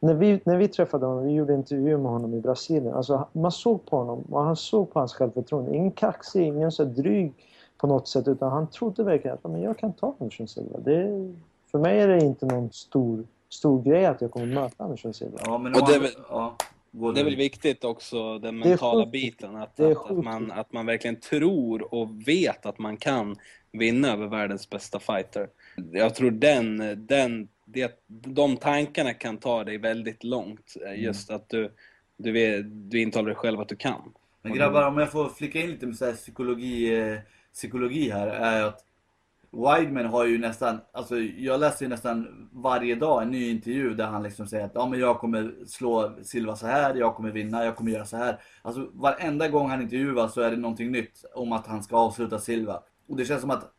[0.00, 3.52] när, vi, när vi träffade honom, vi gjorde intervju med honom i Brasilien, alltså man
[3.52, 5.76] såg på honom och han såg på hans självförtroende.
[5.76, 7.32] Ingen kaxig, ingen så dryg
[7.78, 10.78] på något sätt, utan han trodde verkligen att men jag kan ta Andersson Silva.
[10.78, 11.32] Det,
[11.70, 15.38] för mig är det inte någon stor, stor grej att jag kommer möta Andersson Silva.
[15.44, 16.54] Ja, men Och det ja,
[16.92, 19.56] gå Det är väl viktigt också, den mentala biten.
[19.56, 23.36] Att, att, att, man, att man verkligen tror och vet att man kan
[23.72, 25.48] vinna över världens bästa fighter.
[25.92, 26.76] Jag tror den,
[27.06, 30.76] den, det, de tankarna kan ta dig väldigt långt.
[30.86, 31.72] eh, Just att du,
[32.16, 34.12] du, vet, du intalar dig själv att du kan.
[34.42, 37.18] Men grabbar, om jag får flika in lite med så här psykologi, eh,
[37.52, 38.84] psykologi här, är att
[39.52, 44.06] Wideman har ju nästan, alltså jag läser ju nästan varje dag en ny intervju där
[44.06, 47.64] han liksom säger att ja men jag kommer slå Silva så här, jag kommer vinna,
[47.64, 48.40] jag kommer göra så här.
[48.62, 52.38] Alltså varenda gång han intervjuas så är det någonting nytt om att han ska avsluta
[52.38, 52.82] Silva.
[53.08, 53.72] Och det känns som att,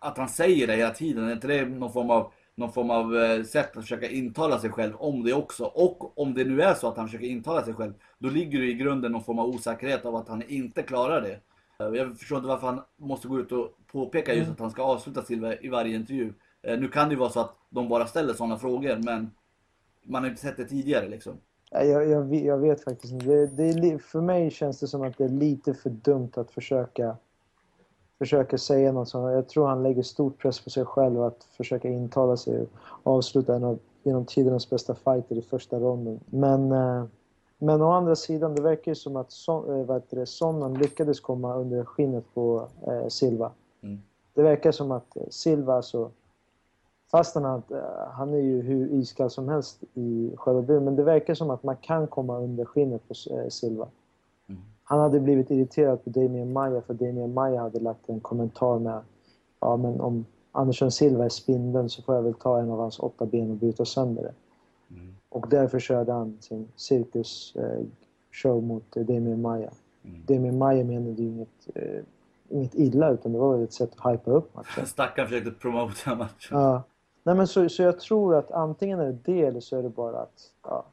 [0.00, 3.16] att han säger det hela tiden, är inte det någon form av någon form av
[3.16, 5.64] eh, sätt att försöka intala sig själv om det också.
[5.64, 8.66] Och om det nu är så att han försöker intala sig själv, då ligger det
[8.66, 11.40] i grunden någon form av osäkerhet av att han inte klarar det.
[11.80, 14.82] Eh, Jag förstår inte varför han måste gå ut och påpeka just att han ska
[14.82, 16.32] avsluta Silva i varje intervju.
[16.62, 19.30] Eh, Nu kan det ju vara så att de bara ställer sådana frågor, men
[20.02, 21.32] man har inte sett det tidigare liksom.
[21.72, 23.26] Nej, Jag, jag, vet- jag vet faktiskt inte.
[23.46, 27.16] Det, det för mig känns det som att det är lite för dumt att försöka,
[28.18, 29.32] försöka säga något sånt.
[29.32, 33.56] Jag tror han lägger stor press på sig själv att försöka intala sig och avsluta
[33.56, 36.20] en av genom tidernas bästa fighter i första ronden.
[36.26, 37.04] Men, eh,
[37.62, 39.32] men å andra sidan, det verkar ju som att
[40.12, 43.50] eh, Sonnen lyckades komma under skinnet på eh, Silva.
[43.82, 44.00] Mm.
[44.34, 46.10] Det verkar som att eh, Silva, alltså,
[47.10, 51.02] fastän han, eh, han är ju hur iskall som helst i själva buren, men det
[51.02, 53.88] verkar som att man kan komma under skinnet på eh, Silva.
[54.48, 54.60] Mm.
[54.84, 59.00] Han hade blivit irriterad på Damien Maya för Damien Maya hade lagt en kommentar med
[59.60, 62.98] ja men om Andersson Silva är spindeln så får jag väl ta en av hans
[62.98, 64.32] åtta ben och bryta sönder det.
[65.30, 67.84] Och därför körde han sin cirkus eh,
[68.32, 69.70] show mot eh, Damien Maya.
[70.04, 70.22] Mm.
[70.26, 72.02] Damien Maya menade ju inget, eh,
[72.48, 74.86] inget illa utan det var ett sätt att hypa upp matchen.
[74.86, 76.58] Stackaren försökte promota matchen.
[76.58, 76.82] Ja.
[77.22, 79.88] Nej, men så, så jag tror att antingen är det det eller så är det
[79.88, 80.84] bara att, ja,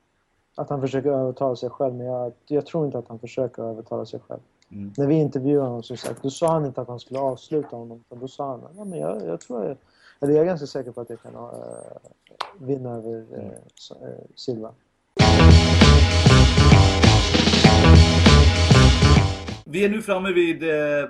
[0.56, 1.96] att han försöker övertala sig själv.
[1.96, 4.42] Men jag, jag tror inte att han försöker övertala sig själv.
[4.72, 4.94] Mm.
[4.98, 8.04] När vi intervjuade honom som sagt, då sa han inte att han skulle avsluta honom.
[8.06, 9.78] Utan då sa han ja, men jag, jag tror jag,
[10.20, 11.42] eller jag är ganska säker på att jag kan äh,
[12.60, 13.26] vinna över
[13.92, 14.74] äh, Silva.
[19.66, 21.10] Vi är nu framme vid eh,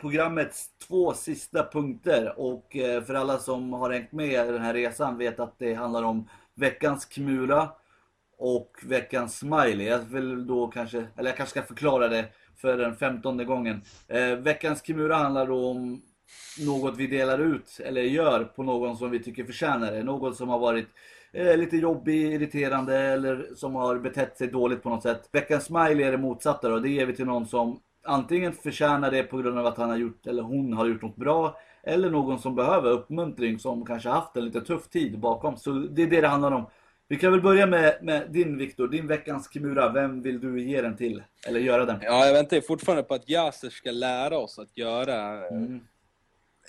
[0.00, 4.74] programmets två sista punkter och eh, för alla som har hängt med i den här
[4.74, 7.68] resan vet att det handlar om veckans Kimura
[8.38, 9.86] och veckans Smiley.
[9.86, 12.24] Jag vill då kanske, eller jag kanske ska förklara det
[12.56, 13.82] för den femtonde gången.
[14.08, 16.02] Eh, veckans Kimura handlar då om
[16.60, 20.02] något vi delar ut eller gör på någon som vi tycker förtjänar det.
[20.02, 20.86] Något som har varit
[21.32, 25.28] eh, lite jobbig, irriterande eller som har betett sig dåligt på något sätt.
[25.32, 26.78] Veckans smiley är det motsatta då.
[26.78, 29.96] Det ger vi till någon som antingen förtjänar det på grund av att han har
[29.96, 31.58] gjort eller hon har gjort något bra.
[31.84, 35.56] Eller någon som behöver uppmuntring som kanske haft en lite tuff tid bakom.
[35.56, 36.66] Så det är det det handlar om.
[37.08, 39.92] Vi kan väl börja med, med din Viktor, din veckans Kimura.
[39.92, 41.22] Vem vill du ge den till?
[41.48, 41.98] Eller göra den?
[42.02, 45.80] Ja, jag väntar fortfarande på att Yasser ska lära oss att göra eh, Mm.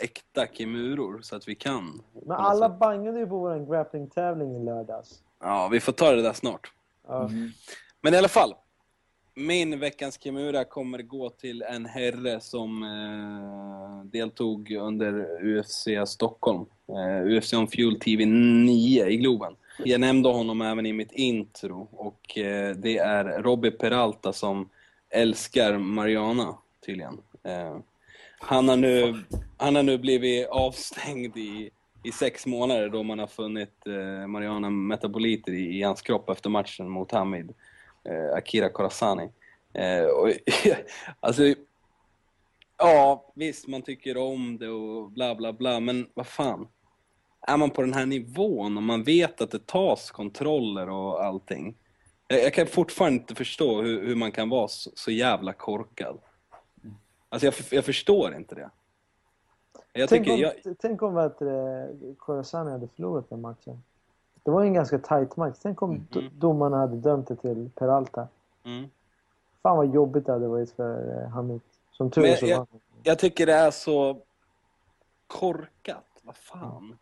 [0.04, 2.02] Äkta kimuror så att vi kan.
[2.26, 5.20] Men alla bangade ju på vår grappling-tävling i lördags.
[5.40, 6.72] Ja, vi får ta det där snart.
[7.10, 7.52] Mm.
[8.02, 8.56] Men i alla fall.
[9.36, 16.66] Min veckans Kimura kommer gå till en herre som eh, deltog under UFC Stockholm.
[16.88, 19.56] Eh, UFC on Fuel TV 9 i Globen.
[19.84, 24.70] Jag nämnde honom även i mitt intro och eh, det är Robbie Peralta som
[25.10, 27.18] älskar Mariana tydligen.
[28.46, 29.24] Han, har nu,
[29.58, 31.70] han har nu blivit avstängd i,
[32.04, 36.50] i sex månader då man har funnit eh, Mariana metaboliter i, i hans kropp efter
[36.50, 37.54] matchen mot Hamid
[38.04, 39.30] eh, Akira Korasani.
[39.74, 40.30] Eh, och,
[41.20, 41.44] alltså,
[42.78, 46.68] ja visst man tycker om det och bla bla bla, men vad fan.
[47.48, 51.76] Är man på den här nivån och man vet att det tas kontroller och allting.
[52.28, 56.20] Jag, jag kan fortfarande inte förstå hur, hur man kan vara så, så jävla korkad.
[57.34, 58.70] Alltså jag, jag förstår inte det.
[59.94, 61.38] Jag tänk, tycker, om, jag, tänk om att
[62.18, 63.84] Khorasan hade förlorat den matchen.
[64.44, 65.58] Det var ju en ganska tight match.
[65.62, 68.28] Tänk om do- domarna hade dömt det till Peralta.
[68.64, 68.90] mm.
[69.62, 71.62] Fan vad jobbigt det hade varit för eh, Hamid.
[71.92, 72.68] Som tur Men är så jag-
[73.04, 74.22] jag tycker det är så
[75.28, 76.06] korkat.
[76.22, 76.98] Vad fan.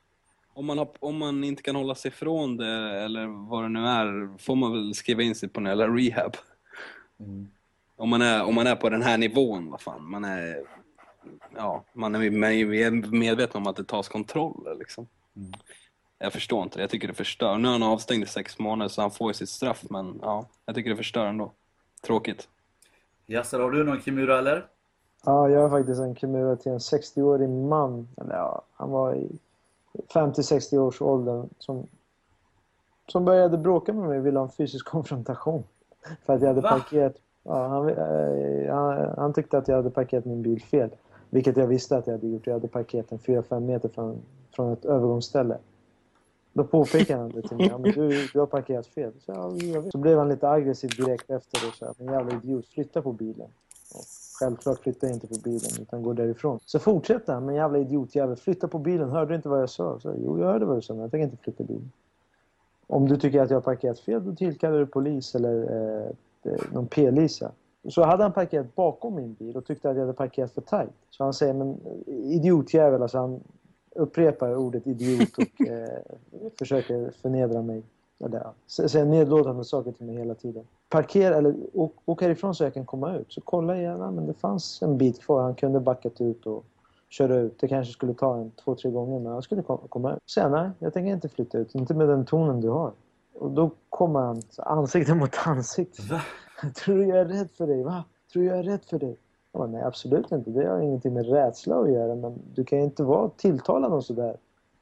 [0.54, 3.80] Om man, har, om man inte kan hålla sig ifrån det eller vad det nu
[3.88, 6.34] är får man väl skriva in sig på en jävla rehab.
[7.20, 7.52] Mm.
[8.02, 10.10] Om man, är, om man är på den här nivån, vad fan.
[10.10, 10.64] Man är,
[11.56, 15.08] ja, man är, man är medveten om att det tas kontroll liksom.
[15.36, 15.52] Mm.
[16.20, 16.84] Jag förstår inte det.
[16.84, 17.58] Jag tycker det förstör.
[17.58, 20.46] Nu är han avstängd i sex månader så han får ju sitt straff men ja,
[20.66, 21.52] jag tycker det förstör ändå.
[22.02, 22.48] Tråkigt.
[23.28, 24.68] Yasser, har du någon Kimura eller?
[25.26, 28.08] Ja, jag har faktiskt en Kimura till en 60-årig man.
[28.18, 29.30] Eller ja, han var i
[30.14, 31.88] 50-60 års åldern som,
[33.08, 35.64] som började bråka med mig och ville ha en fysisk konfrontation.
[36.26, 36.70] För att jag hade Va?
[36.70, 37.16] parkerat...
[37.44, 40.90] Ja, han, eh, han, han tyckte att jag hade parkerat min bil fel.
[41.30, 42.48] Vilket jag visste att jag hade gjort.
[42.48, 44.22] Jag hade parkerat den 4-5 meter från,
[44.56, 45.58] från ett övergångsställe.
[46.54, 47.68] Då påpekade han det till mig.
[47.68, 49.12] Ja, men du, du har parkerat fel.
[49.26, 52.68] Så, ja, jag så blev han lite aggressiv direkt efter och sa men jävla idiot,
[52.68, 53.48] flytta på bilen.
[53.96, 54.06] Och
[54.40, 56.60] självklart flyttar jag inte på bilen utan går därifrån.
[56.66, 59.10] Så fortsätter han, men jävla idiotjävel, flytta på bilen.
[59.10, 60.00] Hörde du inte vad jag sa?
[60.00, 61.92] Så, jo, jag hörde vad du sa, men jag tänker inte flytta bilen.
[62.88, 66.12] Om du tycker att jag har parkerat fel, då tillkallar du polis eller eh,
[66.72, 67.52] någon p-lisa.
[67.90, 70.90] Så hade han parkerat bakom min bil och tyckte att jag hade parkerat för tajt.
[71.10, 71.78] Så han säger, men
[72.08, 73.40] idiotjävel, alltså han
[73.96, 76.00] upprepar ordet idiot och eh,
[76.60, 77.84] försöker förnedra mig.
[78.20, 80.64] Eller, säger nedlåtande saker till mig hela tiden.
[80.90, 83.34] Parkera eller åk, åk härifrån så jag kan komma ut.
[83.34, 85.42] Så kolla igen, ja, men det fanns en bit kvar.
[85.42, 86.66] Han kunde backat ut och
[87.10, 87.60] köra ut.
[87.60, 90.20] Det kanske skulle ta en två, tre gånger men han skulle kom- komma ut.
[90.36, 91.76] Jag, nej, jag tänker inte flytta ut.
[91.76, 92.92] Inte med den tonen du har.
[93.34, 96.02] Och då kommer han så ansikte mot ansikte.
[96.02, 96.22] Va?
[96.76, 97.84] Tror du jag är rädd för dig?
[97.84, 98.04] Va?
[98.34, 99.18] Tror du jag är rädd för dig?
[99.52, 100.50] Jag bara, nej, absolut inte.
[100.50, 102.16] Det har ingenting med rädsla att göra.
[102.16, 104.38] Men du kan ju inte vara tilltalad och sådär.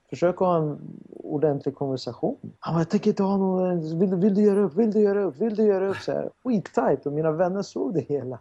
[0.10, 0.78] Försök att ha en
[1.24, 2.38] ordentlig konversation.
[2.60, 4.00] Han bara, jag tänker inte ha någon...
[4.00, 4.76] Vill, du- vill du göra upp?
[4.76, 5.38] Vill du göra upp?
[5.38, 5.98] Vill du göra upp?
[5.98, 7.06] Så här, skittajt.
[7.06, 8.40] Och mina vänner såg det hela.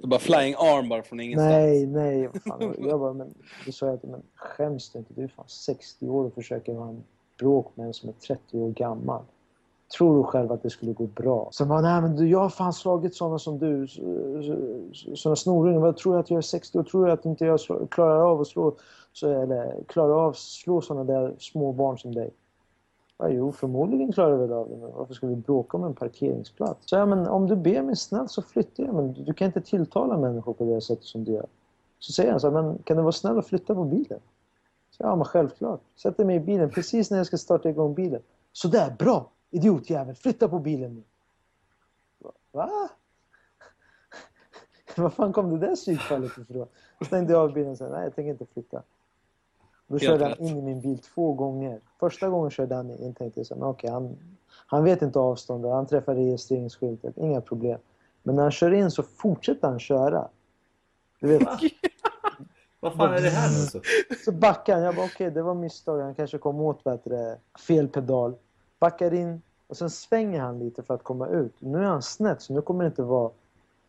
[0.00, 1.50] Så bara flying arm bara från ingenstans.
[1.50, 2.28] Nej, nej.
[2.46, 2.74] Fan.
[2.78, 3.34] Jag bara, men,
[3.66, 5.14] då sa jag till men skäms du inte?
[5.14, 7.02] Du är fan 60 år och försöker en
[7.40, 9.22] bråk med en som är 30 år gammal.
[9.98, 11.48] Tror du själv att det skulle gå bra?
[11.52, 13.88] Sen bara, nej men du, jag har fan slagit sådana som du.
[15.14, 15.80] Sådana snorungar.
[15.80, 17.60] Vad tror du att jag är 60 och Tror du att inte jag
[17.90, 18.76] klarar av att slå,
[19.12, 22.30] så, eller klarar av att slå sådana där små barn som dig?
[23.18, 26.80] Ja, jo, förmodligen klarar vi av det, men varför ska vi bråka om en parkeringsplats?
[26.84, 29.46] Så, ja, men om du ber mig snällt så flyttar jag, men du, du kan
[29.46, 31.46] inte tilltala människor på det sättet som du gör.
[31.98, 34.20] Så säger han så här, men kan du vara snäll och flytta på bilen?
[35.02, 35.80] Ja, men självklart.
[35.96, 38.22] Sätter mig i bilen precis när jag ska starta igång bilen.
[38.52, 39.30] Så där, bra!
[39.50, 41.02] Idiotjävel, flytta på bilen nu.
[42.52, 42.88] Va?
[44.96, 46.66] Var fan kom det där psykfallet ifrån?
[47.06, 48.82] Stängde jag av bilen och sa, nej jag tänker inte flytta.
[49.86, 51.80] Då Helt körde han in i min bil två gånger.
[52.00, 54.16] Första gången körde han in, tänkte jag så men okej, han,
[54.66, 57.78] han vet inte avståndet, han träffar registreringsskyltet, inga problem.
[58.22, 60.28] Men när han kör in så fortsätter han köra.
[61.20, 61.48] Du vet?
[62.80, 63.66] Vad fan är det här nu?
[63.66, 63.80] Så?
[64.24, 64.82] så backar han.
[64.82, 66.00] Jag bara okej, det var misstag.
[66.00, 67.36] Han kanske kom åt bättre
[67.66, 68.34] fel pedal.
[68.78, 71.54] Backar in och sen svänger han lite för att komma ut.
[71.58, 73.30] Nu är han snett så nu kommer det inte vara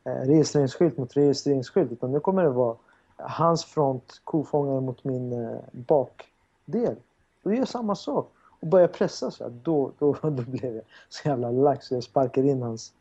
[0.03, 2.75] eh, registreringsskylt mot registreringsskylt utan nu kommer det vara
[3.15, 6.95] hans front kofångare mot min eh, bakdel.
[7.43, 9.51] Då gör jag samma sak och börjar pressa så här.
[9.63, 12.93] Då, då, då blev jag så jävla lax så jag sparkar in hans,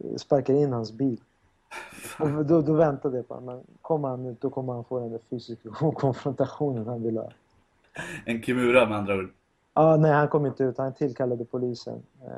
[0.00, 1.20] eh, sparkar in hans bil.
[2.20, 3.60] Och då, då väntade jag på honom.
[3.82, 7.30] Kommer han ut då kommer han få den där fysiska konfrontationen han vill ha.
[8.24, 9.30] En Kimura med andra ord.
[9.72, 10.78] Ah, nej, han kom inte ut.
[10.78, 12.02] Han tillkallade polisen.
[12.24, 12.30] Eh,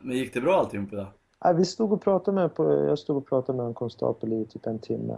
[0.00, 1.06] Men gick det bra alltihop då?
[1.44, 2.50] nej, vi stod och pratade med,
[2.88, 5.16] jag stod och pratade med en konstapel i typ en timme.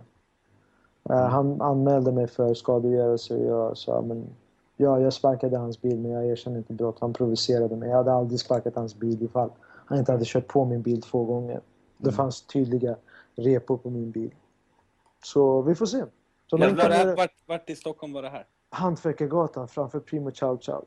[1.11, 4.25] Eh, han anmälde mig för skadegörelse och jag sa men
[4.77, 6.97] ja, jag sparkade hans bil men jag erkänner inte brott.
[7.01, 7.89] Han provocerade mig.
[7.89, 9.51] Jag hade aldrig sparkat hans bil ifall
[9.87, 11.61] han inte hade kört på min bil två gånger.
[12.03, 12.17] Det Mm.
[12.17, 12.97] fanns tydliga
[13.35, 14.35] repor på min bil.
[15.25, 16.05] Så vi får se.
[16.47, 18.47] Så Jävlar, det kan här, vart, vart i Stockholm var det här?
[18.71, 20.85] Hantverkargatan framför Primo Chow Chow.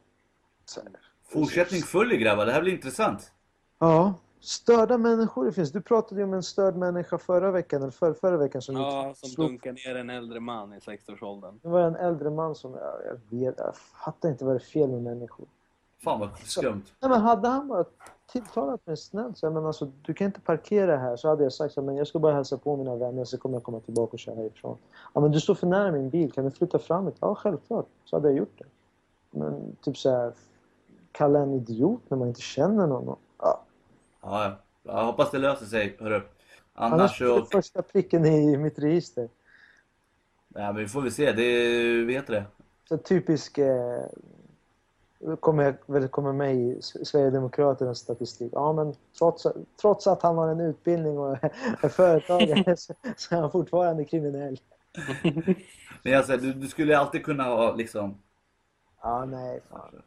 [1.24, 3.32] Fortsättning följer grabbar, det här blir intressant.
[3.80, 5.72] Ja, störda människor det finns.
[5.72, 9.14] Du pratade ju om en störd människa förra veckan, eller för, förra veckan som Ja,
[9.18, 11.60] som slog- dunkar ner en äldre man i 60-årsåldern.
[11.62, 14.66] Det var en äldre man som, ja, jag vet, jag fattar inte vad det är
[14.66, 15.46] fel med människor.
[16.04, 16.84] Fan vad skumt.
[17.02, 17.86] Nej, men hade han bara
[18.32, 21.74] tilltalat mig snällt så men alltså du kan inte parkera här så hade jag sagt
[21.74, 24.20] så men jag ska bara hälsa på mina vänner så kommer jag komma tillbaka och
[24.20, 24.78] köra härifrån.
[25.14, 27.18] Ja men du står för nära min bil, kan du flytta fram lite?
[27.22, 28.66] Ja självklart, så hade jag gjort det.
[29.40, 30.34] Men typ så här,
[31.12, 33.18] kalla en idiot när man inte känner någon.
[33.38, 33.66] Ja,
[34.26, 34.58] Ja, ja.
[34.84, 36.22] Jag hoppas det löser sig, hörru.
[36.74, 37.46] Annars annars så...
[37.46, 39.30] första pricken i mitt register.
[40.48, 41.32] Ja, men vi får väl se.
[41.32, 42.46] Det vet det.
[42.90, 44.02] Så typisk eh,
[45.40, 48.52] kommer jag väl komma med i Sverigedemokraternas statistik.
[48.56, 49.48] Ja, men trots,
[49.82, 51.38] trots att han har en utbildning och
[51.82, 54.60] är företagare så, så är han fortfarande kriminell.
[56.04, 58.18] Men alltså, du, du skulle alltid kunna ha liksom...
[59.02, 60.02] Ja, nej, fan.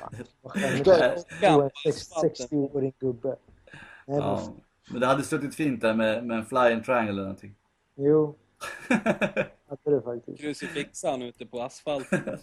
[0.00, 0.14] fan.
[0.42, 1.02] Vad skämmigt Nej.
[1.10, 3.28] att en sex- 60-årig gubbe.
[3.28, 3.36] Nej,
[4.06, 4.40] men, Ja.
[4.90, 7.54] Men det hade suttit fint där med, med en flying triangle eller någonting.
[7.94, 8.34] Jo,
[9.68, 10.40] hade det faktiskt.
[10.40, 12.38] Krucifixa han ute på asfalten.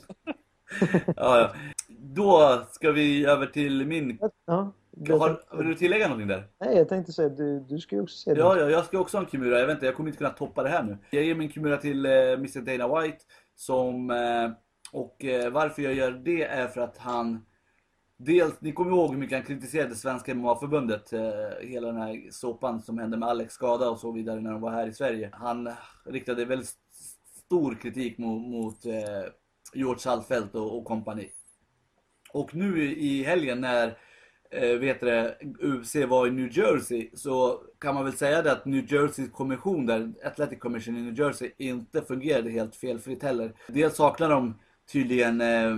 [1.06, 1.54] ja, ja.
[2.00, 4.18] Då ska vi över till min...
[4.46, 4.72] Ja,
[5.10, 6.48] Har, vill du tillägga någonting där?
[6.60, 8.40] Nej, jag tänkte säga, du, du ska ju också se det.
[8.40, 9.60] Ja, ja, jag ska också ha en Kimura.
[9.60, 10.98] Jag vet inte, jag kommer inte kunna toppa det här nu.
[11.10, 13.18] Jag ger min Kimura till eh, Mr Dana White.
[13.56, 14.52] Som, eh,
[14.92, 17.46] och eh, varför jag gör det är för att han...
[18.18, 21.14] Dels, ni kommer ihåg hur mycket han kritiserade Svenska MMA-förbundet.
[21.14, 21.22] Eh,
[21.68, 24.72] hela den här såpan som hände med Alex skada och så vidare när de var
[24.72, 25.30] här i Sverige.
[25.34, 25.70] Han
[26.06, 26.82] riktade väldigt st-
[27.46, 28.94] stor kritik mot, mot eh,
[29.74, 31.30] George Saltfelt och, och kompani.
[32.34, 33.98] Och nu i helgen när
[34.52, 38.66] eh, vet det, UFC var i New Jersey så kan man väl säga det att
[38.66, 43.54] New Jerseys kommission där, Athletic Commission i New Jersey, inte fungerade helt felfritt heller.
[43.68, 44.60] Dels saknar de
[44.92, 45.76] tydligen eh,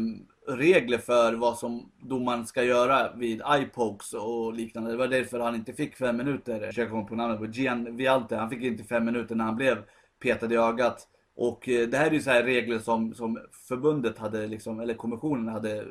[0.48, 4.92] regler för vad som domaren ska göra vid eye-pokes och liknande.
[4.92, 7.96] Det var därför han inte fick fem minuter, jag försöker komma på namnet på, Gian
[7.98, 9.78] Vialte, han fick inte fem minuter när han blev
[10.20, 11.08] petad i ögat.
[11.36, 14.94] Och eh, det här är ju så här regler som, som förbundet hade liksom, eller
[14.94, 15.86] kommissionen hade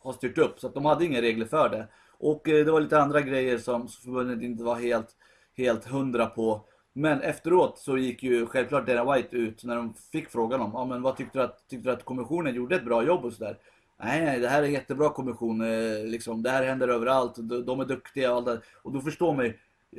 [0.00, 0.60] har styrt upp.
[0.60, 1.88] Så att de hade inga regler för det.
[2.18, 5.08] Och eh, det var lite andra grejer som förbundet inte var helt,
[5.56, 6.64] helt hundra på.
[6.92, 10.84] Men efteråt så gick ju självklart Dana White ut när de fick frågan om, ja
[10.84, 13.58] men vad tyckte du att, tyckte du att kommissionen gjorde ett bra jobb och sådär?
[14.02, 17.64] Nej, nej, det här är en jättebra kommission, eh, liksom, det här händer överallt, de,
[17.64, 18.60] de är duktiga och allt det.
[18.82, 19.54] Och då förstår man ju,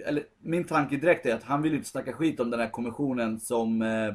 [0.05, 2.69] eller min tanke direkt är att han vill ju inte snacka skit om den här
[2.69, 4.13] kommissionen som eh,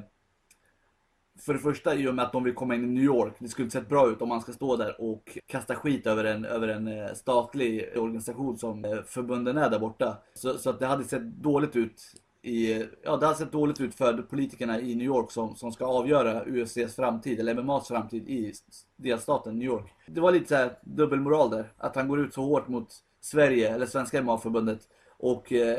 [1.38, 3.34] för det första i och med att de vill komma in i New York.
[3.38, 6.24] Det skulle inte sett bra ut om man ska stå där och kasta skit över
[6.24, 10.16] en, över en eh, statlig organisation som eh, förbunden är där borta.
[10.34, 12.02] Så, så att det hade sett dåligt ut
[12.42, 15.84] i, ja, det har sett dåligt ut för politikerna i New York som, som ska
[15.84, 18.52] avgöra UFCs framtid, eller MMAs framtid i
[18.96, 19.92] delstaten New York.
[20.06, 22.88] Det var lite så här dubbelmoral där, att han går ut så hårt mot
[23.20, 24.80] Sverige, eller Svenska MMA-förbundet
[25.18, 25.78] och eh,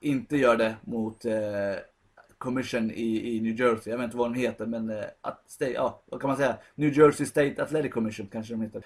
[0.00, 1.32] inte gör det mot eh,
[2.40, 3.90] Commission i, i New Jersey.
[3.90, 6.56] Jag vet inte vad den heter men eh, att, stay, ja, vad kan man säga?
[6.74, 8.84] New Jersey State Athletic Commission kanske de heter.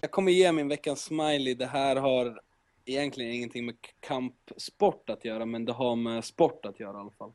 [0.00, 1.54] Jag kommer ge min veckans smiley.
[1.54, 2.40] Det här har
[2.84, 7.10] egentligen ingenting med kampsport att göra, men det har med sport att göra i alla
[7.10, 7.32] fall.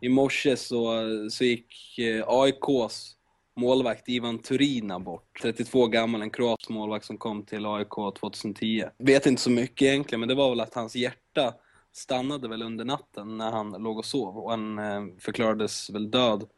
[0.00, 3.16] I morse så, eh, så gick eh, AIKs
[3.60, 5.38] målvakt Ivan Turina bort.
[5.42, 8.84] 32 gammal, en kroatisk målvakt som kom till AIK 2010.
[8.98, 11.54] Vet inte så mycket egentligen, men det var väl att hans hjärta
[11.92, 16.48] stannade väl under natten när han låg och sov och han eh, förklarades väl död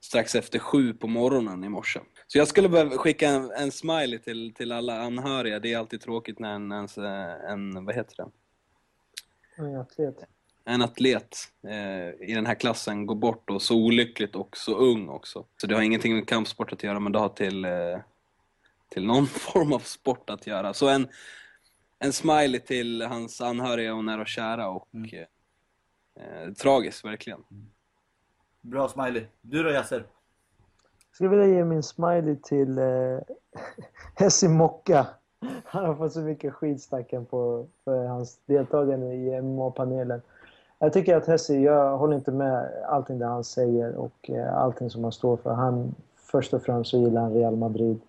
[0.00, 2.00] strax efter sju på morgonen i morse.
[2.26, 5.58] Så jag skulle behöva skicka en, en smiley till, till alla anhöriga.
[5.58, 8.30] Det är alltid tråkigt när en, en, eh, en vad heter det?
[9.56, 10.35] En atlet
[10.68, 11.36] en atlet
[11.68, 15.44] eh, i den här klassen går bort och så olyckligt och så ung också.
[15.60, 17.98] Så det har ingenting med kampsport att göra men det har till, eh,
[18.88, 20.74] till någon form av sport att göra.
[20.74, 21.08] Så en,
[21.98, 25.10] en smiley till hans anhöriga och nära och kära och Mm.
[25.14, 27.44] eh, eh, tragiskt verkligen.
[28.60, 29.24] Bra smiley.
[29.40, 30.06] Du då Yasser?
[31.08, 33.18] Jag skulle vilja ge min smiley till eh,
[34.14, 35.06] Hessi Mocka.
[35.64, 36.90] Han har fått så mycket skit
[37.30, 40.22] på för hans deltagande i MMA-panelen.
[40.78, 44.90] Jag tycker att Hessi, jag håller inte med allting det han säger och eh, allting
[44.90, 45.50] som han står för.
[45.50, 48.00] Han, först och främst så gillar han Real Madrid.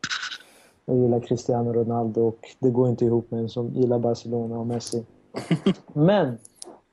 [0.85, 4.67] Och gillar Cristiano Ronaldo och det går inte ihop med en som gillar Barcelona och
[4.67, 5.05] Messi.
[5.93, 6.27] Men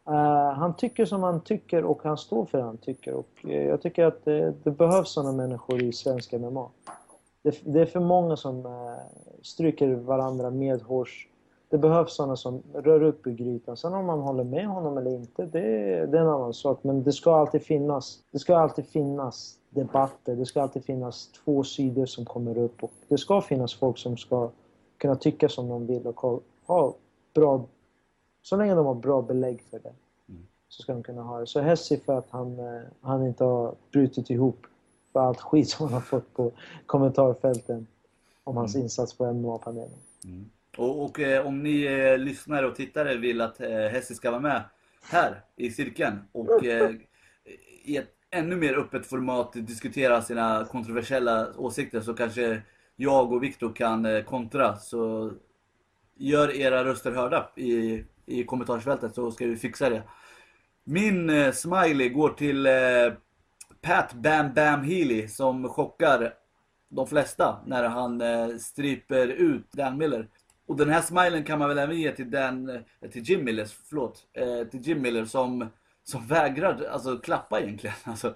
[0.09, 3.15] eh, han tycker som han tycker och han står för det han tycker.
[3.15, 6.69] Och eh, jag tycker att det, det behövs sådana människor i svensk MMA.
[7.43, 8.73] Det, det är för många som eh,
[9.43, 11.29] stryker varandra med hårs.
[11.75, 13.77] Det behövs sådana som rör upp i grytan.
[13.77, 15.61] Sen om man håller med honom eller inte, det,
[16.07, 16.79] det är en annan sak.
[16.83, 18.19] Men det ska alltid finnas.
[18.31, 20.37] Det ska alltid finnas debatter.
[20.37, 22.83] Det ska alltid finnas två sidor som kommer upp.
[22.83, 24.51] Och det ska finnas folk som ska
[24.99, 26.95] kunna tycka som de vill och ha,
[27.35, 27.65] bra...
[28.43, 29.93] Så länge de har bra belägg för det
[30.69, 31.47] så ska de kunna ha det.
[31.47, 34.67] Så Hessi för att han, eh, han inte har brutit ihop
[35.13, 36.53] för allt skit som han har fått på
[36.87, 37.87] kommentarfälten
[38.45, 39.99] om hans insats på MMA-panelen.
[40.77, 44.41] Och, och eh, om ni eh, lyssnare och tittare vill att eh, Hesse ska vara
[44.41, 44.63] med
[45.03, 46.91] här i cirkeln och eh,
[47.85, 52.63] i ett ännu mer öppet format diskutera sina kontroversiella åsikter så kanske
[52.97, 54.77] jag och Viktor kan eh, kontra.
[54.77, 55.33] Så
[56.17, 60.03] gör era röster hörda i, i kommentarsfältet så ska vi fixa det.
[60.85, 62.73] Min eh, smiley går till eh,
[63.81, 66.35] Pat Bam Bam Healy som chockar
[66.89, 70.29] de flesta när han eh, stryper ut Dan Miller.
[70.67, 73.67] Och den här smilen kan man väl även ge till, Dan, eh, till Jim Miller,
[73.89, 75.69] förlåt, eh, till Jim Miller som,
[76.05, 77.97] som vägrar alltså, klappa egentligen.
[78.05, 78.35] Alltså,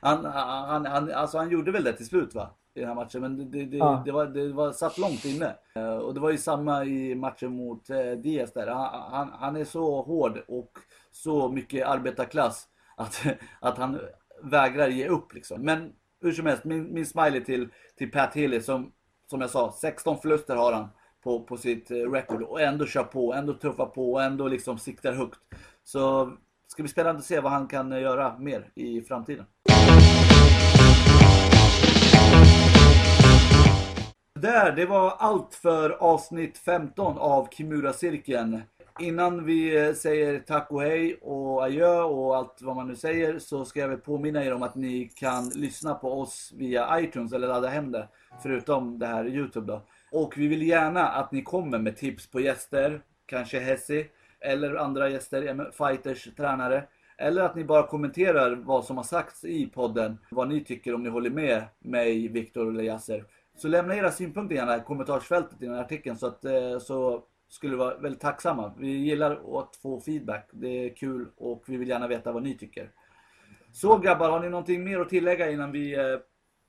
[0.00, 2.50] han, han, han, alltså, han gjorde väl det till slut va?
[2.74, 4.02] I den här matchen, men det, det, Ja.
[4.04, 5.54] det, var, det var satt långt inne.
[5.74, 7.86] Eh, och det var ju samma i matchen mot
[8.22, 8.66] Diaz där.
[8.66, 10.78] Han, han, han är så hård och
[11.10, 13.22] så mycket arbetarklass att,
[13.60, 14.00] att han
[14.42, 15.62] vägrar ge upp liksom.
[15.62, 17.68] Men hur som helst, min, min smiley till,
[17.98, 18.92] till Pat Healy som,
[19.30, 20.88] som jag sa, 16 förluster har han
[21.24, 24.78] på, på sitt eh, record och ändå kör på, ändå tuffar på och ändå liksom
[24.78, 25.38] siktar högt.
[25.84, 26.32] Så
[26.68, 29.44] ska bli spännande att se vad han kan eh, göra mer i framtiden.
[34.40, 38.62] Där, det var allt för avsnitt 15 av Kimura-cirkeln.
[39.00, 43.38] Innan vi eh, säger tack och hej och adjö och allt vad man nu säger
[43.38, 47.32] så ska jag väl påminna er om att ni kan lyssna på oss via iTunes
[47.32, 48.08] eller ladda hem det.
[48.42, 49.82] Förutom det här Youtube då.
[50.14, 54.06] Och vi vill gärna att ni kommer med tips på gäster, kanske Hessi
[54.40, 56.84] eller andra gäster, fighters, tränare.
[57.18, 61.02] Eller att ni bara kommenterar vad som har sagts i podden, vad ni tycker om
[61.02, 63.24] ni håller med mig, Viktor eller Yasser.
[63.56, 67.24] Så lämna era synpunkter gärna i kommentarsfältet i den här artikeln så, att, eh, så
[67.48, 68.74] skulle vi vara väldigt tacksamma.
[68.78, 72.58] Vi gillar att få feedback, det är kul och vi vill gärna veta vad ni
[72.58, 72.90] tycker.
[73.72, 76.18] Så grabbar, har ni någonting mer att tillägga innan vi eh,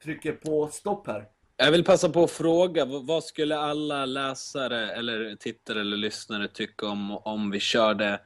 [0.04, 1.35] trycker på stopp här?
[1.58, 6.88] Jag vill passa på att fråga, vad skulle alla läsare eller tittare eller lyssnare tycka
[6.88, 8.20] om om vi körde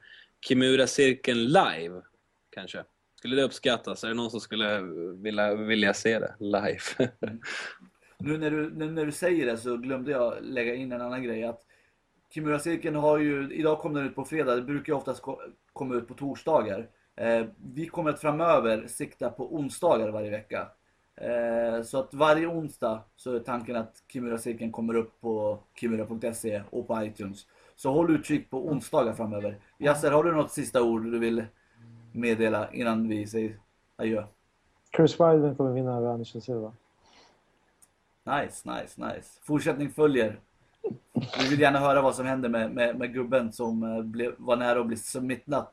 [0.48, 2.02] Kimura-cirkeln live?
[2.50, 2.84] Kanske?
[3.18, 4.04] Skulle det uppskattas?
[4.04, 4.80] Är det någon som skulle
[5.22, 6.78] vilja, vilja se det live?
[8.22, 11.22] Nu när, du, nu när du säger det så glömde jag lägga in en annan
[11.22, 11.44] grej.
[11.44, 11.60] Att
[12.34, 15.22] Kimura-cirkeln har ju, idag kom den ut på fredag, det brukar ju oftast
[15.72, 16.88] komma ut på torsdagar.
[17.16, 20.68] Eh, vi kommer att framöver sikta på onsdagar varje vecka.
[21.20, 26.86] Eh, så att varje onsdag så är tanken att Kimura-cirkeln kommer upp på kimura.se och
[26.86, 27.46] på iTunes.
[27.76, 29.56] Så håll utkik på onsdagar framöver.
[29.78, 31.44] Yasser, har du något sista ord du vill
[32.12, 33.58] meddela innan vi säger
[33.96, 34.24] adjö?
[34.96, 36.72] Chris Weidman kommer vinna över Anderson Silva.
[38.24, 39.40] Nice, nice, nice.
[39.42, 40.40] Fortsättning följer.
[41.12, 44.56] Vi vill gärna höra vad som händer med, med, med gubben som eh, blev, var
[44.56, 45.66] nära att bli smittad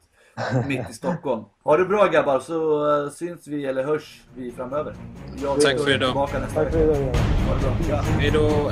[0.68, 1.44] mitt i Stockholm.
[1.64, 4.96] Ha det bra grabbar så eh, syns vi eller hörs vi framöver.
[5.44, 6.10] Jag Tack för idag.
[6.10, 6.96] Tillbaka nästa Tack för idag.
[6.96, 7.76] Ha det bra.
[7.90, 7.96] Ja.
[7.98, 8.72] Hej då.